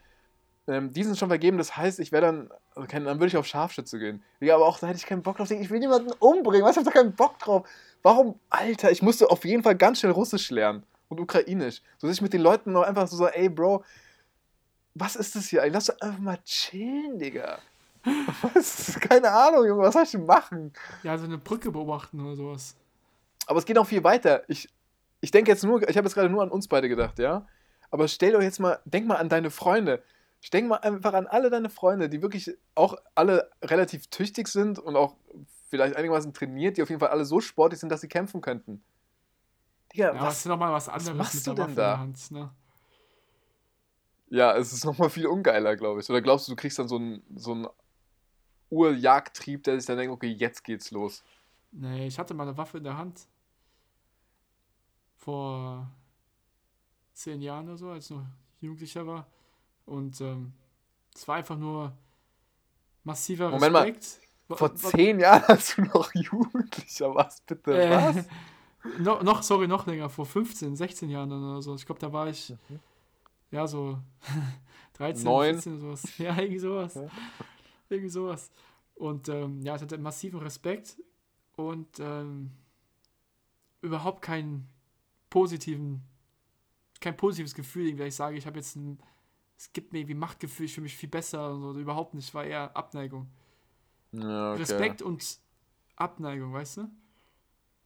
Ähm, 0.68 0.94
die 0.94 1.04
sind 1.04 1.18
schon 1.18 1.30
vergeben, 1.30 1.58
das 1.58 1.76
heißt, 1.76 2.00
ich 2.00 2.12
wäre 2.12 2.26
dann, 2.26 2.50
also 2.74 2.88
kein, 2.88 3.04
dann 3.04 3.20
würde 3.20 3.28
ich 3.28 3.38
auf 3.38 3.46
Scharfschütze 3.46 4.00
gehen. 4.00 4.24
Ja, 4.40 4.56
aber 4.56 4.66
auch 4.66 4.80
da 4.80 4.88
hätte 4.88 4.98
ich 4.98 5.06
keinen 5.06 5.22
Bock 5.22 5.38
drauf. 5.38 5.52
Ich 5.52 5.70
will 5.70 5.80
niemanden 5.80 6.12
umbringen, 6.20 6.66
was? 6.66 6.72
Ich 6.72 6.78
habe 6.78 6.86
da 6.86 6.92
keinen 6.92 7.14
Bock 7.14 7.38
drauf. 7.38 7.68
Warum? 8.02 8.40
Alter, 8.50 8.92
ich 8.92 9.02
musste 9.02 9.30
auf 9.30 9.44
jeden 9.44 9.62
Fall 9.62 9.76
ganz 9.76 10.00
schnell 10.00 10.14
Russisch 10.14 10.50
lernen 10.52 10.84
und 11.10 11.20
Ukrainisch. 11.20 11.82
So 11.98 12.08
dass 12.08 12.18
ich 12.18 12.22
mit 12.22 12.34
den 12.34 12.42
Leuten 12.42 12.72
noch 12.72 12.84
einfach 12.84 13.08
so, 13.08 13.18
so 13.18 13.28
ey, 13.28 13.50
Bro, 13.50 13.84
was 14.94 15.16
ist 15.16 15.36
das 15.36 15.48
hier? 15.48 15.62
eigentlich? 15.62 15.74
Lass 15.74 15.86
doch 15.86 16.00
einfach 16.00 16.20
mal 16.20 16.38
chillen, 16.44 17.20
Digga. 17.20 17.60
Was? 18.54 19.00
Keine 19.00 19.32
Ahnung, 19.32 19.66
Junge, 19.66 19.82
was 19.82 19.94
soll 19.94 20.04
ich 20.04 20.12
denn 20.12 20.28
machen? 20.28 20.72
Ja, 21.02 21.18
so 21.18 21.26
eine 21.26 21.40
Brücke 21.40 21.72
beobachten 21.72 22.22
oder 22.22 22.36
sowas. 22.36 22.76
Aber 23.48 23.58
es 23.58 23.66
geht 23.66 23.76
noch 23.76 23.88
viel 23.88 24.04
weiter. 24.04 24.44
Ich, 24.48 24.70
ich 25.22 25.32
denke 25.32 25.50
jetzt 25.52 25.64
nur, 25.64 25.82
ich 25.90 25.98
habe 25.98 26.06
jetzt 26.06 26.14
gerade 26.14 26.30
nur 26.30 26.44
an 26.44 26.52
uns 26.52 26.68
beide 26.68 26.88
gedacht, 26.88 27.18
ja? 27.18 27.48
Aber 27.90 28.08
stell 28.08 28.36
euch 28.36 28.44
jetzt 28.44 28.60
mal, 28.60 28.80
denk 28.86 29.08
mal 29.08 29.16
an 29.16 29.30
deine 29.30 29.50
Freunde. 29.50 30.04
Denk 30.54 30.68
mal 30.68 30.78
einfach 30.78 31.14
an 31.14 31.26
alle 31.26 31.50
deine 31.50 31.70
Freunde, 31.70 32.08
die 32.08 32.22
wirklich 32.22 32.56
auch 32.76 32.96
alle 33.16 33.50
relativ 33.64 34.08
tüchtig 34.08 34.48
sind 34.48 34.78
und 34.78 34.96
auch 34.96 35.16
vielleicht 35.70 35.96
einigermaßen 35.96 36.34
trainiert, 36.34 36.78
die 36.78 36.84
auf 36.84 36.90
jeden 36.90 37.00
Fall 37.00 37.10
alle 37.10 37.26
so 37.26 37.40
sportlich 37.42 37.80
sind, 37.80 37.90
dass 37.90 38.02
sie 38.02 38.08
kämpfen 38.08 38.42
könnten. 38.42 38.84
Digga, 39.96 40.14
Ja, 40.14 40.14
das 40.14 40.22
was? 40.24 40.38
ist 40.40 40.46
nochmal 40.46 40.72
was 40.74 40.90
anderes 40.90 41.18
machst 41.18 41.36
mit 41.36 41.48
du 41.48 41.54
der 41.54 41.66
denn 41.68 41.76
da? 41.76 41.82
der 41.92 42.00
Hand. 42.00 42.32
Ne? 42.32 42.52
Ja, 44.30 44.56
es 44.58 44.74
ist 44.74 44.84
nochmal 44.86 45.10
viel 45.10 45.28
ungeiler, 45.28 45.76
glaube 45.76 46.02
ich. 46.02 46.10
Oder 46.10 46.22
glaubst 46.22 46.48
du, 46.48 46.52
du 46.54 46.56
kriegst 46.56 46.80
dann 46.80 46.88
so 46.88 46.98
einen, 46.98 47.24
so 47.36 47.52
einen 47.54 47.68
Urjagdtrieb, 48.70 49.64
der 49.64 49.78
sich 49.80 49.86
dann 49.86 49.98
denkt, 49.98 50.12
okay, 50.14 50.28
jetzt 50.28 50.64
geht's 50.64 50.92
los. 50.92 51.24
Nee, 51.72 52.08
ich 52.08 52.18
hatte 52.20 52.34
mal 52.34 52.44
eine 52.48 52.58
Waffe 52.58 52.78
in 52.80 52.84
der 52.84 52.98
Hand. 52.98 53.28
Vor 55.18 55.90
zehn 57.14 57.42
Jahren 57.42 57.68
oder 57.68 57.78
so, 57.78 57.90
als 57.90 58.06
ich 58.10 58.16
noch 58.16 58.26
Jugendlicher 58.62 59.06
war. 59.08 59.28
Und 59.86 60.20
ähm, 60.22 60.54
es 61.14 61.28
war 61.28 61.36
einfach 61.38 61.58
nur 61.58 61.94
massiver 63.04 63.50
Moment 63.50 63.74
mal, 63.74 63.84
Respekt. 63.84 64.20
Vor 64.50 64.76
zehn 64.76 65.20
Jahren, 65.20 65.44
als 65.44 65.76
du 65.76 65.84
noch 65.84 66.12
Jugendlicher 66.14 67.14
warst, 67.16 67.46
bitte. 67.46 67.82
Äh, 67.84 67.90
Was? 68.16 68.26
No, 69.00 69.22
noch, 69.24 69.44
sorry, 69.44 69.68
noch 69.68 69.86
länger, 69.88 70.10
vor 70.10 70.26
15, 70.26 70.76
16 70.76 71.10
Jahren 71.10 71.30
dann 71.30 71.44
oder 71.44 71.62
so. 71.62 71.76
Ich 71.76 71.86
glaube, 71.86 72.00
da 72.00 72.12
war 72.14 72.28
ich, 72.28 72.50
Mhm. 72.70 72.80
ja, 73.52 73.68
so 73.68 74.00
13, 74.94 75.24
Neun. 75.24 75.54
14 75.56 75.80
sowas. 75.80 76.04
Ja, 76.18 76.38
irgendwie 76.38 76.60
sowas. 76.60 76.96
Ja. 76.96 77.08
Irgendwie 77.90 78.10
sowas. 78.10 78.52
Und 78.96 79.30
ähm, 79.30 79.62
ja, 79.62 79.76
ich 79.76 79.82
hatte 79.82 79.98
massiven 79.98 80.40
Respekt 80.40 80.98
und 81.56 82.00
ähm, 82.00 82.52
überhaupt 83.82 84.22
keinen 84.22 84.68
positiven, 85.30 86.02
kein 87.02 87.16
positives 87.18 87.54
Gefühl, 87.54 87.88
irgendwie, 87.88 88.06
ich 88.06 88.16
sage, 88.16 88.38
ich 88.38 88.46
habe 88.48 88.58
jetzt 88.58 88.76
ein, 88.76 89.00
es 89.58 89.72
gibt 89.74 89.94
mir 89.94 90.00
irgendwie 90.00 90.16
Machtgefühl, 90.16 90.66
ich 90.66 90.74
fühle 90.74 90.84
mich 90.84 90.96
viel 90.98 91.10
besser 91.10 91.52
und 91.54 91.62
so. 91.62 91.78
Überhaupt 91.78 92.14
nicht, 92.14 92.34
war 92.34 92.46
eher 92.46 92.76
Abneigung. 92.76 93.30
Ja, 94.12 94.52
okay. 94.54 94.62
Respekt 94.62 95.02
und 95.02 95.40
Abneigung, 95.98 96.54
weißt 96.54 96.78
du? 96.78 96.90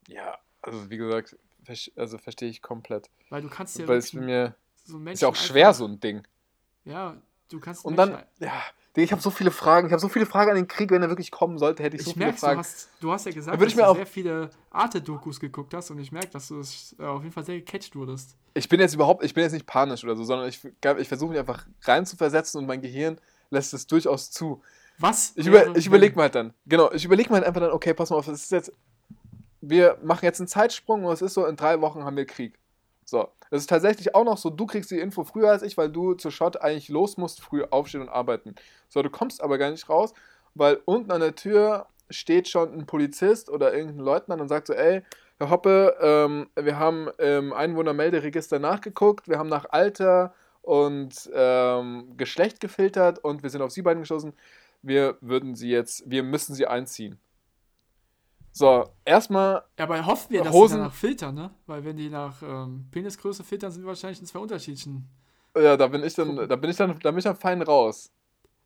Ja, 0.07 0.37
also 0.61 0.89
wie 0.89 0.97
gesagt, 0.97 1.37
also 1.95 2.17
verstehe 2.17 2.49
ich 2.49 2.61
komplett. 2.61 3.09
Weil 3.29 3.41
du 3.41 3.49
kannst 3.49 3.77
ja 3.77 3.87
Weil 3.87 3.97
es 3.97 4.13
mir 4.13 4.55
so 4.85 4.97
einen 4.97 5.07
ist 5.07 5.21
ja 5.21 5.27
auch 5.27 5.31
Menschen 5.33 5.47
schwer, 5.47 5.67
einfach- 5.67 5.77
so 5.79 5.85
ein 5.85 5.99
Ding. 5.99 6.23
Ja, 6.85 7.17
du 7.49 7.59
kannst 7.59 7.85
Und 7.85 7.95
Menschen 7.95 8.13
dann, 8.39 8.47
ja, 8.47 8.61
ich 8.95 9.11
habe 9.11 9.21
so 9.21 9.29
viele 9.29 9.51
Fragen. 9.51 9.87
Ich 9.87 9.93
habe 9.93 10.01
so 10.01 10.09
viele 10.09 10.25
Fragen 10.25 10.49
an 10.49 10.55
den 10.57 10.67
Krieg, 10.67 10.91
wenn 10.91 11.01
er 11.01 11.09
wirklich 11.09 11.31
kommen 11.31 11.57
sollte, 11.57 11.83
hätte 11.83 11.95
ich, 11.95 12.01
Ich 12.01 12.07
so 12.07 12.13
viele 12.13 12.25
merke, 12.25 12.39
du 12.39 12.45
Fragen. 12.45 12.59
hast, 12.59 12.89
du 12.99 13.11
hast 13.11 13.25
ja 13.25 13.31
gesagt, 13.31 13.61
dass 13.61 13.73
du 13.73 13.93
sehr 13.93 14.05
viele 14.05 14.49
Arte-Dokus 14.71 15.39
geguckt 15.39 15.73
hast 15.73 15.91
und 15.91 15.99
ich 15.99 16.11
merke, 16.11 16.29
dass 16.29 16.47
du 16.47 16.57
das, 16.57 16.95
äh, 16.99 17.03
auf 17.03 17.21
jeden 17.21 17.33
Fall 17.33 17.45
sehr 17.45 17.59
gecatcht 17.59 17.95
wurdest. 17.95 18.35
Ich 18.55 18.67
bin 18.67 18.79
jetzt 18.79 18.95
überhaupt, 18.95 19.23
ich 19.23 19.33
bin 19.33 19.43
jetzt 19.43 19.53
nicht 19.53 19.67
panisch 19.67 20.03
oder 20.03 20.15
so, 20.15 20.23
sondern 20.23 20.49
ich, 20.49 20.59
ich 20.97 21.07
versuche 21.07 21.29
mich 21.31 21.39
einfach 21.39 21.65
rein 21.83 22.05
zu 22.05 22.17
versetzen 22.17 22.57
und 22.57 22.65
mein 22.65 22.81
Gehirn 22.81 23.19
lässt 23.51 23.73
es 23.73 23.87
durchaus 23.87 24.31
zu. 24.31 24.61
Was? 24.97 25.31
Ich, 25.35 25.47
über, 25.47 25.75
ich 25.77 25.85
überlege 25.85 26.15
mal 26.15 26.23
halt 26.23 26.35
dann, 26.35 26.53
genau, 26.65 26.91
ich 26.91 27.05
überlege 27.05 27.29
mal 27.29 27.35
halt 27.37 27.45
einfach 27.47 27.61
dann, 27.61 27.71
okay, 27.71 27.93
pass 27.93 28.09
mal 28.09 28.17
auf, 28.17 28.27
es 28.27 28.43
ist 28.43 28.51
jetzt, 28.51 28.71
wir 29.61 29.97
machen 30.03 30.25
jetzt 30.25 30.39
einen 30.39 30.47
Zeitsprung 30.47 31.05
und 31.05 31.13
es 31.13 31.21
ist 31.21 31.33
so, 31.33 31.45
in 31.45 31.55
drei 31.55 31.81
Wochen 31.81 32.03
haben 32.03 32.17
wir 32.17 32.25
Krieg. 32.25 32.57
So, 33.05 33.27
es 33.49 33.61
ist 33.61 33.69
tatsächlich 33.69 34.13
auch 34.13 34.23
noch 34.23 34.37
so, 34.37 34.49
du 34.49 34.65
kriegst 34.65 34.91
die 34.91 34.99
Info 34.99 35.23
früher 35.23 35.49
als 35.49 35.63
ich, 35.63 35.77
weil 35.77 35.89
du 35.89 36.13
zur 36.13 36.31
Shot 36.31 36.61
eigentlich 36.61 36.89
los 36.89 37.17
musst, 37.17 37.41
früh 37.41 37.63
aufstehen 37.63 38.01
und 38.01 38.09
arbeiten. 38.09 38.55
So, 38.87 39.01
du 39.01 39.09
kommst 39.09 39.41
aber 39.41 39.57
gar 39.57 39.71
nicht 39.71 39.89
raus, 39.89 40.13
weil 40.53 40.79
unten 40.85 41.11
an 41.11 41.21
der 41.21 41.35
Tür 41.35 41.87
steht 42.09 42.47
schon 42.47 42.73
ein 42.73 42.85
Polizist 42.85 43.49
oder 43.49 43.73
irgendein 43.73 44.05
Leutnant 44.05 44.41
und 44.41 44.47
sagt 44.47 44.67
so, 44.67 44.73
ey, 44.73 45.01
Herr 45.39 45.49
Hoppe, 45.49 45.95
ähm, 46.01 46.49
wir 46.55 46.77
haben 46.77 47.07
im 47.17 47.53
Einwohnermelderegister 47.53 48.59
nachgeguckt, 48.59 49.27
wir 49.27 49.39
haben 49.39 49.49
nach 49.49 49.65
Alter 49.69 50.33
und 50.61 51.29
ähm, 51.33 52.13
Geschlecht 52.17 52.59
gefiltert 52.59 53.19
und 53.19 53.41
wir 53.41 53.49
sind 53.49 53.61
auf 53.61 53.71
Sie 53.71 53.81
beiden 53.81 54.01
gestoßen. 54.01 54.33
Wir 54.81 55.17
würden 55.21 55.55
Sie 55.55 55.69
jetzt, 55.69 56.09
wir 56.09 56.23
müssen 56.23 56.53
Sie 56.55 56.67
einziehen. 56.67 57.19
So, 58.59 58.93
erstmal, 59.05 59.63
Ja, 59.77 59.85
aber 59.85 60.05
hoffen 60.05 60.31
wir, 60.31 60.41
dass 60.41 60.53
Hosen- 60.53 60.75
die 60.75 60.81
danach 60.81 60.93
filtern, 60.93 61.35
ne? 61.35 61.49
Weil 61.65 61.85
wenn 61.85 61.95
die 61.95 62.09
nach 62.09 62.41
ähm, 62.41 62.87
Penisgröße 62.91 63.43
filtern, 63.45 63.71
sind 63.71 63.83
wir 63.83 63.87
wahrscheinlich 63.87 64.19
in 64.19 64.25
zwei 64.25 64.39
unterschiedlichen. 64.39 65.07
ja, 65.55 65.77
da 65.77 65.87
bin 65.87 66.03
ich 66.03 66.13
dann, 66.13 66.35
da 66.35 66.55
bin 66.55 66.69
ich 66.69 66.75
dann, 66.77 66.99
da 66.99 67.11
bin 67.11 67.19
ich 67.19 67.23
dann 67.23 67.35
fein 67.37 67.61
raus. 67.61 68.11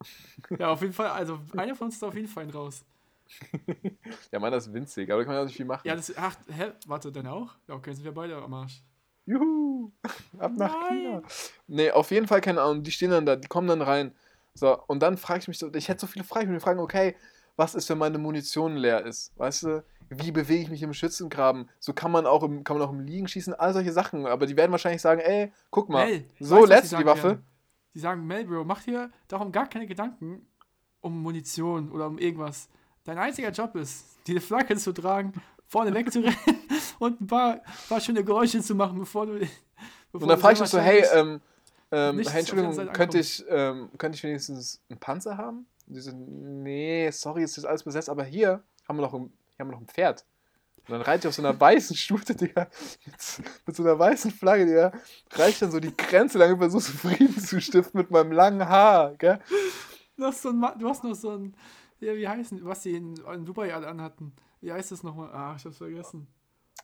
Ja, 0.60 0.70
auf 0.70 0.82
jeden 0.82 0.94
Fall, 0.94 1.08
also 1.10 1.40
einer 1.56 1.76
von 1.76 1.86
uns 1.88 1.96
ist 1.96 2.04
auf 2.04 2.16
jeden 2.16 2.28
Fall 2.28 2.50
raus. 2.50 2.84
Ja, 4.32 4.40
meiner 4.40 4.58
ist 4.58 4.74
winzig, 4.74 5.10
aber 5.12 5.20
da 5.22 5.26
kann 5.26 5.34
man 5.36 5.42
ja 5.42 5.46
nicht 5.46 5.56
viel 5.58 5.66
machen. 5.66 5.82
Ja, 5.88 5.96
das, 5.96 6.16
ach, 6.18 6.36
hä, 6.50 6.72
warte, 6.88 7.12
deine 7.12 7.32
auch? 7.32 7.54
Ja, 7.68 7.76
okay, 7.76 7.94
sind 7.94 8.04
wir 8.04 8.12
beide 8.14 8.36
am 8.38 8.54
Arsch. 8.54 8.82
Juhu! 9.26 9.92
Ab 10.40 10.54
nach 10.58 10.70
Nein. 10.72 10.88
China. 10.88 11.22
Nee, 11.68 11.92
auf 11.92 12.12
jeden 12.12 12.28
Fall 12.28 12.42
keine 12.42 12.62
Ahnung. 12.62 12.84
Die 12.84 12.92
stehen 12.92 13.12
dann 13.12 13.26
da, 13.26 13.36
die 13.36 13.48
kommen 13.48 13.68
dann 13.68 13.82
rein. 13.82 14.14
So, 14.56 14.78
und 14.88 15.00
dann 15.02 15.18
frage 15.18 15.40
ich 15.40 15.48
mich 15.48 15.58
so, 15.58 15.74
ich 15.74 15.88
hätte 15.88 16.02
so 16.02 16.08
viele 16.08 16.26
Fragen. 16.26 16.46
Ich 16.46 16.50
würde 16.50 16.60
fragen, 16.60 16.80
okay, 16.80 17.16
was 17.56 17.76
ist, 17.76 17.90
wenn 17.90 17.98
meine 17.98 18.18
Munition 18.18 18.76
leer 18.76 19.06
ist? 19.06 19.32
Weißt 19.38 19.64
du, 19.64 19.84
wie 20.10 20.32
bewege 20.32 20.64
ich 20.64 20.70
mich 20.70 20.84
im 20.84 20.94
Schützengraben? 20.94 21.70
So 21.80 21.94
kann 21.94 22.12
man 22.12 22.26
auch 22.26 22.44
im, 22.44 22.64
kann 22.64 22.78
man 22.78 22.88
auch 22.88 22.92
im 22.92 23.00
Liegen 23.00 23.28
schießen, 23.28 23.54
all 23.54 23.74
solche 23.74 23.92
Sachen. 23.92 24.26
Aber 24.26 24.46
die 24.46 24.58
werden 24.58 24.72
wahrscheinlich 24.72 25.02
sagen, 25.02 25.22
ey, 25.22 25.52
guck 25.70 25.90
mal, 25.90 26.06
Mel, 26.06 26.26
so 26.40 26.66
lädst 26.66 26.92
die 26.92 26.96
du 26.96 27.02
die 27.02 27.04
sagen 27.04 27.06
Waffe. 27.06 27.24
werden. 27.24 27.46
Die 27.94 28.00
sagen, 28.00 28.26
Mel, 28.26 28.46
Bro, 28.46 28.64
mach 28.64 28.84
dir 28.84 29.12
darum 29.28 29.52
gar 29.52 29.68
keine 29.68 29.86
Gedanken 29.86 30.48
um 31.02 31.22
Munition 31.22 31.92
oder 31.92 32.08
um 32.08 32.18
irgendwas. 32.18 32.70
Dein 33.04 33.18
einziger 33.18 33.50
Job 33.52 33.76
ist, 33.76 34.06
die 34.26 34.40
Flagge 34.40 34.76
zu 34.78 34.94
tragen, 34.94 35.34
vorne 35.68 35.94
wegzurennen 35.94 36.38
und 37.00 37.22
ein 37.22 37.28
paar, 37.28 37.62
paar 37.90 38.00
schöne 38.00 38.24
Geräusche 38.24 38.62
zu 38.62 38.74
machen, 38.74 39.00
bevor 39.00 39.26
du. 39.26 39.34
Bevor 39.34 40.22
Und 40.22 40.28
dann 40.30 40.40
frage 40.40 40.56
ich 40.56 40.60
mich 40.62 40.70
so, 40.70 40.80
hey, 40.80 41.04
ähm, 41.14 41.42
ähm, 41.92 42.20
hey, 42.20 42.40
Entschuldigung, 42.40 42.94
könnte 42.94 43.20
ich, 43.20 43.44
ähm, 43.50 43.90
könnte 43.98 44.16
ich 44.16 44.24
wenigstens 44.24 44.82
einen 44.90 45.00
Panzer 45.00 45.38
haben? 45.38 45.68
Und 45.94 45.98
die 45.98 46.02
so, 46.02 46.12
nee, 46.12 47.12
sorry, 47.12 47.44
es 47.44 47.56
ist 47.56 47.66
alles 47.66 47.84
besetzt, 47.84 48.10
aber 48.10 48.24
hier 48.24 48.64
haben 48.88 48.98
wir 48.98 49.04
noch 49.04 49.14
ein, 49.14 49.32
hier 49.50 49.60
haben 49.60 49.68
wir 49.68 49.74
noch 49.74 49.82
ein 49.82 49.88
Pferd. 49.88 50.26
Und 50.88 50.90
dann 50.90 51.02
reitet 51.02 51.26
ihr 51.26 51.30
auf 51.30 51.36
so 51.36 51.44
einer 51.44 51.60
weißen 51.60 51.96
Stute, 51.96 52.36
Digga, 52.36 52.68
mit, 53.68 53.76
so 53.76 53.84
einer 53.84 54.00
weißen 54.00 54.32
Flagge, 54.32 54.66
Digga, 54.66 54.92
reicht 55.34 55.62
dann 55.62 55.70
so 55.70 55.80
die 55.80 55.96
Grenze 55.96 56.40
lang 56.40 56.54
und 56.54 56.58
versuchst 56.58 56.90
Frieden 56.90 57.40
zu 57.40 57.62
stiften 57.62 58.00
mit 58.00 58.10
meinem 58.10 58.32
langen 58.32 58.68
Haar, 58.68 59.14
gell? 59.18 59.40
Du 60.18 60.24
hast, 60.24 60.42
so 60.42 60.50
ein, 60.50 60.66
du 60.80 60.90
hast 60.90 61.04
noch 61.04 61.14
so 61.14 61.30
ein. 61.30 61.56
Ja, 62.00 62.16
wie 62.16 62.28
heißen, 62.28 62.66
was 62.66 62.82
die 62.82 62.96
in, 62.96 63.16
in 63.32 63.46
Dubai 63.46 63.72
alle 63.72 63.88
anhatten. 63.88 64.34
Wie 64.62 64.72
heißt 64.72 64.92
das 64.92 65.04
nochmal? 65.04 65.30
Ah, 65.32 65.54
ich 65.56 65.64
hab's 65.64 65.78
vergessen. 65.78 66.28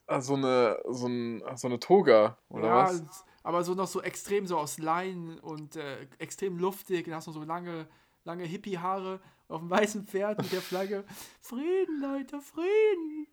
Ah, 0.06 0.22
So 0.22 0.36
eine, 0.36 0.78
so, 0.88 1.08
ein, 1.08 1.44
so 1.56 1.68
eine 1.68 1.80
Toga, 1.80 2.38
oder 2.50 2.68
ja, 2.68 2.84
was? 2.84 3.26
aber 3.42 3.64
so 3.64 3.74
noch 3.74 3.88
so 3.88 4.04
extrem 4.04 4.46
so 4.46 4.60
aus 4.60 4.78
Leinen 4.78 5.40
und 5.40 5.78
äh, 5.78 6.08
extrem 6.20 6.60
luftig. 6.60 7.08
Und 7.08 7.16
hast 7.16 7.26
noch 7.26 7.34
so 7.34 7.44
lange, 7.44 7.88
lange 8.24 8.44
Hippie-Haare 8.44 9.20
auf 9.48 9.60
dem 9.62 9.70
weißen 9.70 10.06
Pferd 10.06 10.42
mit 10.42 10.52
der 10.52 10.62
Flagge. 10.62 11.04
Frieden, 11.42 12.02
Leute, 12.02 12.40
Frieden. 12.40 13.28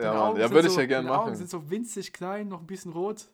Ja, 0.00 0.12
Mann, 0.12 0.22
Augen 0.22 0.40
ja 0.40 0.50
würde 0.50 0.68
so, 0.70 0.74
ich 0.74 0.80
ja 0.80 0.86
gerne 0.86 1.08
deine 1.08 1.18
Augen 1.18 1.30
machen. 1.30 1.36
sind 1.36 1.50
so 1.50 1.70
winzig 1.70 2.12
klein, 2.12 2.48
noch 2.48 2.60
ein 2.60 2.66
bisschen 2.66 2.92
rot. 2.92 3.26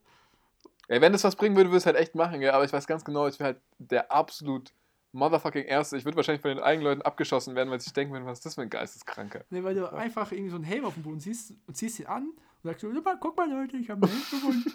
Ey, 0.89 1.01
wenn 1.01 1.13
das 1.13 1.23
was 1.25 1.37
bringen 1.37 1.55
würde, 1.57 1.71
würde 1.71 1.79
ich 1.79 1.83
es 1.83 1.87
halt 1.87 1.97
echt 1.97 2.15
machen, 2.15 2.41
gell? 2.41 2.51
aber 2.51 2.65
ich 2.65 2.73
weiß 2.73 2.87
ganz 2.87 3.05
genau, 3.05 3.29
ich 3.29 3.39
wäre 3.39 3.55
halt 3.55 3.61
der 3.79 4.11
absolut 4.11 4.73
motherfucking 5.13 5.65
Erste. 5.65 5.97
Ich 5.97 6.05
würde 6.05 6.17
wahrscheinlich 6.17 6.43
von 6.43 6.51
den 6.51 6.59
eigenen 6.59 6.85
Leuten 6.85 7.03
abgeschossen 7.03 7.55
werden, 7.55 7.71
weil 7.71 7.79
sie 7.79 7.85
sich 7.85 7.93
denken 7.93 8.13
würden, 8.13 8.27
was 8.27 8.39
ist 8.39 8.47
das 8.47 8.55
für 8.57 8.63
ein 8.63 8.71
Geisteskranker? 8.71 9.45
Nee, 9.51 9.63
weil 9.63 9.75
du 9.75 9.91
einfach 9.93 10.33
irgendwie 10.33 10.51
so 10.51 10.57
einen 10.57 10.65
Helm 10.65 10.85
auf 10.85 10.95
dem 10.95 11.05
Boden 11.05 11.21
siehst 11.21 11.55
und 11.67 11.77
ziehst 11.77 12.01
ihn 12.01 12.07
an 12.07 12.25
und 12.25 12.35
sagst 12.65 12.81
so, 12.81 12.91
"Guck 12.91 13.05
mal, 13.05 13.17
guck 13.21 13.37
mal 13.37 13.49
Leute, 13.51 13.77
ich 13.77 13.89
habe 13.91 14.03
einen 14.03 14.13
Helm 14.13 14.25
gefunden. 14.31 14.73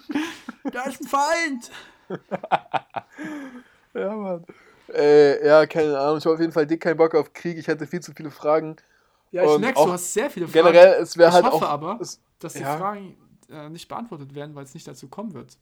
da 0.72 0.84
ist 0.84 1.02
ein 1.02 1.08
Feind. 1.08 1.72
Ja, 3.94 4.16
Mann. 4.16 4.46
Äh, 4.94 5.46
ja, 5.46 5.66
keine 5.66 5.98
Ahnung. 5.98 6.18
Ich 6.18 6.26
habe 6.26 6.36
auf 6.36 6.40
jeden 6.40 6.52
Fall 6.54 6.66
dick 6.68 6.82
keinen 6.82 6.98
Bock 6.98 7.14
auf 7.16 7.34
Krieg. 7.34 7.58
Ich 7.58 7.68
hatte 7.68 7.86
viel 7.88 8.00
zu 8.00 8.14
viele 8.14 8.32
Fragen. 8.32 8.76
Ja, 9.32 9.44
ich 9.44 9.60
merke, 9.60 9.84
du 9.84 9.92
hast 9.92 10.14
sehr 10.14 10.30
viele 10.30 10.48
Fragen. 10.48 10.68
Generell, 10.68 11.02
es 11.02 11.18
wäre 11.18 11.30
ich 11.30 11.36
halt 11.36 11.46
hoffe 11.46 11.66
auch. 11.66 11.70
aber, 11.70 12.00
es, 12.02 12.22
dass 12.40 12.54
die 12.54 12.62
ja. 12.62 12.78
Fragen 12.78 13.18
äh, 13.50 13.70
nicht 13.70 13.88
beantwortet 13.88 14.34
werden, 14.34 14.56
weil 14.56 14.64
es 14.64 14.74
nicht 14.74 14.88
dazu 14.88 15.08
kommen 15.08 15.34
wird. 15.34 15.58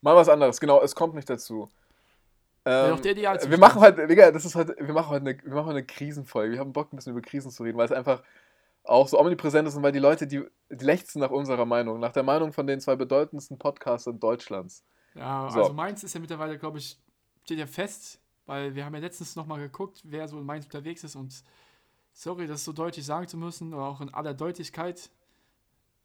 mal 0.00 0.16
was 0.16 0.28
anderes, 0.28 0.60
genau, 0.60 0.80
es 0.82 0.94
kommt 0.94 1.14
nicht 1.14 1.30
dazu. 1.30 1.68
Ähm, 2.64 2.98
Idealzustand. 3.02 3.50
wir 3.50 3.58
machen 3.58 3.80
heute, 3.80 4.06
Digga, 4.06 4.30
das 4.32 4.44
ist 4.44 4.54
heute, 4.54 4.76
wir 4.78 4.92
machen 4.92 5.08
heute 5.08 5.26
eine, 5.26 5.38
wir 5.42 5.54
machen 5.54 5.70
eine 5.70 5.84
Krisenfolge. 5.84 6.52
Wir 6.52 6.60
haben 6.60 6.72
Bock, 6.72 6.92
ein 6.92 6.96
bisschen 6.96 7.12
über 7.12 7.22
Krisen 7.22 7.50
zu 7.50 7.62
reden, 7.62 7.78
weil 7.78 7.86
es 7.86 7.92
einfach 7.92 8.22
auch 8.84 9.08
so 9.08 9.18
omnipräsent 9.18 9.66
ist 9.68 9.76
und 9.76 9.82
weil 9.82 9.92
die 9.92 9.98
Leute, 9.98 10.26
die, 10.26 10.44
die 10.68 10.84
lechzen 10.84 11.20
nach 11.20 11.30
unserer 11.30 11.64
Meinung, 11.64 12.00
nach 12.00 12.12
der 12.12 12.22
Meinung 12.22 12.52
von 12.52 12.66
den 12.66 12.80
zwei 12.80 12.96
bedeutendsten 12.96 13.58
Podcastern 13.58 14.18
Deutschlands. 14.20 14.84
Ja, 15.14 15.48
So. 15.50 15.60
also 15.60 15.72
Mainz 15.72 16.02
ist 16.02 16.14
ja 16.14 16.20
mittlerweile, 16.20 16.58
glaube 16.58 16.78
ich, 16.78 16.98
steht 17.44 17.58
ja 17.58 17.66
fest, 17.66 18.20
weil 18.50 18.74
wir 18.74 18.84
haben 18.84 18.94
ja 18.94 19.00
letztens 19.00 19.36
nochmal 19.36 19.60
geguckt, 19.60 20.00
wer 20.02 20.26
so 20.26 20.36
in 20.36 20.44
Mainz 20.44 20.64
unterwegs 20.64 21.04
ist 21.04 21.14
und 21.14 21.44
sorry, 22.12 22.48
das 22.48 22.64
so 22.64 22.72
deutlich 22.72 23.06
sagen 23.06 23.28
zu 23.28 23.36
müssen, 23.36 23.72
aber 23.72 23.86
auch 23.86 24.00
in 24.00 24.12
aller 24.12 24.34
Deutlichkeit, 24.34 25.08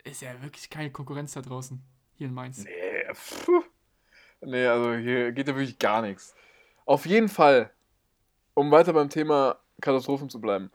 ist 0.04 0.22
ja 0.22 0.40
wirklich 0.44 0.70
keine 0.70 0.92
Konkurrenz 0.92 1.34
da 1.34 1.42
draußen, 1.42 1.82
hier 2.14 2.28
in 2.28 2.36
Mainz. 2.36 2.64
Nee, 2.64 3.04
nee, 4.42 4.68
also 4.68 4.94
hier 4.94 5.32
geht 5.32 5.48
ja 5.48 5.56
wirklich 5.56 5.80
gar 5.80 6.04
nichts. 6.04 6.36
Auf 6.86 7.08
jeden 7.08 7.30
Fall, 7.30 7.72
um 8.54 8.70
weiter 8.70 8.94
beim 8.94 9.10
Thema 9.10 9.60
Katastrophen 9.82 10.30
zu 10.30 10.40
bleiben, 10.40 10.70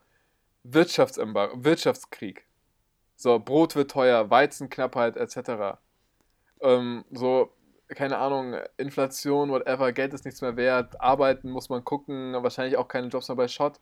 Wirtschaftsembargo, 0.65 1.63
Wirtschaftskrieg. 1.63 2.49
So, 3.15 3.39
Brot 3.39 3.77
wird 3.77 3.93
teuer, 3.93 4.29
Weizenknappheit 4.29 5.17
etc. 5.17 5.79
Ähm, 6.63 7.05
so, 7.13 7.53
keine 7.95 8.19
Ahnung, 8.19 8.57
Inflation, 8.77 9.51
whatever, 9.51 9.93
Geld 9.93 10.15
ist 10.15 10.25
nichts 10.25 10.41
mehr 10.41 10.57
wert, 10.57 11.01
arbeiten 11.01 11.51
muss 11.51 11.69
man 11.69 11.85
gucken, 11.85 12.35
wahrscheinlich 12.35 12.77
auch 12.77 12.89
keine 12.89 13.09
Jobs 13.09 13.29
mehr 13.29 13.37
bei 13.37 13.49
Schott. 13.49 13.81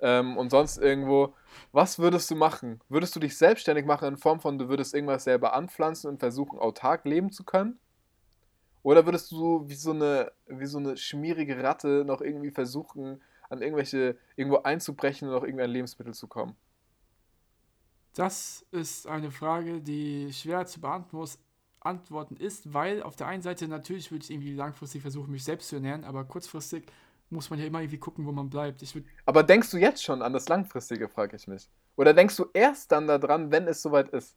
Ähm, 0.00 0.36
und 0.36 0.50
sonst 0.50 0.78
irgendwo, 0.78 1.34
was 1.70 1.98
würdest 1.98 2.30
du 2.30 2.34
machen? 2.34 2.80
Würdest 2.88 3.14
du 3.14 3.20
dich 3.20 3.36
selbstständig 3.36 3.84
machen 3.84 4.08
in 4.08 4.16
Form 4.16 4.40
von, 4.40 4.58
du 4.58 4.68
würdest 4.68 4.94
irgendwas 4.94 5.24
selber 5.24 5.54
anpflanzen 5.54 6.10
und 6.10 6.18
versuchen, 6.18 6.58
autark 6.58 7.04
leben 7.04 7.30
zu 7.30 7.44
können? 7.44 7.78
Oder 8.82 9.06
würdest 9.06 9.30
du 9.30 9.68
wie 9.68 9.74
so 9.74 9.92
eine, 9.92 10.32
wie 10.46 10.66
so 10.66 10.78
eine 10.78 10.96
schmierige 10.96 11.62
Ratte 11.62 12.04
noch 12.04 12.20
irgendwie 12.20 12.50
versuchen, 12.50 13.22
an 13.48 13.62
irgendwelche, 13.62 14.16
irgendwo 14.34 14.58
einzubrechen 14.58 15.28
und 15.28 15.34
noch 15.34 15.44
irgendwie 15.44 15.64
an 15.64 15.70
Lebensmittel 15.70 16.14
zu 16.14 16.26
kommen? 16.26 16.56
Das 18.14 18.66
ist 18.72 19.06
eine 19.06 19.30
Frage, 19.30 19.80
die 19.80 20.32
schwer 20.32 20.66
zu 20.66 20.80
beantworten 20.80 21.38
antworten 21.84 22.36
ist, 22.36 22.72
weil 22.72 23.02
auf 23.02 23.16
der 23.16 23.26
einen 23.26 23.42
Seite 23.42 23.68
natürlich 23.68 24.10
würde 24.10 24.24
ich 24.24 24.30
irgendwie 24.30 24.54
langfristig 24.54 25.02
versuchen, 25.02 25.32
mich 25.32 25.44
selbst 25.44 25.68
zu 25.68 25.76
ernähren, 25.76 26.04
aber 26.04 26.24
kurzfristig 26.24 26.84
muss 27.30 27.50
man 27.50 27.58
ja 27.58 27.66
immer 27.66 27.80
irgendwie 27.80 27.98
gucken, 27.98 28.26
wo 28.26 28.32
man 28.32 28.50
bleibt. 28.50 28.82
Aber 29.24 29.42
denkst 29.42 29.70
du 29.70 29.78
jetzt 29.78 30.02
schon 30.04 30.22
an 30.22 30.32
das 30.32 30.48
Langfristige, 30.48 31.08
frage 31.08 31.36
ich 31.36 31.48
mich. 31.48 31.68
Oder 31.96 32.14
denkst 32.14 32.36
du 32.36 32.46
erst 32.52 32.92
dann 32.92 33.06
daran, 33.06 33.50
wenn 33.50 33.66
es 33.66 33.82
soweit 33.82 34.10
ist? 34.10 34.36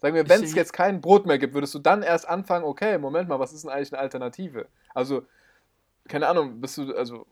Sagen 0.00 0.14
wir, 0.14 0.28
wenn 0.28 0.42
es 0.42 0.54
jetzt 0.54 0.72
kein 0.72 1.00
Brot 1.00 1.24
mehr 1.24 1.38
gibt, 1.38 1.54
würdest 1.54 1.74
du 1.74 1.78
dann 1.78 2.02
erst 2.02 2.28
anfangen, 2.28 2.64
okay, 2.64 2.98
Moment 2.98 3.28
mal, 3.28 3.38
was 3.38 3.52
ist 3.52 3.64
denn 3.64 3.70
eigentlich 3.70 3.92
eine 3.92 4.02
Alternative? 4.02 4.66
Also, 4.92 5.24
keine 6.08 6.28
Ahnung, 6.28 6.60
bist 6.60 6.76
du, 6.76 6.94
also, 6.94 7.26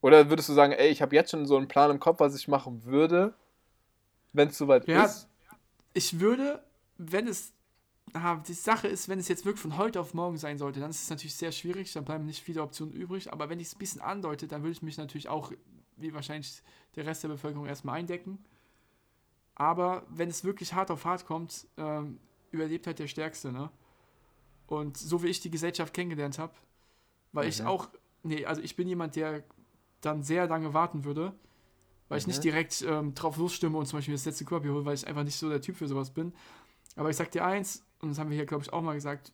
oder 0.00 0.30
würdest 0.30 0.48
du 0.48 0.52
sagen, 0.52 0.72
ey, 0.72 0.88
ich 0.88 1.02
habe 1.02 1.16
jetzt 1.16 1.30
schon 1.32 1.46
so 1.46 1.56
einen 1.56 1.66
Plan 1.66 1.90
im 1.90 1.98
Kopf, 1.98 2.20
was 2.20 2.36
ich 2.36 2.46
machen 2.46 2.84
würde, 2.84 3.34
wenn 4.32 4.48
es 4.48 4.58
soweit 4.58 4.86
Ja, 4.86 5.04
ist? 5.04 5.28
ich 5.92 6.20
würde, 6.20 6.62
wenn 6.98 7.26
es, 7.26 7.52
ah, 8.14 8.36
die 8.36 8.54
Sache 8.54 8.88
ist, 8.88 9.08
wenn 9.08 9.18
es 9.18 9.28
jetzt 9.28 9.44
wirklich 9.44 9.60
von 9.60 9.76
heute 9.76 10.00
auf 10.00 10.14
morgen 10.14 10.36
sein 10.38 10.58
sollte, 10.58 10.80
dann 10.80 10.90
ist 10.90 11.02
es 11.02 11.10
natürlich 11.10 11.34
sehr 11.34 11.52
schwierig, 11.52 11.92
dann 11.92 12.04
bleiben 12.04 12.26
nicht 12.26 12.42
viele 12.42 12.62
Optionen 12.62 12.94
übrig, 12.94 13.32
aber 13.32 13.48
wenn 13.50 13.60
ich 13.60 13.68
es 13.68 13.74
ein 13.74 13.78
bisschen 13.78 14.00
andeute, 14.00 14.48
dann 14.48 14.62
würde 14.62 14.72
ich 14.72 14.82
mich 14.82 14.96
natürlich 14.96 15.28
auch, 15.28 15.52
wie 15.96 16.14
wahrscheinlich 16.14 16.62
der 16.96 17.06
Rest 17.06 17.22
der 17.24 17.28
Bevölkerung, 17.28 17.66
erstmal 17.66 17.98
eindecken. 17.98 18.38
Aber 19.54 20.04
wenn 20.08 20.28
es 20.28 20.44
wirklich 20.44 20.74
hart 20.74 20.90
auf 20.90 21.04
hart 21.04 21.26
kommt, 21.26 21.66
ähm, 21.76 22.18
überlebt 22.50 22.86
halt 22.86 22.98
der 22.98 23.06
Stärkste, 23.06 23.52
ne? 23.52 23.70
Und 24.66 24.96
so 24.96 25.22
wie 25.22 25.28
ich 25.28 25.40
die 25.40 25.50
Gesellschaft 25.50 25.92
kennengelernt 25.92 26.38
habe, 26.38 26.54
weil 27.32 27.48
ich 27.48 27.62
Mhm. 27.62 27.66
auch, 27.66 27.88
nee, 28.22 28.44
also 28.46 28.62
ich 28.62 28.76
bin 28.76 28.88
jemand, 28.88 29.16
der 29.16 29.44
dann 30.00 30.22
sehr 30.22 30.46
lange 30.46 30.74
warten 30.74 31.04
würde, 31.04 31.34
weil 32.08 32.18
ich 32.18 32.24
Mhm. 32.24 32.30
nicht 32.30 32.44
direkt 32.44 32.82
ähm, 32.82 33.14
drauf 33.14 33.36
losstimme 33.36 33.78
und 33.78 33.86
zum 33.86 33.98
Beispiel 33.98 34.14
das 34.14 34.24
letzte 34.24 34.44
Korb 34.44 34.64
hier 34.64 34.72
hole, 34.72 34.84
weil 34.84 34.94
ich 34.94 35.06
einfach 35.06 35.24
nicht 35.24 35.36
so 35.36 35.48
der 35.48 35.60
Typ 35.60 35.76
für 35.76 35.88
sowas 35.88 36.10
bin. 36.10 36.34
Aber 36.96 37.10
ich 37.10 37.16
sag 37.16 37.30
dir 37.30 37.44
eins, 37.44 37.84
und 38.04 38.10
das 38.10 38.18
haben 38.18 38.30
wir 38.30 38.36
hier, 38.36 38.46
glaube 38.46 38.62
ich, 38.62 38.72
auch 38.72 38.82
mal 38.82 38.94
gesagt, 38.94 39.32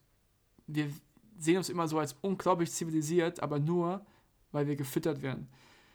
wir 0.66 0.90
sehen 1.38 1.56
uns 1.56 1.68
immer 1.68 1.88
so 1.88 1.98
als 1.98 2.16
unglaublich 2.20 2.70
zivilisiert, 2.70 3.42
aber 3.42 3.58
nur, 3.58 4.04
weil 4.52 4.66
wir 4.66 4.76
gefüttert 4.76 5.22
werden. 5.22 5.48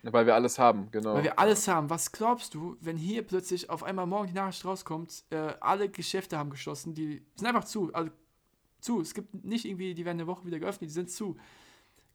Weil 0.04 0.28
wir 0.28 0.36
alles 0.36 0.60
haben, 0.60 0.90
genau. 0.92 1.16
Weil 1.16 1.24
wir 1.24 1.40
alles 1.40 1.68
haben. 1.68 1.90
Was 1.90 2.12
glaubst 2.12 2.54
du, 2.54 2.78
wenn 2.80 2.96
hier 2.96 3.24
plötzlich 3.24 3.70
auf 3.72 3.84
einmal 3.84 4.06
morgen 4.06 4.28
die 4.28 4.34
Nachricht 4.34 4.64
rauskommt, 4.64 5.24
äh, 5.32 5.54
alle 5.60 5.90
Geschäfte 5.90 6.38
haben 6.38 6.52
geschlossen, 6.52 6.94
die 6.94 7.24
sind 7.36 7.48
einfach 7.48 7.64
zu. 7.64 7.92
Also 7.92 8.12
zu. 8.82 9.02
Es 9.02 9.16
gibt 9.16 9.44
nicht 9.44 9.66
irgendwie, 9.66 9.96
die 9.96 10.06
werden 10.06 10.20
eine 10.20 10.28
Woche 10.28 10.46
wieder 10.46 10.60
geöffnet, 10.60 10.90
die 10.90 10.94
sind 10.94 11.10
zu. 11.10 11.38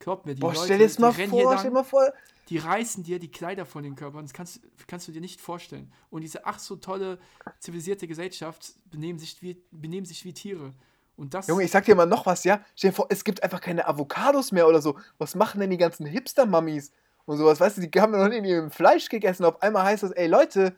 Glaubt 0.00 0.26
mir, 0.26 0.34
die 0.34 0.40
Boah, 0.40 0.54
Leute, 0.54 0.64
stell 0.64 0.78
dir 0.78 0.84
das 0.84 0.98
mal 0.98 1.12
vor, 1.12 1.58
stell 1.58 1.70
mal 1.70 1.84
vor. 1.84 2.12
die 2.48 2.58
reißen 2.58 3.04
dir 3.04 3.18
die 3.18 3.30
Kleider 3.30 3.66
von 3.66 3.82
den 3.82 3.94
Körpern. 3.94 4.24
Das 4.24 4.32
kannst, 4.32 4.60
kannst 4.88 5.06
du 5.06 5.12
dir 5.12 5.20
nicht 5.20 5.40
vorstellen. 5.40 5.92
Und 6.08 6.22
diese 6.22 6.46
ach 6.46 6.58
so 6.58 6.76
tolle, 6.76 7.18
zivilisierte 7.58 8.08
Gesellschaft 8.08 8.72
benehmen 8.90 9.18
sich 9.18 9.40
wie, 9.42 9.62
benehmen 9.70 10.06
sich 10.06 10.24
wie 10.24 10.32
Tiere. 10.32 10.72
Und 11.16 11.34
das. 11.34 11.48
Junge, 11.48 11.64
ich 11.64 11.70
sag 11.70 11.84
dir 11.84 11.94
mal 11.94 12.06
noch 12.06 12.24
was, 12.24 12.44
ja? 12.44 12.64
Stell 12.74 12.90
dir 12.90 12.96
vor, 12.96 13.06
es 13.10 13.24
gibt 13.24 13.42
einfach 13.42 13.60
keine 13.60 13.86
Avocados 13.86 14.52
mehr 14.52 14.66
oder 14.66 14.80
so. 14.80 14.98
Was 15.18 15.34
machen 15.34 15.60
denn 15.60 15.68
die 15.68 15.76
ganzen 15.76 16.06
Hipster-Mummies 16.06 16.92
und 17.26 17.36
sowas? 17.36 17.60
Weißt 17.60 17.76
du, 17.76 17.86
die 17.86 18.00
haben 18.00 18.14
ja 18.14 18.26
noch 18.26 18.30
nie 18.30 18.40
mit 18.40 18.74
Fleisch 18.74 19.10
gegessen. 19.10 19.44
Auf 19.44 19.60
einmal 19.60 19.84
heißt 19.84 20.02
das, 20.02 20.12
ey 20.12 20.28
Leute, 20.28 20.74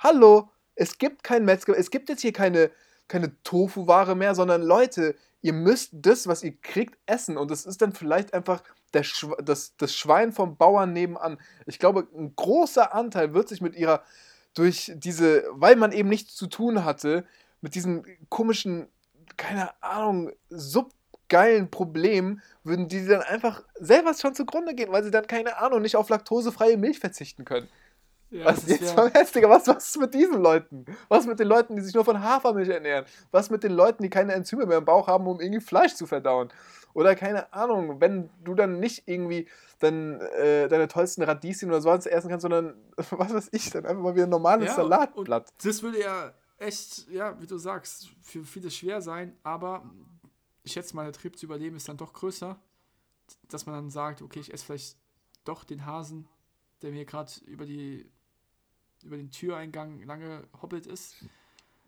hallo, 0.00 0.50
es 0.74 0.98
gibt 0.98 1.22
kein 1.22 1.44
Metzger, 1.44 1.78
es 1.78 1.90
gibt 1.92 2.08
jetzt 2.08 2.22
hier 2.22 2.32
keine, 2.32 2.72
keine 3.08 3.42
Tofu-Ware 3.42 4.14
mehr, 4.14 4.34
sondern 4.34 4.62
Leute, 4.62 5.16
ihr 5.40 5.52
müsst 5.52 5.90
das, 5.92 6.26
was 6.26 6.42
ihr 6.42 6.56
kriegt, 6.60 6.98
essen. 7.06 7.36
Und 7.36 7.50
das 7.50 7.66
ist 7.66 7.82
dann 7.82 7.92
vielleicht 7.92 8.34
einfach 8.34 8.62
Schw 9.02 9.34
das, 9.42 9.76
das 9.76 9.94
Schwein 9.94 10.32
vom 10.32 10.56
Bauern 10.56 10.92
nebenan. 10.92 11.38
Ich 11.66 11.78
glaube, 11.78 12.06
ein 12.16 12.34
großer 12.34 12.94
Anteil 12.94 13.34
wird 13.34 13.48
sich 13.48 13.60
mit 13.60 13.76
ihrer, 13.76 14.02
durch 14.54 14.92
diese, 14.96 15.44
weil 15.50 15.76
man 15.76 15.92
eben 15.92 16.08
nichts 16.08 16.34
zu 16.34 16.46
tun 16.46 16.84
hatte, 16.84 17.26
mit 17.60 17.74
diesen 17.74 18.04
komischen, 18.28 18.88
keine 19.36 19.70
Ahnung, 19.82 20.32
subgeilen 20.48 21.70
Problemen, 21.70 22.40
würden 22.64 22.88
die 22.88 23.06
dann 23.06 23.22
einfach 23.22 23.62
selber 23.74 24.14
schon 24.14 24.34
zugrunde 24.34 24.74
gehen, 24.74 24.90
weil 24.90 25.04
sie 25.04 25.10
dann, 25.10 25.26
keine 25.26 25.58
Ahnung, 25.58 25.82
nicht 25.82 25.96
auf 25.96 26.08
laktosefreie 26.08 26.76
Milch 26.76 26.98
verzichten 26.98 27.44
können. 27.44 27.68
Ja, 28.30 28.44
Was 28.46 28.66
jetzt 28.66 28.82
wär- 28.82 28.94
mal 29.04 29.10
heftiger, 29.12 29.48
was, 29.48 29.66
was 29.66 29.88
ist 29.88 29.98
mit 29.98 30.12
diesen 30.14 30.40
Leuten? 30.42 30.84
Was 31.08 31.26
mit 31.26 31.38
den 31.38 31.48
Leuten, 31.48 31.76
die 31.76 31.82
sich 31.82 31.94
nur 31.94 32.04
von 32.04 32.22
Hafermilch 32.22 32.68
ernähren? 32.68 33.04
Was 33.30 33.50
mit 33.50 33.62
den 33.62 33.72
Leuten, 33.72 34.02
die 34.02 34.10
keine 34.10 34.32
Enzyme 34.34 34.66
mehr 34.66 34.78
im 34.78 34.84
Bauch 34.84 35.06
haben, 35.08 35.26
um 35.26 35.40
irgendwie 35.40 35.60
Fleisch 35.60 35.94
zu 35.94 36.06
verdauen? 36.06 36.50
Oder 36.94 37.14
keine 37.14 37.52
Ahnung, 37.52 38.00
wenn 38.00 38.28
du 38.42 38.54
dann 38.54 38.80
nicht 38.80 39.04
irgendwie 39.06 39.46
dann 39.78 40.20
äh, 40.20 40.68
deine 40.68 40.88
tollsten 40.88 41.22
Radieschen 41.22 41.68
oder 41.70 41.80
sowas 41.80 42.06
essen 42.06 42.28
kannst, 42.28 42.42
sondern 42.42 42.74
was 43.10 43.32
weiß 43.32 43.48
ich, 43.52 43.70
dann 43.70 43.86
einfach 43.86 44.02
mal 44.02 44.14
wieder 44.14 44.24
ein 44.26 44.30
normales 44.30 44.66
Ja, 44.68 44.74
Salatblatt. 44.74 45.52
Das 45.62 45.82
würde 45.82 46.00
ja 46.00 46.32
echt, 46.58 47.08
ja, 47.10 47.40
wie 47.40 47.46
du 47.46 47.56
sagst, 47.56 48.08
für 48.22 48.44
viele 48.44 48.70
schwer 48.70 49.00
sein, 49.00 49.36
aber 49.44 49.84
ich 50.64 50.72
schätze 50.72 50.96
mal, 50.96 51.04
der 51.04 51.12
Trieb 51.12 51.38
zu 51.38 51.46
überleben 51.46 51.76
ist 51.76 51.88
dann 51.88 51.96
doch 51.96 52.12
größer, 52.12 52.58
dass 53.48 53.64
man 53.66 53.74
dann 53.76 53.90
sagt, 53.90 54.20
okay, 54.22 54.40
ich 54.40 54.52
esse 54.52 54.64
vielleicht 54.64 54.96
doch 55.44 55.62
den 55.64 55.86
Hasen, 55.86 56.26
der 56.82 56.90
mir 56.90 57.04
gerade 57.04 57.30
über 57.46 57.64
die 57.64 58.10
über 59.04 59.16
den 59.16 59.30
Türeingang 59.30 60.02
lange 60.04 60.44
hoppelt 60.60 60.86
ist. 60.86 61.16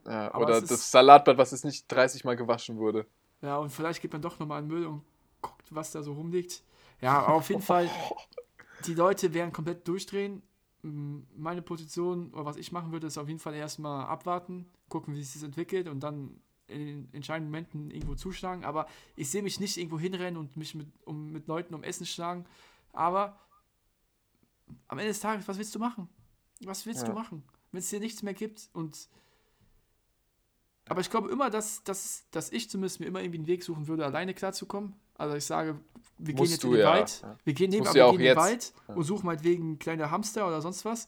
Ja, 0.07 0.33
Aber 0.33 0.45
oder 0.45 0.57
es 0.57 0.63
ist- 0.65 0.71
das 0.71 0.91
Salatblatt, 0.91 1.37
was 1.39 1.51
jetzt 1.51 1.65
nicht 1.65 1.87
30 1.89 2.25
Mal 2.25 2.37
gewaschen 2.37 2.79
wurde. 2.79 3.07
Ja, 3.43 3.57
und 3.59 3.71
vielleicht 3.71 4.03
geht 4.03 4.13
man 4.13 4.23
doch 4.23 4.39
nochmal 4.39 4.63
in 4.63 4.69
Müll 4.69 4.87
und 4.87 5.03
guckt, 5.41 5.65
was 5.71 5.93
da 5.93 6.03
so 6.03 6.13
rumliegt. 6.13 6.63
Ja, 7.01 7.27
auf 7.27 7.49
jeden 7.49 7.63
Fall, 7.63 7.89
die 8.87 8.95
Leute 8.95 9.33
werden 9.35 9.53
komplett 9.53 9.87
durchdrehen. 9.89 10.43
Meine 10.83 11.61
Position, 11.63 12.33
oder 12.33 12.47
was 12.47 12.57
ich 12.57 12.73
machen 12.73 12.93
würde, 12.93 13.07
ist 13.07 13.19
auf 13.19 13.29
jeden 13.29 13.39
Fall 13.41 13.55
erstmal 13.55 14.07
abwarten, 14.07 14.67
gucken, 14.89 15.15
wie 15.15 15.23
sich 15.23 15.35
das 15.35 15.43
entwickelt 15.43 15.89
und 15.89 16.01
dann 16.01 16.41
in 16.69 16.87
den 16.87 17.09
entscheidenden 17.13 17.51
Momenten 17.51 17.91
irgendwo 17.91 18.15
zuschlagen. 18.15 18.65
Aber 18.65 18.87
ich 19.17 19.31
sehe 19.31 19.43
mich 19.43 19.61
nicht 19.61 19.77
irgendwo 19.77 19.99
hinrennen 19.99 20.39
und 20.39 20.57
mich 20.57 20.75
mit, 20.75 20.89
um, 21.05 21.33
mit 21.33 21.49
Leuten 21.49 21.75
um 21.75 21.83
Essen 21.83 22.07
schlagen. 22.07 22.47
Aber 22.93 23.39
am 24.89 24.99
Ende 24.99 25.11
des 25.11 25.21
Tages, 25.21 25.47
was 25.49 25.59
willst 25.59 25.75
du 25.75 25.79
machen? 25.79 26.09
Was 26.65 26.87
willst 26.87 27.03
Ja. 27.03 27.09
du 27.09 27.15
machen? 27.15 27.43
Wenn 27.73 27.81
es 27.81 27.89
dir 27.89 28.01
nichts 28.01 28.23
mehr 28.23 28.35
gibt 28.35 28.69
und 28.73 29.09
Aber 30.87 31.01
ich 31.01 31.11
glaube 31.11 31.31
immer, 31.31 31.51
dass, 31.51 31.85
dass, 31.85 32.25
dass 32.33 32.51
ich 32.51 32.69
zumindest 32.69 32.99
mir 32.99 33.07
immer 33.07 33.21
irgendwie 33.21 33.39
einen 33.39 33.47
Weg 33.47 33.63
suchen 33.63 33.87
würde, 33.87 34.05
alleine 34.05 34.35
klarzukommen. 34.35 34.95
Also 35.17 35.37
ich 35.37 35.45
sage, 35.45 35.79
wir 36.19 36.35
gehen 36.35 36.37
Musst 36.43 36.53
jetzt 36.53 36.65
du, 36.65 36.69
in 36.69 36.75
den 36.75 36.81
ja. 36.81 36.91
Wald, 36.91 37.25
wir 37.45 37.55
gehen, 37.55 37.71
musst 37.71 37.83
aber 37.91 37.95
wir 37.95 38.07
auch 38.07 38.11
gehen 38.13 38.21
in 38.21 38.27
den. 38.27 38.37
Wald 38.37 38.73
und 38.89 39.05
suchen 39.05 39.27
meinetwegen 39.27 39.79
kleine 39.79 40.11
Hamster 40.11 40.47
oder 40.49 40.61
sonst 40.61 40.85
was. 40.85 41.07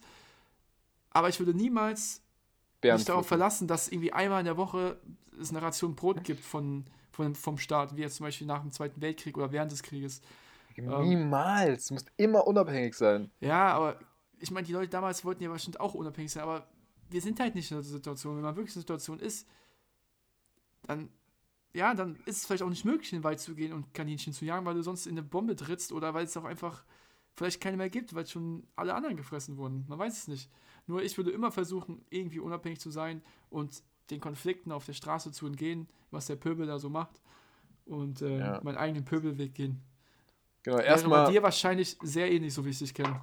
Aber 1.11 1.29
ich 1.29 1.39
würde 1.41 1.53
niemals 1.53 2.23
Bären 2.81 2.97
mich 2.97 3.07
darauf 3.07 3.27
verlassen, 3.27 3.67
dass 3.67 3.89
irgendwie 3.89 4.13
einmal 4.13 4.41
in 4.41 4.47
der 4.47 4.57
Woche 4.57 5.01
es 5.41 5.51
eine 5.51 5.63
Ration 5.63 5.97
Brot 5.97 6.23
gibt 6.25 6.45
von, 6.45 6.85
von, 7.11 7.35
vom 7.35 7.59
Staat, 7.59 7.97
wie 7.97 8.03
jetzt 8.03 8.17
zum 8.17 8.25
Beispiel 8.25 8.47
nach 8.47 8.61
dem 8.61 8.71
Zweiten 8.71 9.01
Weltkrieg 9.01 9.37
oder 9.37 9.51
während 9.51 9.73
des 9.73 9.83
Krieges. 9.83 10.21
Niemals. 10.77 11.87
Du 11.89 11.95
musst 11.95 12.11
immer 12.17 12.47
unabhängig 12.47 12.95
sein. 12.95 13.31
Ja, 13.41 13.73
aber 13.75 13.99
ich 14.43 14.51
meine, 14.51 14.67
die 14.67 14.73
Leute 14.73 14.91
damals 14.91 15.25
wollten 15.25 15.43
ja 15.43 15.51
bestimmt 15.53 15.79
auch 15.81 15.95
unabhängig 15.95 16.33
sein, 16.33 16.43
aber 16.43 16.69
wir 17.09 17.21
sind 17.21 17.39
halt 17.39 17.55
nicht 17.55 17.71
in 17.71 17.77
der 17.77 17.85
Situation. 17.85 18.37
Wenn 18.37 18.43
man 18.43 18.57
wirklich 18.57 18.75
in 18.75 18.81
der 18.81 18.83
Situation 18.83 19.21
ist, 19.21 19.49
dann, 20.83 21.11
ja, 21.73 21.95
dann 21.95 22.17
ist 22.27 22.39
es 22.39 22.47
vielleicht 22.47 22.63
auch 22.65 22.69
nicht 22.69 22.85
möglich, 22.85 23.13
in 23.13 23.19
den 23.21 23.25
Wald 23.25 23.39
zu 23.39 23.55
gehen 23.55 23.73
und 23.73 23.95
Kaninchen 23.95 24.33
zu 24.33 24.45
jagen, 24.45 24.67
weil 24.67 24.75
du 24.75 24.83
sonst 24.83 25.07
in 25.07 25.13
eine 25.13 25.23
Bombe 25.23 25.55
trittst 25.55 25.93
oder 25.93 26.13
weil 26.13 26.25
es 26.25 26.37
auch 26.37 26.45
einfach 26.45 26.85
vielleicht 27.35 27.61
keine 27.61 27.77
mehr 27.77 27.89
gibt, 27.89 28.15
weil 28.15 28.27
schon 28.27 28.67
alle 28.75 28.95
anderen 28.95 29.17
gefressen 29.17 29.57
wurden. 29.57 29.85
Man 29.89 29.99
weiß 29.99 30.19
es 30.19 30.29
nicht. 30.29 30.51
Nur 30.87 31.03
ich 31.03 31.17
würde 31.17 31.31
immer 31.31 31.53
versuchen, 31.53 32.05
irgendwie 32.11 32.41
unabhängig 32.41 32.81
zu 32.81 32.91
sein 32.91 33.23
und 33.49 33.83
den 34.11 34.21
Konflikten 34.21 34.73
auf 34.73 34.85
der 34.85 34.93
Straße 34.95 35.31
zu 35.31 35.47
entgehen, 35.47 35.89
was 36.11 36.27
der 36.27 36.37
Pöbel 36.37 36.67
da 36.67 36.79
so 36.81 36.91
macht 36.91 37.23
und 37.87 38.23
äh, 38.23 38.39
Ja. 38.39 38.61
meinen 38.65 38.77
eigenen 38.77 39.05
Pöbelweg 39.05 39.55
gehen. 39.55 39.81
Genau, 40.65 40.79
erstmal. 40.79 41.31
dir 41.31 41.43
wahrscheinlich 41.43 41.97
sehr 42.03 42.31
ähnlich, 42.31 42.53
so 42.53 42.65
wie 42.65 42.71
ich 42.71 42.79
dich 42.81 42.93
kenne. 42.93 43.23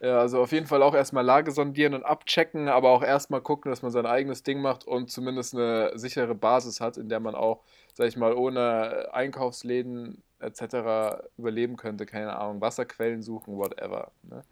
Ja, 0.00 0.18
also 0.18 0.40
auf 0.42 0.52
jeden 0.52 0.66
Fall 0.66 0.82
auch 0.82 0.94
erstmal 0.94 1.24
Lage 1.24 1.50
sondieren 1.50 1.94
und 1.94 2.04
abchecken, 2.04 2.68
aber 2.68 2.90
auch 2.90 3.02
erstmal 3.02 3.40
gucken, 3.40 3.70
dass 3.70 3.82
man 3.82 3.90
sein 3.90 4.06
eigenes 4.06 4.42
Ding 4.42 4.60
macht 4.60 4.86
und 4.86 5.10
zumindest 5.10 5.54
eine 5.54 5.92
sichere 5.94 6.34
Basis 6.34 6.80
hat, 6.80 6.96
in 6.96 7.08
der 7.08 7.20
man 7.20 7.34
auch, 7.34 7.62
sag 7.94 8.08
ich 8.08 8.16
mal, 8.16 8.34
ohne 8.34 9.08
Einkaufsläden 9.12 10.22
etc. 10.40 11.24
überleben 11.38 11.76
könnte. 11.76 12.06
Keine 12.06 12.36
Ahnung, 12.36 12.60
Wasserquellen 12.60 13.22
suchen, 13.22 13.56
whatever. 13.56 14.10
Ne? 14.22 14.42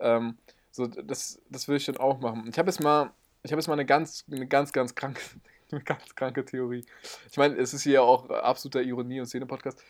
Ähm, 0.00 0.36
so, 0.70 0.86
das, 0.86 1.40
das 1.48 1.68
will 1.68 1.76
ich 1.76 1.86
dann 1.86 1.98
auch 1.98 2.20
machen. 2.20 2.46
Ich 2.48 2.58
habe 2.58 2.68
jetzt 2.68 2.80
mal, 2.80 3.10
ich 3.42 3.52
habe 3.52 3.62
mal 3.66 3.74
eine 3.74 3.86
ganz, 3.86 4.24
eine 4.30 4.46
ganz, 4.46 4.72
ganz 4.72 4.94
kranke, 4.94 5.20
eine 5.70 5.82
ganz 5.82 6.14
kranke 6.14 6.44
Theorie. 6.44 6.84
Ich 7.30 7.36
meine, 7.36 7.56
es 7.56 7.72
ist 7.72 7.82
hier 7.82 8.02
auch 8.02 8.28
absoluter 8.30 8.82
Ironie 8.82 9.20
und 9.20 9.26
Szene-Podcast. 9.26 9.82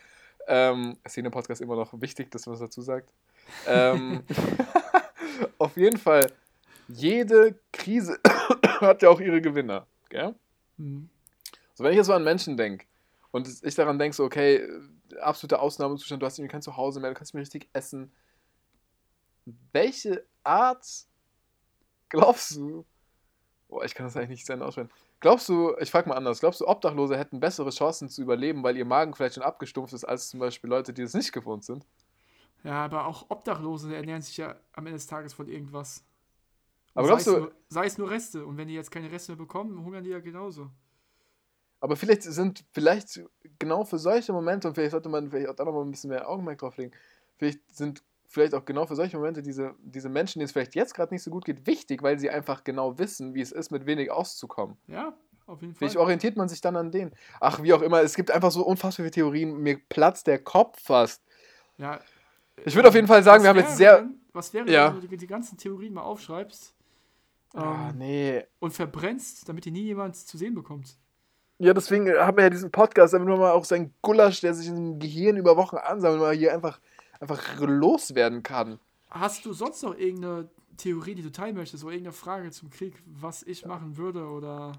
Ähm, 0.47 0.97
Szene-Podcast 1.07 1.61
immer 1.61 1.75
noch 1.75 1.99
wichtig, 2.01 2.31
dass 2.31 2.45
man 2.45 2.53
was 2.53 2.59
dazu 2.59 2.81
sagt. 2.81 3.09
Ähm, 3.65 4.23
auf 5.57 5.77
jeden 5.77 5.97
Fall, 5.97 6.31
jede 6.87 7.55
Krise 7.71 8.19
hat 8.81 9.01
ja 9.01 9.09
auch 9.09 9.19
ihre 9.19 9.41
Gewinner. 9.41 9.87
Gell? 10.09 10.35
Mhm. 10.77 11.09
So, 11.73 11.83
wenn 11.83 11.91
ich 11.91 11.97
jetzt 11.97 12.07
so 12.07 12.13
an 12.13 12.23
Menschen 12.23 12.57
denke 12.57 12.85
und 13.31 13.47
ich 13.63 13.75
daran 13.75 13.97
denke, 13.97 14.15
so, 14.15 14.23
okay, 14.23 14.67
absoluter 15.21 15.61
Ausnahmezustand, 15.61 16.21
du 16.21 16.25
hast 16.25 16.37
irgendwie 16.37 16.51
kein 16.51 16.61
Zuhause 16.61 16.99
mehr, 16.99 17.09
du 17.09 17.15
kannst 17.15 17.33
nicht 17.33 17.35
mehr 17.35 17.41
richtig 17.41 17.69
essen. 17.73 18.11
Welche 19.71 20.25
Art 20.43 20.85
glaubst 22.09 22.55
du, 22.55 22.85
boah, 23.67 23.83
ich 23.83 23.95
kann 23.95 24.05
das 24.05 24.15
eigentlich 24.15 24.29
nicht 24.29 24.49
Ende 24.49 24.65
aussprechen, 24.65 24.91
glaubst 25.19 25.49
du, 25.49 25.75
ich 25.79 25.89
frage 25.89 26.09
mal 26.09 26.15
anders, 26.15 26.39
glaubst 26.39 26.61
du, 26.61 26.67
Obdachlose 26.67 27.17
hätten 27.17 27.39
bessere 27.39 27.71
Chancen 27.71 28.07
zu 28.07 28.21
überleben, 28.21 28.63
weil 28.63 28.77
ihr 28.77 28.85
Magen 28.85 29.13
vielleicht 29.15 29.35
schon 29.35 29.43
abgestumpft 29.43 29.93
ist, 29.93 30.03
als 30.03 30.29
zum 30.29 30.39
Beispiel 30.39 30.69
Leute, 30.69 30.93
die 30.93 31.01
es 31.01 31.13
nicht 31.13 31.31
gewohnt 31.31 31.65
sind? 31.65 31.85
Ja, 32.63 32.85
aber 32.85 33.05
auch 33.07 33.29
Obdachlose 33.29 33.93
ernähren 33.95 34.21
sich 34.21 34.37
ja 34.37 34.55
am 34.71 34.85
Ende 34.85 34.97
des 34.97 35.07
Tages 35.07 35.33
von 35.33 35.47
irgendwas. 35.47 36.05
Und 36.93 36.99
Aber 36.99 37.07
glaubst 37.07 37.25
sei 37.25 37.31
es 37.31 37.35
du- 37.37 37.41
Nur, 37.43 37.55
sei 37.69 37.85
es 37.85 37.97
nur 37.97 38.09
Reste. 38.09 38.45
Und 38.45 38.57
wenn 38.57 38.67
die 38.67 38.73
jetzt 38.73 38.91
keine 38.91 39.11
Reste 39.11 39.33
mehr 39.33 39.37
bekommen, 39.39 39.83
hungern 39.83 40.03
die 40.03 40.11
ja 40.11 40.19
genauso. 40.19 40.69
Aber 41.81 41.97
vielleicht 41.97 42.23
sind, 42.23 42.63
vielleicht 42.71 43.21
genau 43.59 43.83
für 43.83 43.99
solche 43.99 44.31
Momente, 44.31 44.69
und 44.69 44.75
vielleicht 44.75 44.91
sollte 44.91 45.09
man 45.09 45.29
vielleicht 45.29 45.49
auch 45.49 45.55
da 45.55 45.65
noch 45.65 45.73
mal 45.73 45.81
ein 45.81 45.91
bisschen 45.91 46.09
mehr 46.11 46.29
Augenmerk 46.29 46.59
drauf 46.59 46.77
legen, 46.77 46.93
vielleicht 47.37 47.59
sind 47.75 48.01
vielleicht 48.25 48.55
auch 48.55 48.63
genau 48.63 48.85
für 48.85 48.95
solche 48.95 49.17
Momente 49.17 49.41
diese, 49.41 49.75
diese 49.79 50.07
Menschen, 50.07 50.39
denen 50.39 50.45
es 50.45 50.53
vielleicht 50.53 50.75
jetzt 50.75 50.93
gerade 50.93 51.13
nicht 51.13 51.23
so 51.23 51.29
gut 51.29 51.43
geht, 51.43 51.67
wichtig, 51.67 52.01
weil 52.01 52.17
sie 52.17 52.29
einfach 52.29 52.63
genau 52.63 52.97
wissen, 52.97 53.33
wie 53.33 53.41
es 53.41 53.51
ist, 53.51 53.69
mit 53.69 53.85
wenig 53.85 54.09
auszukommen. 54.11 54.77
Ja, 54.87 55.13
auf 55.45 55.61
jeden 55.61 55.73
Fall. 55.73 55.79
Vielleicht 55.79 55.97
orientiert 55.97 56.37
man 56.37 56.47
sich 56.47 56.61
dann 56.61 56.77
an 56.77 56.89
denen. 56.89 57.11
Ach, 57.41 57.61
wie 57.61 57.73
auch 57.73 57.81
immer, 57.81 58.01
es 58.01 58.15
gibt 58.15 58.31
einfach 58.31 58.51
so 58.51 58.65
unfassbar 58.65 59.03
viele 59.03 59.11
Theorien, 59.11 59.57
mir 59.57 59.77
platzt 59.77 60.27
der 60.27 60.39
Kopf 60.39 60.81
fast. 60.81 61.21
Ja, 61.77 61.99
Ich 62.65 62.75
würde 62.75 62.87
auf 62.89 62.95
jeden 62.95 63.07
Fall 63.07 63.23
sagen, 63.23 63.39
was 63.39 63.43
wir 63.43 63.49
haben 63.49 63.57
jetzt 63.57 63.77
sehr. 63.77 63.97
Wenn, 63.99 64.19
was 64.33 64.53
wäre, 64.53 64.69
Ja. 64.71 64.93
wenn 64.93 65.01
du 65.09 65.17
die, 65.17 65.27
ganzen 65.27 65.57
Theorien 65.57 65.93
mal 65.93 66.01
aufschreibst 66.01 66.73
ähm, 67.55 67.61
Ah, 67.61 67.91
nee. 67.95 68.43
und 68.59 68.71
verbrennst, 68.73 69.47
damit 69.47 69.65
die 69.65 69.71
nie 69.71 69.83
jemand 69.83 70.15
zu 70.15 70.37
sehen 70.37 70.55
bekommt? 70.55 70.97
Ja, 71.59 71.73
deswegen 71.73 72.09
haben 72.09 72.37
wir 72.37 72.43
ja 72.45 72.49
diesen 72.49 72.71
Podcast, 72.71 73.13
damit 73.13 73.27
man 73.27 73.39
mal 73.39 73.51
auch 73.51 73.65
sein 73.65 73.93
Gulasch, 74.01 74.41
der 74.41 74.53
sich 74.53 74.67
im 74.67 74.99
Gehirn 74.99 75.37
über 75.37 75.55
Wochen 75.55 75.77
ansammelt, 75.77 76.19
mal 76.21 76.35
hier 76.35 76.53
einfach, 76.53 76.79
einfach 77.19 77.59
loswerden 77.59 78.41
kann. 78.43 78.79
Hast 79.09 79.45
du 79.45 79.53
sonst 79.53 79.83
noch 79.83 79.95
irgendeine 79.95 80.49
Theorie, 80.77 81.13
die 81.15 81.21
du 81.21 81.31
teilen 81.31 81.55
möchtest, 81.55 81.83
oder 81.83 81.93
irgendeine 81.93 82.13
Frage 82.13 82.49
zum 82.51 82.71
Krieg, 82.71 82.95
was 83.05 83.43
ich 83.43 83.65
machen 83.65 83.97
würde 83.97 84.25
oder 84.27 84.71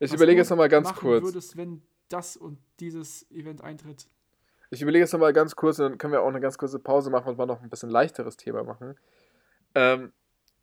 Ich 0.00 0.10
was 0.10 0.14
überlege 0.16 0.36
du 0.36 0.40
jetzt 0.42 0.50
nochmal 0.50 0.68
ganz 0.68 0.88
machen 0.88 0.98
kurz. 0.98 1.24
würdest, 1.24 1.56
wenn 1.56 1.80
das 2.08 2.36
und 2.36 2.58
dieses 2.80 3.30
Event 3.30 3.62
eintritt? 3.62 4.08
Ich 4.74 4.82
überlege 4.82 5.02
jetzt 5.04 5.12
nochmal 5.12 5.32
ganz 5.32 5.56
kurz, 5.56 5.78
und 5.78 5.84
dann 5.90 5.98
können 5.98 6.12
wir 6.12 6.22
auch 6.22 6.28
eine 6.28 6.40
ganz 6.40 6.58
kurze 6.58 6.78
Pause 6.78 7.10
machen 7.10 7.28
und 7.28 7.38
mal 7.38 7.46
noch 7.46 7.62
ein 7.62 7.70
bisschen 7.70 7.90
leichteres 7.90 8.36
Thema 8.36 8.62
machen. 8.64 8.96
Ähm, 9.74 10.12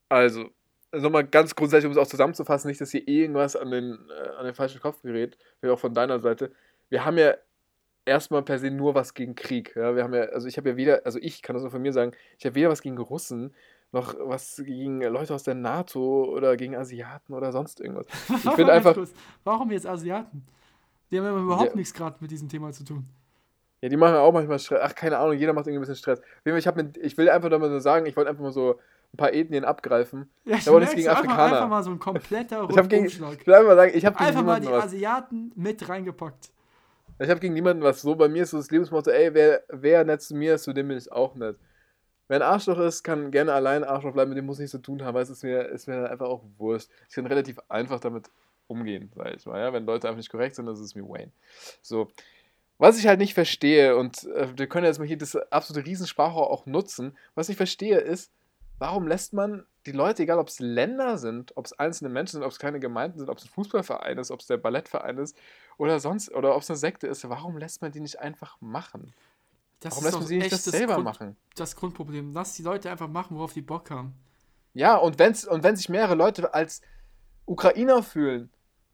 also, 0.10 0.50
nochmal 0.94 1.26
ganz 1.26 1.56
grundsätzlich, 1.56 1.86
um 1.88 1.92
es 1.92 1.98
auch 1.98 2.10
zusammenzufassen, 2.10 2.68
nicht, 2.68 2.82
dass 2.82 2.92
hier 2.92 3.08
irgendwas 3.08 3.56
an 3.56 3.72
den, 3.72 3.98
äh, 4.10 4.30
an 4.38 4.46
den 4.46 4.54
falschen 4.54 4.82
Kopf 4.82 5.02
gerät, 5.02 5.38
vielleicht 5.60 5.74
auch 5.74 5.80
von 5.80 5.94
deiner 5.94 6.20
Seite. 6.20 6.52
Wir 6.90 7.06
haben 7.06 7.18
ja 7.18 7.36
erstmal 8.06 8.42
per 8.44 8.60
se 8.60 8.72
nur 8.72 8.96
was 8.96 9.14
gegen 9.14 9.36
Krieg. 9.36 9.76
Ja? 9.76 9.96
Wir 9.96 10.04
haben 10.04 10.14
ja, 10.14 10.24
also 10.24 10.48
ich 10.48 10.58
habe 10.58 10.70
ja 10.70 10.78
weder, 10.78 11.02
also 11.06 11.20
ich 11.22 11.42
kann 11.42 11.54
das 11.54 11.64
nur 11.64 11.72
von 11.72 11.82
mir 11.82 11.94
sagen, 11.94 12.12
ich 12.38 12.46
habe 12.46 12.56
weder 12.56 12.70
was 12.70 12.82
gegen 12.82 12.98
Russen, 12.98 13.54
noch 13.92 14.16
was 14.20 14.62
gegen 14.66 15.02
Leute 15.02 15.34
aus 15.34 15.44
der 15.44 15.56
NATO 15.56 16.26
oder 16.26 16.56
gegen 16.58 16.76
Asiaten 16.76 17.34
oder 17.34 17.52
sonst 17.52 17.82
irgendwas. 17.82 18.08
Ich 18.30 18.52
finde 18.56 18.72
einfach, 18.72 18.94
kurz, 18.94 19.14
warum 19.44 19.72
jetzt 19.72 19.86
Asiaten? 19.86 20.46
Die 21.12 21.20
haben 21.20 21.26
ja 21.26 21.38
überhaupt 21.38 21.72
Ja. 21.72 21.76
nichts 21.76 21.94
gerade 21.94 22.16
mit 22.22 22.32
diesem 22.32 22.48
Thema 22.48 22.72
zu 22.72 22.86
tun. 22.86 23.06
Ja, 23.82 23.90
die 23.90 23.98
machen 23.98 24.16
auch 24.16 24.32
manchmal 24.32 24.60
Stress. 24.60 24.80
Ach, 24.84 24.96
keine 24.96 25.18
Ahnung, 25.18 25.34
jeder 25.38 25.54
macht 25.54 25.66
irgendwie 25.66 25.80
ein 25.80 25.82
bisschen 25.82 25.96
Stress. 25.96 26.22
Ich, 26.46 26.68
hab 26.68 26.76
mit, 26.76 26.98
ich 26.98 27.18
will 27.18 27.30
einfach 27.30 27.50
nur 27.50 27.70
so 27.70 27.80
sagen, 27.80 28.06
ich 28.06 28.16
wollte 28.16 28.30
einfach 28.30 28.44
mal 28.44 28.52
so 28.52 28.80
ein 29.14 29.18
paar 29.18 29.34
Ethnien 29.34 29.66
abgreifen. 29.66 30.30
Ja, 30.46 30.58
ich 30.58 30.66
merk's, 30.68 30.96
gegen 30.96 31.08
einfach, 31.08 31.24
Afrikaner. 31.24 31.56
einfach 31.56 31.70
mal 31.70 31.84
so 31.84 31.92
ein 31.92 32.00
kompletter 32.00 32.68
Ich, 32.70 32.78
hab 32.78 32.90
gegen, 32.90 33.06
ich 33.06 33.20
will 33.20 33.54
einfach 33.54 33.68
mal 33.68 33.76
sagen, 33.76 33.92
ich 33.96 34.06
habe 34.06 34.18
gegen 34.18 34.28
Einfach 34.28 34.44
mal 34.44 34.60
die 34.60 34.68
was. 34.68 34.86
Asiaten 34.86 35.52
mit 35.56 35.90
reingepackt. 35.90 36.52
Ich 37.20 37.30
habe 37.30 37.40
gegen 37.40 37.54
niemanden 37.54 37.84
was. 37.84 38.02
So 38.02 38.16
bei 38.16 38.28
mir 38.28 38.44
ist 38.44 38.52
so 38.52 38.58
das 38.58 38.72
Lebensmotto, 38.72 39.10
ey, 39.10 39.34
wer, 39.34 39.64
wer 39.70 40.04
nett 40.04 40.22
zu 40.22 40.36
mir 40.36 40.56
ist, 40.56 40.64
zu 40.64 40.74
dem 40.74 40.88
bin 40.88 40.98
ich 40.98 41.12
auch 41.12 41.36
nett. 41.36 41.58
Wer 42.28 42.38
ein 42.38 42.42
Arschloch 42.44 42.80
ist, 42.80 43.04
kann 43.04 43.32
gerne 43.32 43.52
allein 43.52 43.84
Arschloch 43.84 44.14
bleiben, 44.14 44.30
mit 44.30 44.38
dem 44.38 44.46
muss 44.46 44.58
ich 44.58 44.62
nichts 44.62 44.72
zu 44.72 44.78
tun 44.78 45.04
haben, 45.04 45.14
weil 45.16 45.24
es 45.24 45.30
ist 45.30 45.44
mir, 45.44 45.64
ist 45.66 45.88
mir 45.88 46.10
einfach 46.10 46.28
auch 46.28 46.44
Wurst. 46.58 46.90
Ich 47.10 47.16
kann 47.16 47.26
relativ 47.26 47.60
einfach 47.68 48.00
damit 48.00 48.30
umgehen, 48.68 49.12
sag 49.16 49.36
ich 49.36 49.46
mal. 49.46 49.60
Ja? 49.60 49.74
Wenn 49.74 49.86
Leute 49.86 50.08
einfach 50.08 50.18
nicht 50.18 50.32
korrekt 50.32 50.56
sind, 50.56 50.66
das 50.68 50.80
ist 50.80 50.96
mir 50.96 51.04
Wayne. 51.04 51.32
So. 51.82 52.08
Was 52.82 52.98
ich 52.98 53.06
halt 53.06 53.20
nicht 53.20 53.36
verstehe, 53.36 53.96
und 53.96 54.24
äh, 54.24 54.58
wir 54.58 54.66
können 54.66 54.88
jetzt 54.88 54.98
mal 54.98 55.08
hier 55.08 55.16
das 55.16 55.36
absolute 55.36 55.86
Riesensprachrohr 55.86 56.50
auch 56.50 56.66
nutzen, 56.66 57.16
was 57.36 57.48
ich 57.48 57.56
verstehe 57.56 58.00
ist, 58.00 58.32
warum 58.80 59.08
lässt 59.08 59.34
man 59.34 59.68
die 59.86 59.92
Leute, 59.92 60.24
egal 60.24 60.40
ob 60.40 60.48
es 60.48 60.60
Länder 60.60 61.20
sind, 61.20 61.56
ob 61.56 61.68
es 61.68 61.78
einzelne 61.78 62.10
Menschen 62.10 62.32
sind, 62.32 62.44
ob 62.44 62.52
es 62.52 62.58
kleine 62.58 62.80
Gemeinden 62.80 63.20
sind, 63.20 63.30
ob 63.30 63.38
es 63.38 63.46
ein 63.46 63.50
Fußballverein 63.50 64.18
ist, 64.18 64.32
ob 64.32 64.40
es 64.40 64.48
der 64.48 64.58
Ballettverein 64.58 65.20
ist 65.20 65.38
oder 65.78 66.00
sonst, 66.00 66.32
oder 66.32 66.56
ob 66.56 66.64
es 66.64 66.72
eine 66.72 66.78
Sekte 66.78 67.06
ist, 67.06 67.30
warum 67.30 67.60
lässt 67.60 67.84
man 67.84 67.92
die 67.92 68.00
nicht 68.00 68.20
einfach 68.20 68.60
machen? 68.62 69.14
Das 69.82 69.92
Warum 69.92 70.06
lässt 70.06 70.18
man 70.18 70.26
sie 70.26 70.38
nicht 70.40 70.52
das 70.52 70.66
selber 70.66 70.96
Grund, 70.96 71.06
machen? 71.06 71.38
das 71.54 71.76
Grundproblem. 71.76 72.34
Lass 72.34 72.54
die 72.54 72.64
Leute 72.64 72.90
einfach 72.90 73.10
machen, 73.10 73.38
worauf 73.38 73.54
die 73.54 73.62
Bock 73.62 73.92
haben. 73.92 74.16
Ja, 74.74 74.96
und, 74.96 75.20
wenn's, 75.20 75.46
und 75.46 75.62
wenn 75.62 75.76
sich 75.76 75.88
mehrere 75.88 76.16
Leute 76.16 76.52
als 76.52 76.82
Ukrainer 77.46 78.02
fühlen, 78.02 78.50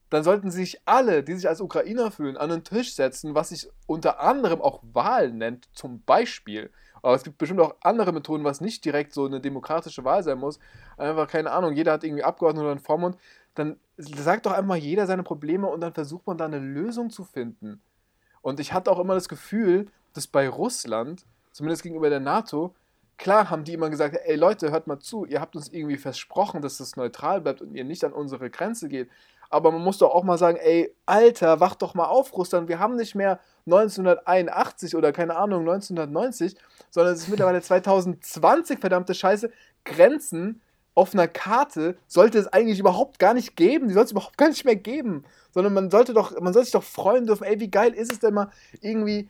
dann 0.10 0.24
sollten 0.24 0.52
sich 0.52 0.82
alle, 0.86 1.24
die 1.24 1.36
sich 1.36 1.48
als 1.48 1.62
Ukrainer 1.62 2.12
fühlen, 2.12 2.38
an 2.38 2.50
den 2.50 2.64
Tisch 2.64 2.94
setzen, 2.94 3.36
was 3.36 3.50
sich 3.50 3.70
unter 3.88 4.20
anderem 4.20 4.62
auch 4.62 4.82
Wahl 4.94 5.32
nennt, 5.32 5.68
zum 5.74 6.02
Beispiel. 6.04 6.72
Aber 7.02 7.16
es 7.16 7.24
gibt 7.24 7.38
bestimmt 7.38 7.60
auch 7.60 7.76
andere 7.82 8.12
Methoden, 8.12 8.44
was 8.44 8.62
nicht 8.62 8.84
direkt 8.86 9.14
so 9.14 9.26
eine 9.26 9.40
demokratische 9.40 10.04
Wahl 10.04 10.24
sein 10.24 10.40
muss. 10.40 10.60
Einfach 10.98 11.28
keine 11.28 11.52
Ahnung, 11.52 11.74
jeder 11.74 11.94
hat 11.94 12.04
irgendwie 12.04 12.24
Abgeordnete 12.24 12.64
oder 12.64 12.72
einen 12.72 12.80
Vormund. 12.80 13.18
Dann 13.56 13.78
sagt 13.98 14.46
doch 14.46 14.52
einmal 14.52 14.78
jeder 14.78 15.08
seine 15.08 15.24
Probleme 15.24 15.68
und 15.68 15.82
dann 15.82 15.94
versucht 15.94 16.28
man 16.28 16.38
da 16.38 16.46
eine 16.46 16.60
Lösung 16.60 17.10
zu 17.10 17.24
finden. 17.24 17.82
Und 18.42 18.60
ich 18.60 18.74
hatte 18.74 18.92
auch 18.92 19.00
immer 19.00 19.14
das 19.14 19.30
Gefühl, 19.30 19.88
dass 20.14 20.28
bei 20.28 20.48
Russland, 20.48 21.26
zumindest 21.52 21.84
gegenüber 21.84 22.10
der 22.10 22.20
NATO, 22.20 22.76
klar 23.18 23.50
haben 23.50 23.64
die 23.64 23.74
immer 23.74 23.90
gesagt, 23.90 24.18
ey 24.26 24.36
Leute, 24.36 24.72
hört 24.72 24.88
mal 24.88 25.00
zu, 25.00 25.26
ihr 25.26 25.42
habt 25.42 25.56
uns 25.56 25.70
irgendwie 25.70 25.98
versprochen, 25.98 26.62
dass 26.62 26.78
das 26.78 26.96
neutral 26.96 27.42
bleibt 27.42 27.62
und 27.62 27.76
ihr 27.76 27.84
nicht 27.84 28.04
an 28.04 28.14
unsere 28.14 28.50
Grenze 28.50 28.90
geht. 28.90 29.10
Aber 29.50 29.72
man 29.72 29.84
muss 29.84 29.98
doch 29.98 30.12
auch 30.12 30.24
mal 30.24 30.38
sagen, 30.38 30.58
ey, 30.58 30.94
Alter, 31.06 31.60
wach 31.60 31.76
doch 31.76 31.94
mal 31.94 32.06
auf, 32.06 32.36
Russland, 32.36 32.68
wir 32.68 32.80
haben 32.80 32.96
nicht 32.96 33.16
mehr 33.16 33.40
1981 33.66 34.96
oder 34.96 35.12
keine 35.12 35.36
Ahnung, 35.36 35.62
1990, 35.62 36.56
sondern 36.90 37.14
es 37.14 37.22
ist 37.22 37.30
mittlerweile 37.30 37.62
2020, 37.62 38.80
verdammte 38.80 39.14
Scheiße. 39.14 39.52
Grenzen 39.84 40.62
auf 40.98 41.14
einer 41.14 41.28
Karte 41.28 41.96
sollte 42.08 42.40
es 42.40 42.48
eigentlich 42.48 42.80
überhaupt 42.80 43.20
gar 43.20 43.36
nicht 43.36 43.56
geben. 43.56 43.88
Die 43.88 43.94
sollte 43.94 44.08
es 44.08 44.12
überhaupt 44.14 44.38
gar 44.38 44.50
nicht 44.50 44.66
mehr 44.66 44.76
geben. 44.76 45.24
Sondern 45.52 45.74
man 45.74 45.92
sollte 45.92 46.14
doch, 46.14 46.40
man 46.40 46.54
sollte 46.54 46.66
sich 46.66 46.74
doch 46.74 46.84
freuen 46.84 47.28
dürfen, 47.28 47.44
ey, 47.44 47.60
wie 47.60 47.70
geil 47.70 47.94
ist 47.94 48.12
es 48.12 48.20
denn 48.20 48.34
mal 48.34 48.50
irgendwie 48.82 49.30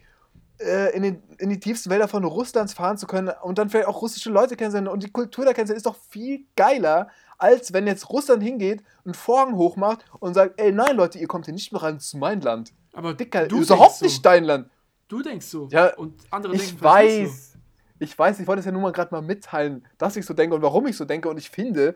äh, 0.59 0.95
in, 0.95 1.03
den, 1.03 1.23
in 1.37 1.49
die 1.49 1.59
tiefsten 1.59 1.89
Wälder 1.89 2.07
von 2.07 2.23
Russlands 2.23 2.73
fahren 2.73 2.97
zu 2.97 3.07
können 3.07 3.31
und 3.41 3.57
dann 3.57 3.69
vielleicht 3.69 3.87
auch 3.87 4.01
russische 4.01 4.29
Leute 4.29 4.55
kennenzulernen 4.55 4.87
und 4.87 5.03
die 5.03 5.11
Kultur 5.11 5.45
da 5.45 5.53
kennenzulernen, 5.53 5.77
ist 5.77 5.85
doch 5.85 5.97
viel 6.09 6.45
geiler, 6.55 7.09
als 7.37 7.73
wenn 7.73 7.87
jetzt 7.87 8.09
Russland 8.09 8.41
hingeht, 8.41 8.83
einen 9.05 9.13
Vorhang 9.13 9.55
hochmacht 9.55 10.05
und 10.19 10.33
sagt, 10.33 10.59
ey, 10.59 10.71
nein, 10.71 10.95
Leute, 10.95 11.19
ihr 11.19 11.27
kommt 11.27 11.45
hier 11.45 11.53
nicht 11.53 11.71
mehr 11.71 11.83
rein, 11.83 11.97
ist 11.97 12.15
mein 12.15 12.41
Land. 12.41 12.73
Aber 12.93 13.13
Dicker, 13.13 13.47
du 13.47 13.61
ist 13.61 13.69
überhaupt 13.69 13.97
so. 13.97 14.05
nicht 14.05 14.25
dein 14.25 14.43
Land. 14.43 14.69
Du 15.07 15.21
denkst 15.21 15.45
so. 15.45 15.67
Ja, 15.71 15.95
und 15.95 16.15
andere 16.31 16.55
Ich 16.55 16.69
denken 16.69 16.83
weiß. 16.83 17.53
Ich 17.99 18.17
weiß, 18.17 18.39
ich 18.39 18.47
wollte 18.47 18.59
es 18.59 18.65
ja 18.65 18.71
nur 18.71 18.81
mal 18.81 18.91
gerade 18.91 19.13
mal 19.13 19.21
mitteilen, 19.21 19.85
dass 19.97 20.15
ich 20.15 20.25
so 20.25 20.33
denke 20.33 20.55
und 20.55 20.61
warum 20.61 20.85
ich 20.85 20.95
so 20.95 21.05
denke. 21.05 21.29
Und 21.29 21.37
ich 21.37 21.49
finde, 21.49 21.95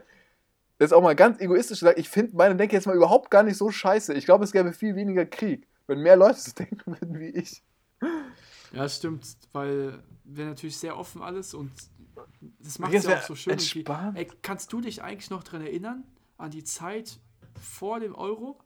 das 0.80 0.88
ist 0.88 0.94
auch 0.94 1.02
mal 1.04 1.16
ganz 1.16 1.40
egoistisch 1.40 1.82
gesagt, 1.82 2.00
ich 2.00 2.10
finde 2.10 2.36
meine 2.36 2.56
Denke 2.56 2.76
jetzt 2.76 2.88
mal 2.88 2.96
überhaupt 2.96 3.30
gar 3.30 3.44
nicht 3.44 3.58
so 3.58 3.70
scheiße. 3.70 4.16
Ich 4.16 4.26
glaube, 4.26 4.44
es 4.44 4.52
gäbe 4.52 4.74
viel 4.74 4.96
weniger 4.96 5.26
Krieg, 5.28 5.68
wenn 5.86 6.00
mehr 6.00 6.16
Leute 6.16 6.40
so 6.40 6.52
denken 6.58 6.98
würden 7.00 7.20
wie 7.20 7.30
ich. 7.30 7.62
Ja, 8.74 8.88
stimmt, 8.88 9.38
weil 9.52 10.04
wir 10.24 10.46
natürlich 10.46 10.78
sehr 10.78 10.98
offen 10.98 11.22
alles 11.22 11.54
und 11.54 11.72
das 12.60 12.80
macht 12.80 12.94
es 12.94 13.06
ja 13.06 13.18
auch 13.18 13.24
so 13.24 13.36
schön. 13.36 13.58
Ey, 14.16 14.28
kannst 14.42 14.72
du 14.74 14.82
dich 14.82 15.02
eigentlich 15.04 15.30
noch 15.30 15.44
daran 15.44 15.62
erinnern, 15.62 16.04
an 16.38 16.52
die 16.52 16.64
Zeit 16.64 17.20
vor 17.60 18.00
dem 18.00 18.16
Euro? 18.16 18.60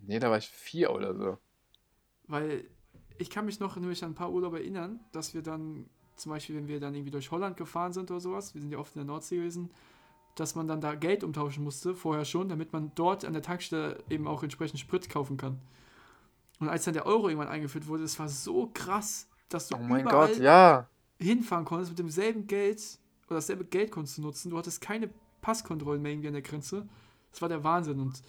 Nee, 0.00 0.18
da 0.18 0.30
war 0.30 0.38
ich 0.38 0.48
vier 0.48 0.90
oder 0.92 1.14
so. 1.14 1.38
Weil 2.26 2.64
ich 3.18 3.30
kann 3.30 3.46
mich 3.46 3.60
noch 3.60 3.76
nämlich 3.76 4.02
an 4.04 4.12
ein 4.12 4.14
paar 4.14 4.32
Urlaube 4.32 4.58
erinnern, 4.58 5.00
dass 5.12 5.34
wir 5.34 5.42
dann, 5.42 5.88
zum 6.16 6.30
Beispiel, 6.30 6.56
wenn 6.56 6.68
wir 6.68 6.80
dann 6.80 6.94
irgendwie 6.94 7.10
durch 7.10 7.30
Holland 7.30 7.56
gefahren 7.56 7.92
sind 7.92 8.10
oder 8.10 8.20
sowas, 8.20 8.54
wir 8.54 8.60
sind 8.60 8.70
ja 8.70 8.78
oft 8.78 8.94
in 8.96 9.00
der 9.00 9.06
Nordsee 9.06 9.36
gewesen, 9.36 9.70
dass 10.34 10.54
man 10.54 10.68
dann 10.68 10.80
da 10.80 10.94
Geld 10.94 11.24
umtauschen 11.24 11.64
musste, 11.64 11.94
vorher 11.94 12.24
schon, 12.24 12.48
damit 12.48 12.72
man 12.72 12.92
dort 12.94 13.24
an 13.24 13.32
der 13.32 13.42
Tankstelle 13.42 14.02
eben 14.08 14.26
auch 14.28 14.42
entsprechend 14.42 14.78
Sprit 14.78 15.10
kaufen 15.10 15.36
kann. 15.36 15.60
Und 16.60 16.68
als 16.68 16.84
dann 16.84 16.94
der 16.94 17.06
Euro 17.06 17.28
irgendwann 17.28 17.48
eingeführt 17.48 17.86
wurde, 17.86 18.02
das 18.02 18.18
war 18.18 18.28
so 18.28 18.70
krass, 18.72 19.28
dass 19.48 19.68
du 19.68 19.76
Oh 19.76 19.78
mein 19.78 20.02
überall 20.02 20.28
Gott, 20.28 20.38
ja. 20.38 20.88
hinfahren 21.18 21.64
konntest 21.64 21.92
mit 21.92 21.98
demselben 21.98 22.46
Geld 22.46 22.80
oder 23.26 23.36
dasselbe 23.36 23.64
Geld 23.64 23.90
konntest 23.90 24.18
du 24.18 24.22
nutzen. 24.22 24.50
Du 24.50 24.58
hattest 24.58 24.80
keine 24.80 25.10
Passkontrollen 25.40 26.02
mehr 26.02 26.12
irgendwie 26.12 26.28
an 26.28 26.34
der 26.34 26.42
Grenze. 26.42 26.88
Das 27.30 27.42
war 27.42 27.48
der 27.48 27.62
Wahnsinn 27.62 28.00
und 28.00 28.22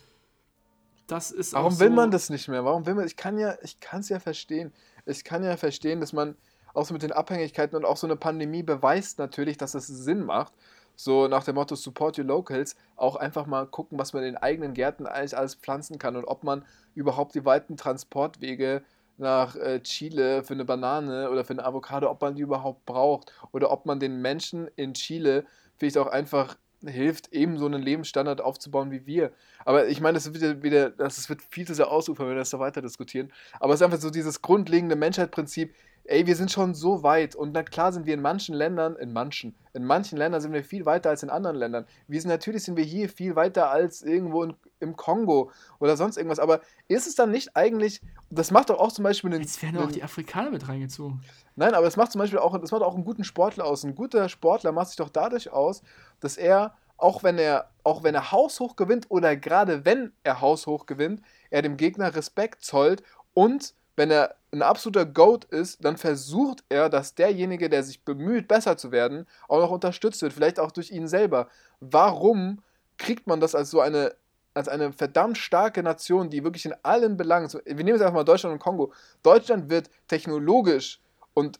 das 1.07 1.31
ist 1.31 1.55
auch 1.55 1.63
Warum 1.63 1.79
will 1.79 1.89
so, 1.89 1.95
man 1.95 2.11
das 2.11 2.29
nicht 2.29 2.47
mehr? 2.47 2.63
Warum 2.63 2.85
will 2.85 2.93
man? 2.93 3.07
Ich 3.07 3.15
kann 3.15 3.39
ja, 3.39 3.55
ich 3.63 3.79
kann 3.79 4.01
es 4.01 4.09
ja 4.09 4.19
verstehen. 4.19 4.71
Ich 5.05 5.23
kann 5.23 5.43
ja 5.43 5.57
verstehen, 5.57 5.99
dass 6.01 6.13
man 6.13 6.35
auch 6.73 6.85
so 6.85 6.93
mit 6.93 7.01
den 7.01 7.11
Abhängigkeiten 7.11 7.75
und 7.75 7.85
auch 7.85 7.97
so 7.97 8.05
eine 8.05 8.15
Pandemie 8.15 8.61
beweist 8.61 9.17
natürlich, 9.17 9.57
dass 9.57 9.73
es 9.73 9.87
Sinn 9.87 10.23
macht. 10.23 10.53
So 11.01 11.29
nach 11.29 11.45
dem 11.45 11.55
Motto 11.55 11.75
Support 11.75 12.17
Your 12.19 12.25
Locals, 12.25 12.75
auch 12.97 13.15
einfach 13.15 13.45
mal 13.45 13.65
gucken, 13.65 13.97
was 13.97 14.11
man 14.11 14.25
in 14.25 14.35
eigenen 14.35 14.73
Gärten 14.73 15.07
eigentlich 15.07 15.37
alles 15.37 15.55
pflanzen 15.55 15.97
kann 15.97 16.17
und 16.17 16.25
ob 16.25 16.43
man 16.43 16.65
überhaupt 16.93 17.35
die 17.35 17.45
weiten 17.45 17.77
Transportwege 17.77 18.83
nach 19.17 19.55
äh, 19.55 19.79
Chile 19.79 20.43
für 20.43 20.55
eine 20.55 20.65
Banane 20.65 21.29
oder 21.29 21.45
für 21.45 21.53
eine 21.53 21.63
Avocado, 21.63 22.09
ob 22.09 22.19
man 22.21 22.35
die 22.35 22.41
überhaupt 22.41 22.85
braucht 22.85 23.31
oder 23.53 23.71
ob 23.71 23.85
man 23.85 24.01
den 24.01 24.21
Menschen 24.21 24.69
in 24.75 24.93
Chile 24.93 25.45
vielleicht 25.77 25.97
auch 25.97 26.07
einfach 26.07 26.57
hilft, 26.85 27.31
eben 27.31 27.57
so 27.57 27.65
einen 27.65 27.81
Lebensstandard 27.81 28.41
aufzubauen 28.41 28.91
wie 28.91 29.05
wir. 29.05 29.31
Aber 29.63 29.87
ich 29.87 30.01
meine, 30.01 30.15
das 30.15 30.33
wird 30.33 30.63
wieder 30.63 30.89
das 30.89 31.29
wird 31.29 31.41
viel 31.41 31.65
zu 31.65 31.75
sehr 31.75 31.89
ausufern, 31.89 32.27
wenn 32.27 32.35
wir 32.35 32.39
das 32.39 32.49
so 32.49 32.59
weiter 32.59 32.81
diskutieren. 32.81 33.31
Aber 33.61 33.73
es 33.73 33.79
ist 33.79 33.85
einfach 33.85 34.01
so 34.01 34.09
dieses 34.09 34.41
grundlegende 34.41 34.97
Menschheitsprinzip, 34.97 35.73
ey, 36.09 36.25
wir 36.25 36.35
sind 36.35 36.51
schon 36.51 36.73
so 36.73 37.03
weit 37.03 37.35
und 37.35 37.53
na 37.53 37.61
klar 37.61 37.93
sind 37.93 38.07
wir 38.07 38.15
in 38.15 38.21
manchen 38.21 38.55
Ländern, 38.55 38.95
in 38.95 39.13
manchen, 39.13 39.55
in 39.73 39.85
manchen 39.85 40.17
Ländern 40.17 40.41
sind 40.41 40.53
wir 40.53 40.63
viel 40.63 40.85
weiter 40.85 41.11
als 41.11 41.21
in 41.21 41.29
anderen 41.29 41.55
Ländern. 41.55 41.85
Wir 42.07 42.19
sind 42.19 42.29
natürlich 42.29 42.63
sind 42.63 42.77
wir 42.77 42.83
hier 42.83 43.09
viel 43.09 43.35
weiter 43.35 43.69
als 43.69 44.01
irgendwo 44.01 44.43
in, 44.43 44.55
im 44.79 44.95
Kongo 44.95 45.51
oder 45.79 45.95
sonst 45.97 46.17
irgendwas. 46.17 46.39
Aber 46.39 46.61
ist 46.87 47.05
es 47.05 47.13
dann 47.13 47.29
nicht 47.29 47.55
eigentlich, 47.55 48.01
das 48.31 48.49
macht 48.49 48.71
doch 48.71 48.79
auch 48.79 48.91
zum 48.91 49.03
Beispiel 49.03 49.31
einen, 49.31 49.41
Jetzt 49.41 49.61
werden 49.61 49.77
auch 49.77 49.83
einen 49.83 49.91
die 49.91 50.03
Afrikaner 50.03 50.49
mit 50.49 50.67
reingezogen. 50.67 51.21
Nein, 51.55 51.75
aber 51.75 51.85
es 51.85 51.95
macht 51.95 52.11
zum 52.11 52.19
Beispiel 52.19 52.39
auch, 52.39 52.59
das 52.59 52.71
macht 52.71 52.81
auch 52.81 52.95
einen 52.95 53.05
guten 53.05 53.23
Sportler 53.23 53.65
aus. 53.65 53.83
Ein 53.83 53.93
guter 53.93 54.29
Sportler 54.29 54.71
macht 54.71 54.87
sich 54.87 54.97
doch 54.97 55.09
dadurch 55.09 55.51
aus, 55.51 55.83
dass 56.19 56.37
er, 56.37 56.73
auch 56.97 57.21
wenn 57.21 57.37
er, 57.37 57.69
auch 57.83 58.01
wenn 58.01 58.15
er 58.15 58.31
haushoch 58.31 58.75
gewinnt 58.75 59.05
oder 59.09 59.35
gerade 59.35 59.85
wenn 59.85 60.11
er 60.23 60.41
haushoch 60.41 60.87
gewinnt, 60.87 61.21
er 61.51 61.61
dem 61.61 61.77
Gegner 61.77 62.15
Respekt 62.15 62.63
zollt 62.63 63.03
und 63.35 63.75
wenn 63.99 64.11
er 64.11 64.35
ein 64.53 64.61
absoluter 64.61 65.05
Goat 65.05 65.43
ist, 65.43 65.83
dann 65.83 65.97
versucht 65.97 66.63
er, 66.69 66.89
dass 66.89 67.15
derjenige, 67.15 67.69
der 67.69 67.83
sich 67.83 68.01
bemüht, 68.05 68.47
besser 68.47 68.77
zu 68.77 68.93
werden, 68.93 69.27
auch 69.49 69.59
noch 69.59 69.71
unterstützt 69.71 70.21
wird, 70.21 70.31
vielleicht 70.31 70.57
auch 70.57 70.71
durch 70.71 70.89
ihn 70.91 71.09
selber. 71.09 71.49
Warum 71.81 72.61
kriegt 72.97 73.27
man 73.27 73.41
das 73.41 73.55
als 73.55 73.69
so 73.69 73.81
eine, 73.81 74.15
als 74.53 74.69
eine 74.69 74.93
verdammt 74.93 75.37
starke 75.37 75.83
Nation, 75.83 76.29
die 76.29 76.45
wirklich 76.45 76.65
in 76.65 76.75
allen 76.81 77.17
Belangen, 77.17 77.49
so- 77.49 77.59
wir 77.65 77.75
nehmen 77.75 77.89
jetzt 77.89 78.01
einfach 78.01 78.13
mal 78.13 78.23
Deutschland 78.23 78.53
und 78.53 78.59
Kongo. 78.59 78.93
Deutschland 79.21 79.69
wird 79.69 79.89
technologisch 80.07 81.01
und 81.33 81.59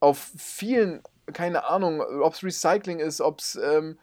auf 0.00 0.32
vielen, 0.36 1.02
keine 1.32 1.66
Ahnung, 1.66 2.00
ob 2.00 2.34
es 2.34 2.42
Recycling 2.42 2.98
ist, 2.98 3.20
ob 3.20 3.38
es, 3.38 3.54
ähm, 3.62 3.96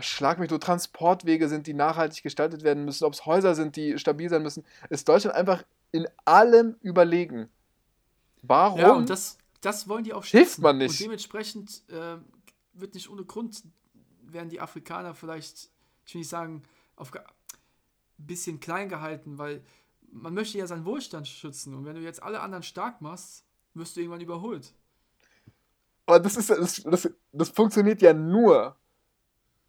schlag 0.00 0.40
mich 0.40 0.48
durch 0.48 0.60
Transportwege 0.60 1.48
sind, 1.48 1.68
die 1.68 1.74
nachhaltig 1.74 2.24
gestaltet 2.24 2.64
werden 2.64 2.84
müssen, 2.84 3.04
ob 3.04 3.12
es 3.12 3.26
Häuser 3.26 3.54
sind, 3.54 3.76
die 3.76 3.96
stabil 3.98 4.28
sein 4.28 4.42
müssen, 4.42 4.64
ist 4.90 5.08
Deutschland 5.08 5.36
einfach 5.36 5.62
in 5.92 6.08
allem 6.24 6.76
überlegen. 6.80 7.48
Warum? 8.42 8.80
Ja, 8.80 8.92
und 8.92 9.08
das, 9.08 9.38
das 9.60 9.88
wollen 9.88 10.04
die 10.04 10.12
auch 10.12 10.24
Hilft 10.24 10.52
schützen. 10.52 10.62
man 10.62 10.78
nicht. 10.78 10.90
Und 10.90 11.00
dementsprechend 11.00 11.88
äh, 11.88 12.16
wird 12.72 12.94
nicht 12.94 13.08
ohne 13.08 13.24
Grund, 13.24 13.62
werden 14.22 14.48
die 14.48 14.60
Afrikaner 14.60 15.14
vielleicht, 15.14 15.70
ich 16.04 16.14
will 16.14 16.20
nicht 16.20 16.28
sagen, 16.28 16.62
auf 16.96 17.14
ein 17.14 17.22
bisschen 18.16 18.60
klein 18.60 18.88
gehalten, 18.88 19.38
weil 19.38 19.62
man 20.10 20.34
möchte 20.34 20.58
ja 20.58 20.66
seinen 20.66 20.84
Wohlstand 20.84 21.28
schützen. 21.28 21.74
Und 21.74 21.84
wenn 21.84 21.96
du 21.96 22.02
jetzt 22.02 22.22
alle 22.22 22.40
anderen 22.40 22.62
stark 22.62 23.00
machst, 23.00 23.44
wirst 23.74 23.96
du 23.96 24.00
irgendwann 24.00 24.20
überholt. 24.20 24.74
Aber 26.06 26.20
das 26.20 26.36
ist 26.36 26.50
das, 26.50 26.82
das, 26.82 27.10
das 27.32 27.48
funktioniert 27.50 28.02
ja 28.02 28.12
nur. 28.12 28.76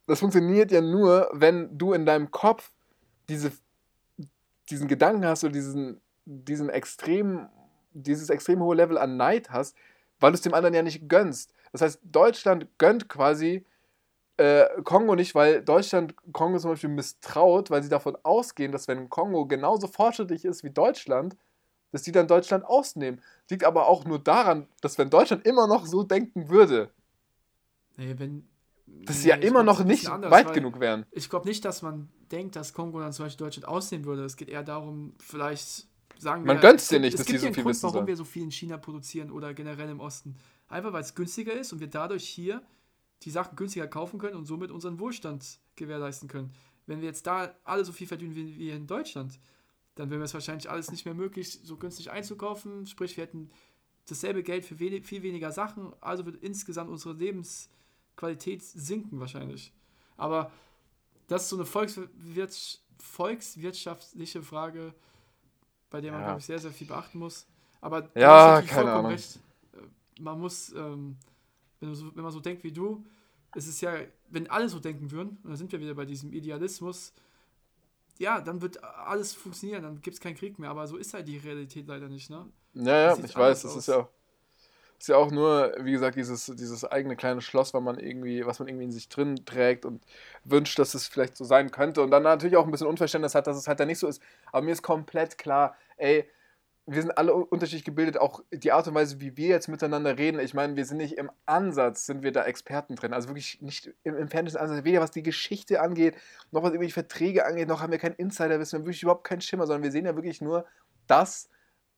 Das 0.06 0.20
funktioniert 0.20 0.70
ja 0.70 0.80
nur, 0.80 1.30
wenn 1.32 1.78
du 1.78 1.92
in 1.94 2.04
deinem 2.04 2.30
Kopf 2.30 2.70
diese, 3.28 3.52
diesen 4.68 4.88
Gedanken 4.88 5.24
hast 5.24 5.44
oder 5.44 5.54
diesen, 5.54 6.00
diesen 6.24 6.68
extrem, 6.70 7.48
dieses 7.92 8.30
extrem 8.30 8.60
hohe 8.60 8.76
Level 8.76 8.98
an 8.98 9.16
Neid 9.16 9.50
hast, 9.50 9.76
weil 10.20 10.32
du 10.32 10.36
es 10.36 10.42
dem 10.42 10.54
anderen 10.54 10.74
ja 10.74 10.82
nicht 10.82 11.08
gönnst. 11.08 11.52
Das 11.72 11.80
heißt, 11.80 12.00
Deutschland 12.02 12.68
gönnt 12.78 13.08
quasi 13.08 13.64
äh, 14.36 14.66
Kongo 14.84 15.14
nicht, 15.14 15.34
weil 15.34 15.62
Deutschland 15.62 16.14
Kongo 16.32 16.58
zum 16.58 16.70
Beispiel 16.70 16.90
misstraut, 16.90 17.70
weil 17.70 17.82
sie 17.82 17.88
davon 17.88 18.16
ausgehen, 18.22 18.72
dass 18.72 18.88
wenn 18.88 19.08
Kongo 19.08 19.46
genauso 19.46 19.86
fortschrittlich 19.86 20.44
ist 20.44 20.64
wie 20.64 20.70
Deutschland, 20.70 21.36
dass 21.92 22.02
die 22.02 22.12
dann 22.12 22.26
Deutschland 22.26 22.64
ausnehmen. 22.64 23.20
Liegt 23.48 23.64
aber 23.64 23.86
auch 23.86 24.04
nur 24.04 24.18
daran, 24.18 24.66
dass 24.80 24.98
wenn 24.98 25.10
Deutschland 25.10 25.46
immer 25.46 25.66
noch 25.66 25.86
so 25.86 26.02
denken 26.02 26.48
würde, 26.48 26.90
Nee, 27.96 28.14
wenn, 28.18 28.48
dass 28.86 29.16
nee, 29.16 29.22
sie 29.22 29.28
ja 29.28 29.36
immer 29.36 29.62
glaub, 29.62 29.78
noch 29.78 29.84
nicht 29.84 30.08
anders, 30.08 30.30
weit 30.30 30.52
genug 30.52 30.80
wären. 30.80 31.06
Ich 31.10 31.30
glaube 31.30 31.46
nicht, 31.46 31.64
dass 31.64 31.82
man 31.82 32.08
denkt, 32.30 32.56
dass 32.56 32.72
Kongo 32.72 33.00
dann 33.00 33.12
zum 33.12 33.26
Beispiel 33.26 33.46
Deutschland 33.46 33.68
ausnehmen 33.68 34.04
würde. 34.04 34.24
Es 34.24 34.36
geht 34.36 34.48
eher 34.48 34.62
darum, 34.62 35.14
vielleicht 35.18 35.86
sagen 36.18 36.44
Man 36.44 36.56
wir. 36.56 36.60
gönnt's 36.60 36.84
es 36.84 36.88
dir 36.88 37.00
nicht, 37.00 37.14
es 37.14 37.18
dass 37.18 37.26
gibt 37.26 37.40
die 37.42 37.46
so 37.46 37.52
viel 37.52 37.62
Grund, 37.62 37.74
wissen 37.74 37.82
warum 37.84 37.94
sollen. 37.94 38.06
wir 38.06 38.16
so 38.16 38.24
viel 38.24 38.42
in 38.42 38.50
China 38.50 38.76
produzieren 38.76 39.30
oder 39.30 39.54
generell 39.54 39.88
im 39.88 40.00
Osten. 40.00 40.36
Einfach 40.68 40.92
weil 40.92 41.02
es 41.02 41.14
günstiger 41.14 41.52
ist 41.52 41.72
und 41.72 41.80
wir 41.80 41.88
dadurch 41.88 42.26
hier 42.26 42.62
die 43.22 43.30
Sachen 43.30 43.56
günstiger 43.56 43.86
kaufen 43.86 44.18
können 44.18 44.36
und 44.36 44.46
somit 44.46 44.70
unseren 44.70 44.98
Wohlstand 44.98 45.58
gewährleisten 45.76 46.28
können. 46.28 46.52
Wenn 46.86 47.00
wir 47.00 47.08
jetzt 47.08 47.26
da 47.26 47.54
alle 47.64 47.84
so 47.84 47.92
viel 47.92 48.06
verdienen 48.06 48.34
wie 48.34 48.58
wir 48.58 48.74
in 48.74 48.86
Deutschland, 48.86 49.38
dann 49.94 50.10
wäre 50.10 50.22
es 50.22 50.34
wahrscheinlich 50.34 50.68
alles 50.70 50.90
nicht 50.90 51.04
mehr 51.04 51.14
möglich, 51.14 51.60
so 51.62 51.76
günstig 51.76 52.10
einzukaufen. 52.10 52.86
Sprich, 52.86 53.16
wir 53.16 53.24
hätten 53.24 53.50
dasselbe 54.08 54.42
Geld 54.42 54.64
für 54.64 54.78
wenig, 54.78 55.06
viel 55.06 55.22
weniger 55.22 55.52
Sachen, 55.52 55.92
also 56.00 56.26
wird 56.26 56.42
insgesamt 56.42 56.90
unsere 56.90 57.14
Lebensqualität 57.14 58.62
sinken 58.62 59.20
wahrscheinlich. 59.20 59.72
Aber 60.16 60.50
das 61.28 61.44
ist 61.44 61.48
so 61.50 61.56
eine 61.56 61.64
Volkswirts 61.64 62.80
volkswirtschaftliche 62.98 64.42
Frage, 64.42 64.94
bei 65.94 66.00
der 66.02 66.12
man, 66.12 66.20
Ja. 66.20 66.26
glaube 66.26 66.40
ich, 66.40 66.46
sehr, 66.46 66.58
sehr 66.58 66.72
viel 66.72 66.88
beachten 66.88 67.18
muss. 67.20 67.46
Aber 67.80 68.02
du 68.02 68.20
Ja, 68.20 68.62
keine 68.62 68.74
vollkommen 68.82 69.06
Ahnung. 69.06 69.12
recht. 69.12 69.38
Äh, 69.74 70.22
Man 70.22 70.40
muss, 70.40 70.72
ähm, 70.74 71.16
wenn, 71.80 71.94
so, 71.94 72.16
wenn 72.16 72.24
man 72.24 72.32
so 72.32 72.40
denkt 72.40 72.64
wie 72.64 72.72
du, 72.72 73.04
es 73.54 73.66
ist 73.68 73.80
ja, 73.80 73.92
wenn 74.30 74.50
alle 74.50 74.68
so 74.68 74.80
denken 74.80 75.10
würden, 75.12 75.38
und 75.44 75.50
da 75.50 75.56
sind 75.56 75.72
wir 75.72 75.80
wieder 75.80 75.94
bei 75.94 76.06
diesem 76.06 76.32
Idealismus, 76.32 77.12
ja, 78.18 78.40
dann 78.40 78.60
wird 78.62 78.82
alles 78.84 79.32
funktionieren, 79.34 79.82
dann 79.82 80.00
gibt 80.00 80.14
es 80.14 80.20
keinen 80.20 80.36
Krieg 80.36 80.58
mehr. 80.58 80.70
Aber 80.70 80.86
so 80.86 80.96
ist 80.96 81.14
halt 81.14 81.28
die 81.28 81.38
Realität 81.38 81.86
leider 81.88 82.08
nicht, 82.08 82.30
ne? 82.30 82.46
Ja, 82.74 82.96
ja, 83.16 83.18
ich 83.24 83.36
weiß, 83.36 83.62
anders 83.62 83.62
das 83.62 83.76
aus. 83.76 83.76
ist 83.76 83.86
ja 83.88 83.98
auch. 83.98 84.08
Ist 84.98 85.08
ja 85.08 85.16
auch 85.16 85.30
nur, 85.30 85.74
wie 85.80 85.92
gesagt, 85.92 86.16
dieses, 86.16 86.46
dieses 86.46 86.84
eigene 86.84 87.16
kleine 87.16 87.40
Schloss, 87.40 87.74
was 87.74 87.82
man 87.82 87.98
irgendwie, 87.98 88.46
was 88.46 88.58
man 88.58 88.68
irgendwie 88.68 88.84
in 88.84 88.92
sich 88.92 89.08
drin 89.08 89.44
trägt 89.44 89.84
und 89.84 90.02
wünscht, 90.44 90.78
dass 90.78 90.94
es 90.94 91.08
vielleicht 91.08 91.36
so 91.36 91.44
sein 91.44 91.70
könnte. 91.70 92.00
Und 92.02 92.10
dann 92.10 92.22
natürlich 92.22 92.56
auch 92.56 92.64
ein 92.64 92.70
bisschen 92.70 92.86
Unverständnis 92.86 93.34
hat, 93.34 93.46
dass 93.46 93.56
es 93.56 93.68
halt 93.68 93.80
da 93.80 93.84
nicht 93.84 93.98
so 93.98 94.06
ist. 94.06 94.22
Aber 94.50 94.62
mir 94.62 94.72
ist 94.72 94.82
komplett 94.82 95.36
klar, 95.36 95.76
ey, 95.96 96.28
wir 96.86 97.00
sind 97.00 97.16
alle 97.16 97.34
un- 97.34 97.44
unterschiedlich 97.44 97.84
gebildet, 97.84 98.18
auch 98.18 98.42
die 98.52 98.72
Art 98.72 98.86
und 98.86 98.94
Weise, 98.94 99.20
wie 99.20 99.36
wir 99.36 99.48
jetzt 99.48 99.68
miteinander 99.68 100.18
reden. 100.18 100.38
Ich 100.38 100.52
meine, 100.54 100.76
wir 100.76 100.84
sind 100.84 100.98
nicht 100.98 101.16
im 101.16 101.30
Ansatz, 101.46 102.06
sind 102.06 102.22
wir 102.22 102.30
da 102.32 102.44
Experten 102.44 102.94
drin. 102.94 103.14
Also 103.14 103.28
wirklich 103.28 103.60
nicht 103.62 103.94
im 104.04 104.16
entferntesten 104.16 104.60
Ansatz, 104.60 104.84
weder 104.84 105.00
was 105.00 105.10
die 105.10 105.22
Geschichte 105.22 105.80
angeht, 105.80 106.14
noch 106.50 106.62
was 106.62 106.70
irgendwelche 106.70 106.94
Verträge 106.94 107.46
angeht, 107.46 107.68
noch 107.68 107.80
haben 107.80 107.90
wir 107.90 107.98
kein 107.98 108.12
Insiderwissen, 108.12 108.76
wir 108.76 108.80
haben 108.80 108.86
wirklich 108.86 109.02
überhaupt 109.02 109.24
keinen 109.24 109.40
Schimmer, 109.40 109.66
sondern 109.66 109.82
wir 109.82 109.92
sehen 109.92 110.04
ja 110.04 110.14
wirklich 110.14 110.40
nur 110.42 110.66
das, 111.06 111.48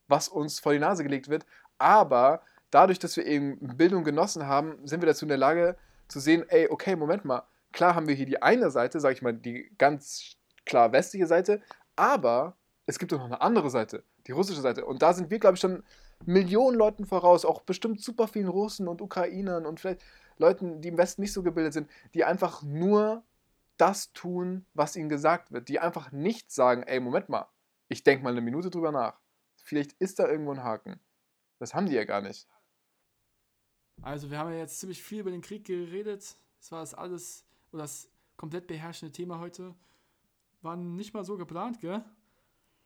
was 0.09 0.29
uns 0.29 0.61
vor 0.61 0.73
die 0.73 0.79
Nase 0.79 1.03
gelegt 1.03 1.29
wird. 1.29 1.45
Aber 1.79 2.43
dadurch, 2.71 2.99
dass 2.99 3.17
wir 3.17 3.27
eben 3.27 3.59
Bildung 3.77 4.05
genossen 4.05 4.47
haben, 4.47 4.79
sind 4.87 5.03
wir 5.03 5.07
dazu 5.07 5.25
in 5.25 5.31
der 5.31 5.39
Lage 5.39 5.77
zu 6.09 6.21
sehen, 6.21 6.45
ey, 6.49 6.69
okay, 6.69 6.97
Moment 6.97 7.25
mal, 7.25 7.43
klar 7.73 7.95
haben 7.95 8.09
wir 8.09 8.15
hier 8.15 8.27
die 8.27 8.43
eine 8.43 8.71
Seite, 8.71 9.01
sag 9.01 9.13
ich 9.13 9.23
mal, 9.23 9.33
die 9.33 9.71
ganz 9.79 10.37
klar 10.65 10.93
westliche 10.93 11.27
Seite, 11.27 11.61
aber 11.95 12.57
es 12.87 12.99
gibt 12.99 13.13
auch 13.13 13.19
noch 13.19 13.27
eine 13.27 13.41
andere 13.41 13.71
Seite, 13.71 14.05
die 14.27 14.33
russische 14.33 14.61
Seite. 14.61 14.85
Und 14.85 15.03
da 15.03 15.13
sind 15.13 15.31
wir, 15.31 15.39
glaube 15.39 15.55
ich, 15.55 15.61
schon 15.61 15.83
Millionen 16.25 16.77
Leuten 16.77 17.05
voraus, 17.05 17.45
auch 17.45 17.63
bestimmt 17.63 18.01
super 18.01 18.29
vielen 18.29 18.49
Russen 18.49 18.89
und 18.89 19.03
Ukrainern 19.03 19.67
und 19.67 19.81
vielleicht 19.81 20.03
Leuten, 20.39 20.81
die 20.81 20.89
im 20.89 20.99
Westen 20.99 21.23
nicht 21.23 21.33
so 21.33 21.43
gebildet 21.43 21.73
sind, 21.73 21.91
die 22.15 22.25
einfach 22.25 22.63
nur 22.63 23.23
das 23.77 24.13
tun, 24.13 24.65
was 24.75 24.97
ihnen 24.97 25.09
gesagt 25.09 25.53
wird, 25.53 25.69
die 25.69 25.79
einfach 25.79 26.13
nicht 26.13 26.51
sagen, 26.51 26.83
ey, 26.85 27.01
Moment 27.01 27.29
mal, 27.29 27.47
ich 27.89 28.03
denke 28.03 28.25
mal 28.25 28.31
eine 28.31 28.41
Minute 28.41 28.71
drüber 28.71 28.93
nach. 28.93 29.19
Vielleicht 29.63 29.93
ist 29.95 30.19
da 30.19 30.29
irgendwo 30.29 30.53
ein 30.53 30.65
Haken. 30.65 31.01
Das 31.59 31.75
haben 31.75 31.87
die 31.87 31.95
ja 31.95 32.05
gar 32.05 32.21
nicht. 32.21 32.49
Also, 34.03 34.31
wir 34.31 34.39
haben 34.39 34.51
ja 34.53 34.59
jetzt 34.59 34.79
ziemlich 34.81 35.03
viel 35.03 35.21
über 35.21 35.31
den 35.31 35.41
Krieg 35.43 35.65
geredet. 35.65 36.37
Das 36.61 36.73
war 36.73 36.81
das 36.81 36.95
alles, 36.95 37.45
oder 37.73 37.83
das 37.83 38.09
komplett 38.37 38.67
beherrschende 38.67 39.13
Thema 39.13 39.39
heute. 39.39 39.75
War 40.63 40.77
nicht 40.77 41.15
mal 41.15 41.25
so 41.25 41.37
geplant, 41.37 41.81
gell? 41.81 42.05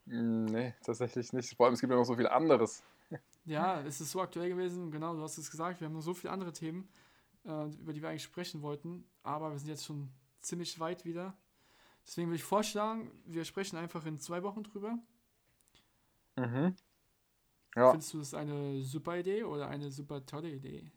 Mm, 0.07 0.45
Nee, 0.47 0.75
tatsächlich 0.85 1.33
nicht. 1.33 1.57
Vor 1.57 1.67
allem, 1.67 1.75
es 1.75 1.81
gibt 1.81 1.91
ja 1.91 1.97
noch 1.99 2.05
so 2.05 2.17
viel 2.17 2.27
anderes. 2.29 2.83
Ja, 3.45 3.81
es 3.83 4.01
ist 4.01 4.11
so 4.13 4.21
aktuell 4.21 4.51
gewesen, 4.51 4.91
genau, 4.91 5.15
du 5.15 5.23
hast 5.23 5.39
es 5.39 5.51
gesagt, 5.51 5.81
wir 5.81 5.87
haben 5.87 5.95
noch 5.95 6.03
so 6.03 6.15
viele 6.15 6.33
andere 6.33 6.53
Themen, 6.53 6.89
äh, 7.45 7.67
über 7.81 7.93
die 7.93 8.03
wir 8.03 8.11
eigentlich 8.11 8.23
sprechen 8.23 8.63
wollten, 8.63 9.05
aber 9.23 9.51
wir 9.51 9.59
sind 9.59 9.69
jetzt 9.69 9.87
schon 9.87 10.11
ziemlich 10.43 10.79
weit 10.79 11.05
wieder. 11.05 11.35
Deswegen 12.07 12.29
würde 12.29 12.37
ich 12.37 12.45
vorschlagen, 12.45 13.11
wir 13.25 13.45
sprechen 13.45 13.77
einfach 13.77 14.05
in 14.07 14.21
zwei 14.21 14.43
Wochen 14.43 14.63
drüber. 14.63 14.99
Mhm. 16.37 16.75
Ja, 17.77 17.91
Findest 17.91 18.15
du 18.15 18.19
das 18.19 18.35
eine 18.35 18.83
super 18.83 19.19
Idee 19.19 19.45
oder 19.45 19.69
eine 19.69 19.91
super 19.91 20.25
tolle 20.27 20.51
Idee? 20.51 20.91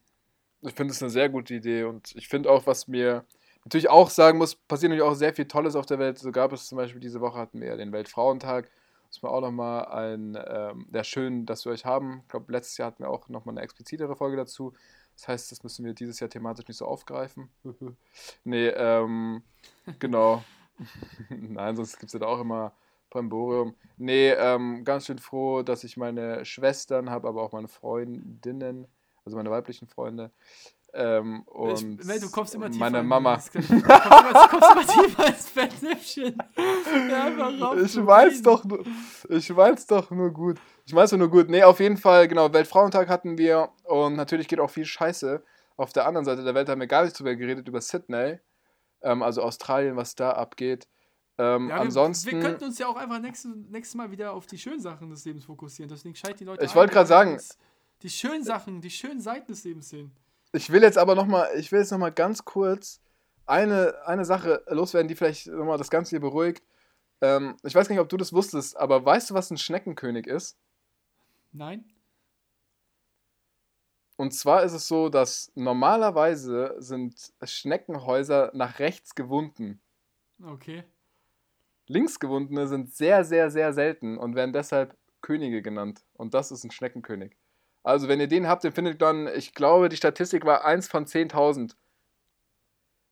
Ich 0.63 0.73
finde 0.73 0.93
es 0.93 1.01
eine 1.01 1.09
sehr 1.09 1.29
gute 1.29 1.53
Idee 1.53 1.83
und 1.83 2.15
ich 2.15 2.27
finde 2.27 2.49
auch, 2.49 2.65
was 2.65 2.87
mir 2.87 3.25
natürlich 3.65 3.89
auch 3.89 4.09
sagen 4.09 4.37
muss, 4.37 4.55
passiert 4.55 4.89
natürlich 4.89 5.09
auch 5.09 5.15
sehr 5.15 5.33
viel 5.33 5.45
Tolles 5.45 5.75
auf 5.75 5.85
der 5.85 5.99
Welt. 5.99 6.17
So 6.17 6.31
gab 6.31 6.53
es 6.53 6.67
zum 6.67 6.77
Beispiel 6.77 7.01
diese 7.01 7.21
Woche 7.21 7.37
hatten 7.37 7.61
wir 7.61 7.75
den 7.77 7.91
Weltfrauentag. 7.91 8.69
Das 9.09 9.21
mir 9.21 9.29
auch 9.29 9.41
nochmal 9.41 9.85
ein, 9.85 10.35
ähm, 10.47 10.87
ja, 10.91 11.03
schön, 11.03 11.45
dass 11.45 11.65
wir 11.65 11.71
euch 11.71 11.85
haben. 11.85 12.21
Ich 12.23 12.29
glaube, 12.29 12.51
letztes 12.51 12.77
Jahr 12.77 12.87
hatten 12.87 13.03
wir 13.03 13.09
auch 13.09 13.29
nochmal 13.29 13.53
eine 13.53 13.61
explizitere 13.61 14.15
Folge 14.15 14.37
dazu. 14.37 14.73
Das 15.15 15.27
heißt, 15.27 15.51
das 15.51 15.63
müssen 15.63 15.85
wir 15.85 15.93
dieses 15.93 16.19
Jahr 16.19 16.31
thematisch 16.31 16.67
nicht 16.67 16.77
so 16.77 16.87
aufgreifen. 16.87 17.49
nee, 18.43 18.69
ähm, 18.69 19.43
genau. 19.99 20.43
Nein, 21.29 21.75
sonst 21.75 21.99
gibt 21.99 22.09
es 22.09 22.13
ja 22.13 22.19
da 22.19 22.25
auch 22.25 22.39
immer 22.39 22.73
Bremborium. 23.11 23.75
Nee, 23.97 24.31
ähm, 24.31 24.83
ganz 24.83 25.05
schön 25.05 25.19
froh, 25.19 25.61
dass 25.61 25.83
ich 25.83 25.95
meine 25.95 26.43
Schwestern 26.45 27.11
habe, 27.11 27.27
aber 27.27 27.43
auch 27.43 27.51
meine 27.51 27.67
Freundinnen, 27.67 28.87
also 29.25 29.37
meine 29.37 29.51
weiblichen 29.51 29.87
Freunde. 29.87 30.31
Ähm, 30.95 31.41
und 31.47 31.99
ich, 31.99 32.19
du 32.21 32.29
kommst 32.29 32.53
immer 32.53 32.67
tiefer. 32.67 32.79
meine 32.79 32.99
in 32.99 33.07
Mama. 33.07 33.37
Du 33.37 33.51
kommst 33.51 33.71
immer, 33.71 34.47
kommst 34.47 34.71
immer 34.71 35.03
tiefer 35.03 35.27
ins 35.27 35.49
Fettnäpfchen. 35.49 36.37
Ja, 37.09 37.73
Ich 37.83 37.97
weiß 38.05 38.31
reden. 38.33 38.43
doch 38.43 38.63
nur, 38.63 38.85
ich 39.29 39.55
weiß 39.55 39.87
doch 39.87 40.11
nur 40.11 40.29
gut. 40.31 40.59
Ich 40.85 40.93
weiß 40.93 41.09
doch 41.11 41.17
nur 41.17 41.29
gut. 41.29 41.49
Nee, 41.49 41.63
auf 41.63 41.79
jeden 41.79 41.97
Fall, 41.97 42.27
genau, 42.27 42.53
Weltfrauentag 42.53 43.09
hatten 43.09 43.37
wir 43.39 43.69
und 43.85 44.15
natürlich 44.15 44.47
geht 44.47 44.59
auch 44.59 44.69
viel 44.69 44.85
Scheiße. 44.85 45.43
Auf 45.77 45.93
der 45.93 46.05
anderen 46.05 46.25
Seite 46.25 46.43
der 46.43 46.53
Welt 46.53 46.69
haben 46.69 46.79
wir 46.79 46.85
gar 46.87 47.03
nicht 47.03 47.17
drüber 47.17 47.35
geredet, 47.35 47.67
über 47.67 47.81
Sydney, 47.81 48.37
ähm, 49.01 49.23
also 49.23 49.41
Australien, 49.41 49.95
was 49.95 50.13
da 50.13 50.31
abgeht. 50.33 50.87
Ähm, 51.39 51.69
Ja, 51.69 51.75
wir, 51.77 51.81
ansonsten, 51.81 52.29
wir 52.33 52.39
könnten 52.39 52.65
uns 52.65 52.77
ja 52.77 52.85
auch 52.87 52.97
einfach 52.97 53.17
nächstes, 53.19 53.51
nächstes 53.71 53.95
Mal 53.95 54.11
wieder 54.11 54.33
auf 54.33 54.45
die 54.45 54.59
schönen 54.59 54.79
Sachen 54.79 55.09
des 55.09 55.25
Lebens 55.25 55.45
fokussieren. 55.45 55.89
Deswegen 55.89 56.13
scheit 56.13 56.39
die 56.39 56.43
Leute 56.45 56.63
Ich 56.63 56.75
wollte 56.75 56.93
wir 56.93 57.05
sagen- 57.07 57.33
uns 57.33 57.57
Die 58.03 58.09
schönen 58.09 58.43
Sachen, 58.43 58.81
die 58.81 58.91
schönen 58.91 59.21
Seiten 59.21 59.47
des 59.47 59.63
Lebens 59.63 59.89
sehen. 59.89 60.11
ich 60.51 60.69
will 60.69 60.83
jetzt 60.83 60.97
aber 60.97 61.15
nochmal, 61.15 61.49
ich 61.57 61.71
will 61.71 61.79
jetzt 61.79 61.91
nochmal 61.91 62.11
ganz 62.11 62.43
kurz 62.43 63.01
eine, 63.45 63.95
eine 64.05 64.25
Sache 64.25 64.63
loswerden, 64.67 65.07
die 65.07 65.15
vielleicht 65.15 65.47
nochmal 65.47 65.77
das 65.77 65.89
Ganze 65.89 66.11
hier 66.11 66.19
beruhigt. 66.19 66.63
Ähm, 67.21 67.55
ich 67.63 67.73
weiß 67.73 67.87
gar 67.87 67.95
nicht, 67.95 68.01
ob 68.01 68.09
du 68.09 68.17
das 68.17 68.33
wusstest, 68.33 68.75
aber 68.77 69.05
weißt 69.05 69.29
du, 69.29 69.33
was 69.33 69.49
ein 69.51 69.57
Schneckenkönig 69.57 70.27
ist? 70.27 70.57
Nein? 71.53 71.85
Und 74.17 74.33
zwar 74.33 74.63
ist 74.63 74.73
es 74.73 74.87
so, 74.87 75.09
dass 75.09 75.51
normalerweise 75.55 76.75
sind 76.79 77.33
Schneckenhäuser 77.41 78.51
nach 78.53 78.79
rechts 78.79 79.15
gewunden. 79.15 79.81
Okay. 80.43 80.83
Linksgewundene 81.87 82.67
sind 82.67 82.93
sehr, 82.93 83.23
sehr, 83.23 83.49
sehr 83.49 83.73
selten 83.73 84.17
und 84.17 84.35
werden 84.35 84.53
deshalb 84.53 84.97
Könige 85.21 85.61
genannt. 85.61 86.05
Und 86.13 86.33
das 86.33 86.51
ist 86.51 86.63
ein 86.63 86.71
Schneckenkönig. 86.71 87.37
Also, 87.83 88.07
wenn 88.07 88.19
ihr 88.19 88.27
den 88.27 88.47
habt, 88.47 88.63
den 88.63 88.71
findet 88.71 89.01
dann, 89.01 89.27
ich 89.27 89.53
glaube, 89.53 89.89
die 89.89 89.97
Statistik 89.97 90.45
war 90.45 90.65
1 90.65 90.87
von 90.87 91.05
10.000. 91.05 91.75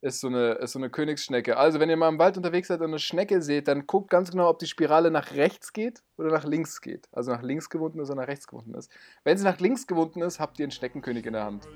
Ist 0.04 0.22
so, 0.22 0.28
eine, 0.28 0.54
ist 0.54 0.72
so 0.72 0.80
eine 0.80 0.90
Königsschnecke. 0.90 1.58
Also, 1.58 1.80
wenn 1.80 1.90
ihr 1.90 1.98
mal 1.98 2.10
im 2.10 2.18
Wald 2.18 2.36
unterwegs 2.36 2.70
seid 2.70 2.80
und 2.80 2.88
eine 2.88 2.98
Schnecke 2.98 3.42
seht, 3.42 3.68
dann 3.68 3.86
guckt 3.86 4.10
ganz 4.10 4.32
genau, 4.32 4.50
ob 4.50 4.58
die 4.58 4.66
Spirale 4.66 5.12
nach 5.12 5.34
rechts 5.34 5.74
geht 5.74 6.02
oder 6.18 6.30
nach 6.30 6.44
links 6.44 6.82
geht. 6.82 7.08
Also 7.12 7.32
nach 7.32 7.44
links 7.44 7.70
gewunden 7.70 8.00
ist 8.00 8.10
oder 8.10 8.22
nach 8.22 8.28
rechts 8.28 8.48
gewunden 8.48 8.74
ist. 8.74 8.90
Wenn 9.24 9.38
sie 9.38 9.44
nach 9.44 9.60
links 9.60 9.86
gewunden 9.86 10.24
ist, 10.24 10.40
habt 10.40 10.58
ihr 10.58 10.64
einen 10.64 10.72
Schneckenkönig 10.72 11.26
in 11.28 11.34
der 11.34 11.44
Hand. 11.44 11.68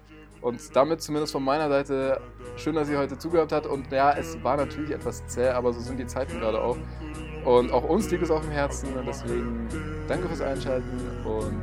Und 0.42 0.76
damit 0.76 1.02
zumindest 1.04 1.34
von 1.34 1.44
meiner 1.44 1.70
Seite 1.70 2.20
schön, 2.56 2.74
dass 2.74 2.90
ihr 2.90 2.98
heute 2.98 3.18
zugehört 3.20 3.52
habt. 3.52 3.68
Und 3.68 3.92
ja, 3.92 4.18
es 4.18 4.42
war 4.44 4.58
natürlich 4.58 4.92
etwas 4.92 5.28
zäh, 5.28 5.50
aber 5.50 5.72
so 5.72 5.80
sind 5.80 5.98
die 5.98 6.08
Zeiten 6.08 6.40
gerade 6.40 6.60
auch. 6.60 6.78
Und 7.46 7.72
auch 7.72 7.84
uns 7.84 8.10
liegt 8.10 8.24
es 8.24 8.32
auf 8.32 8.42
dem 8.42 8.52
Herzen 8.52 8.92
und 8.98 9.06
deswegen 9.06 9.70
danke 10.08 10.28
fürs 10.28 10.42
Einschalten 10.42 11.00
und. 11.24 11.62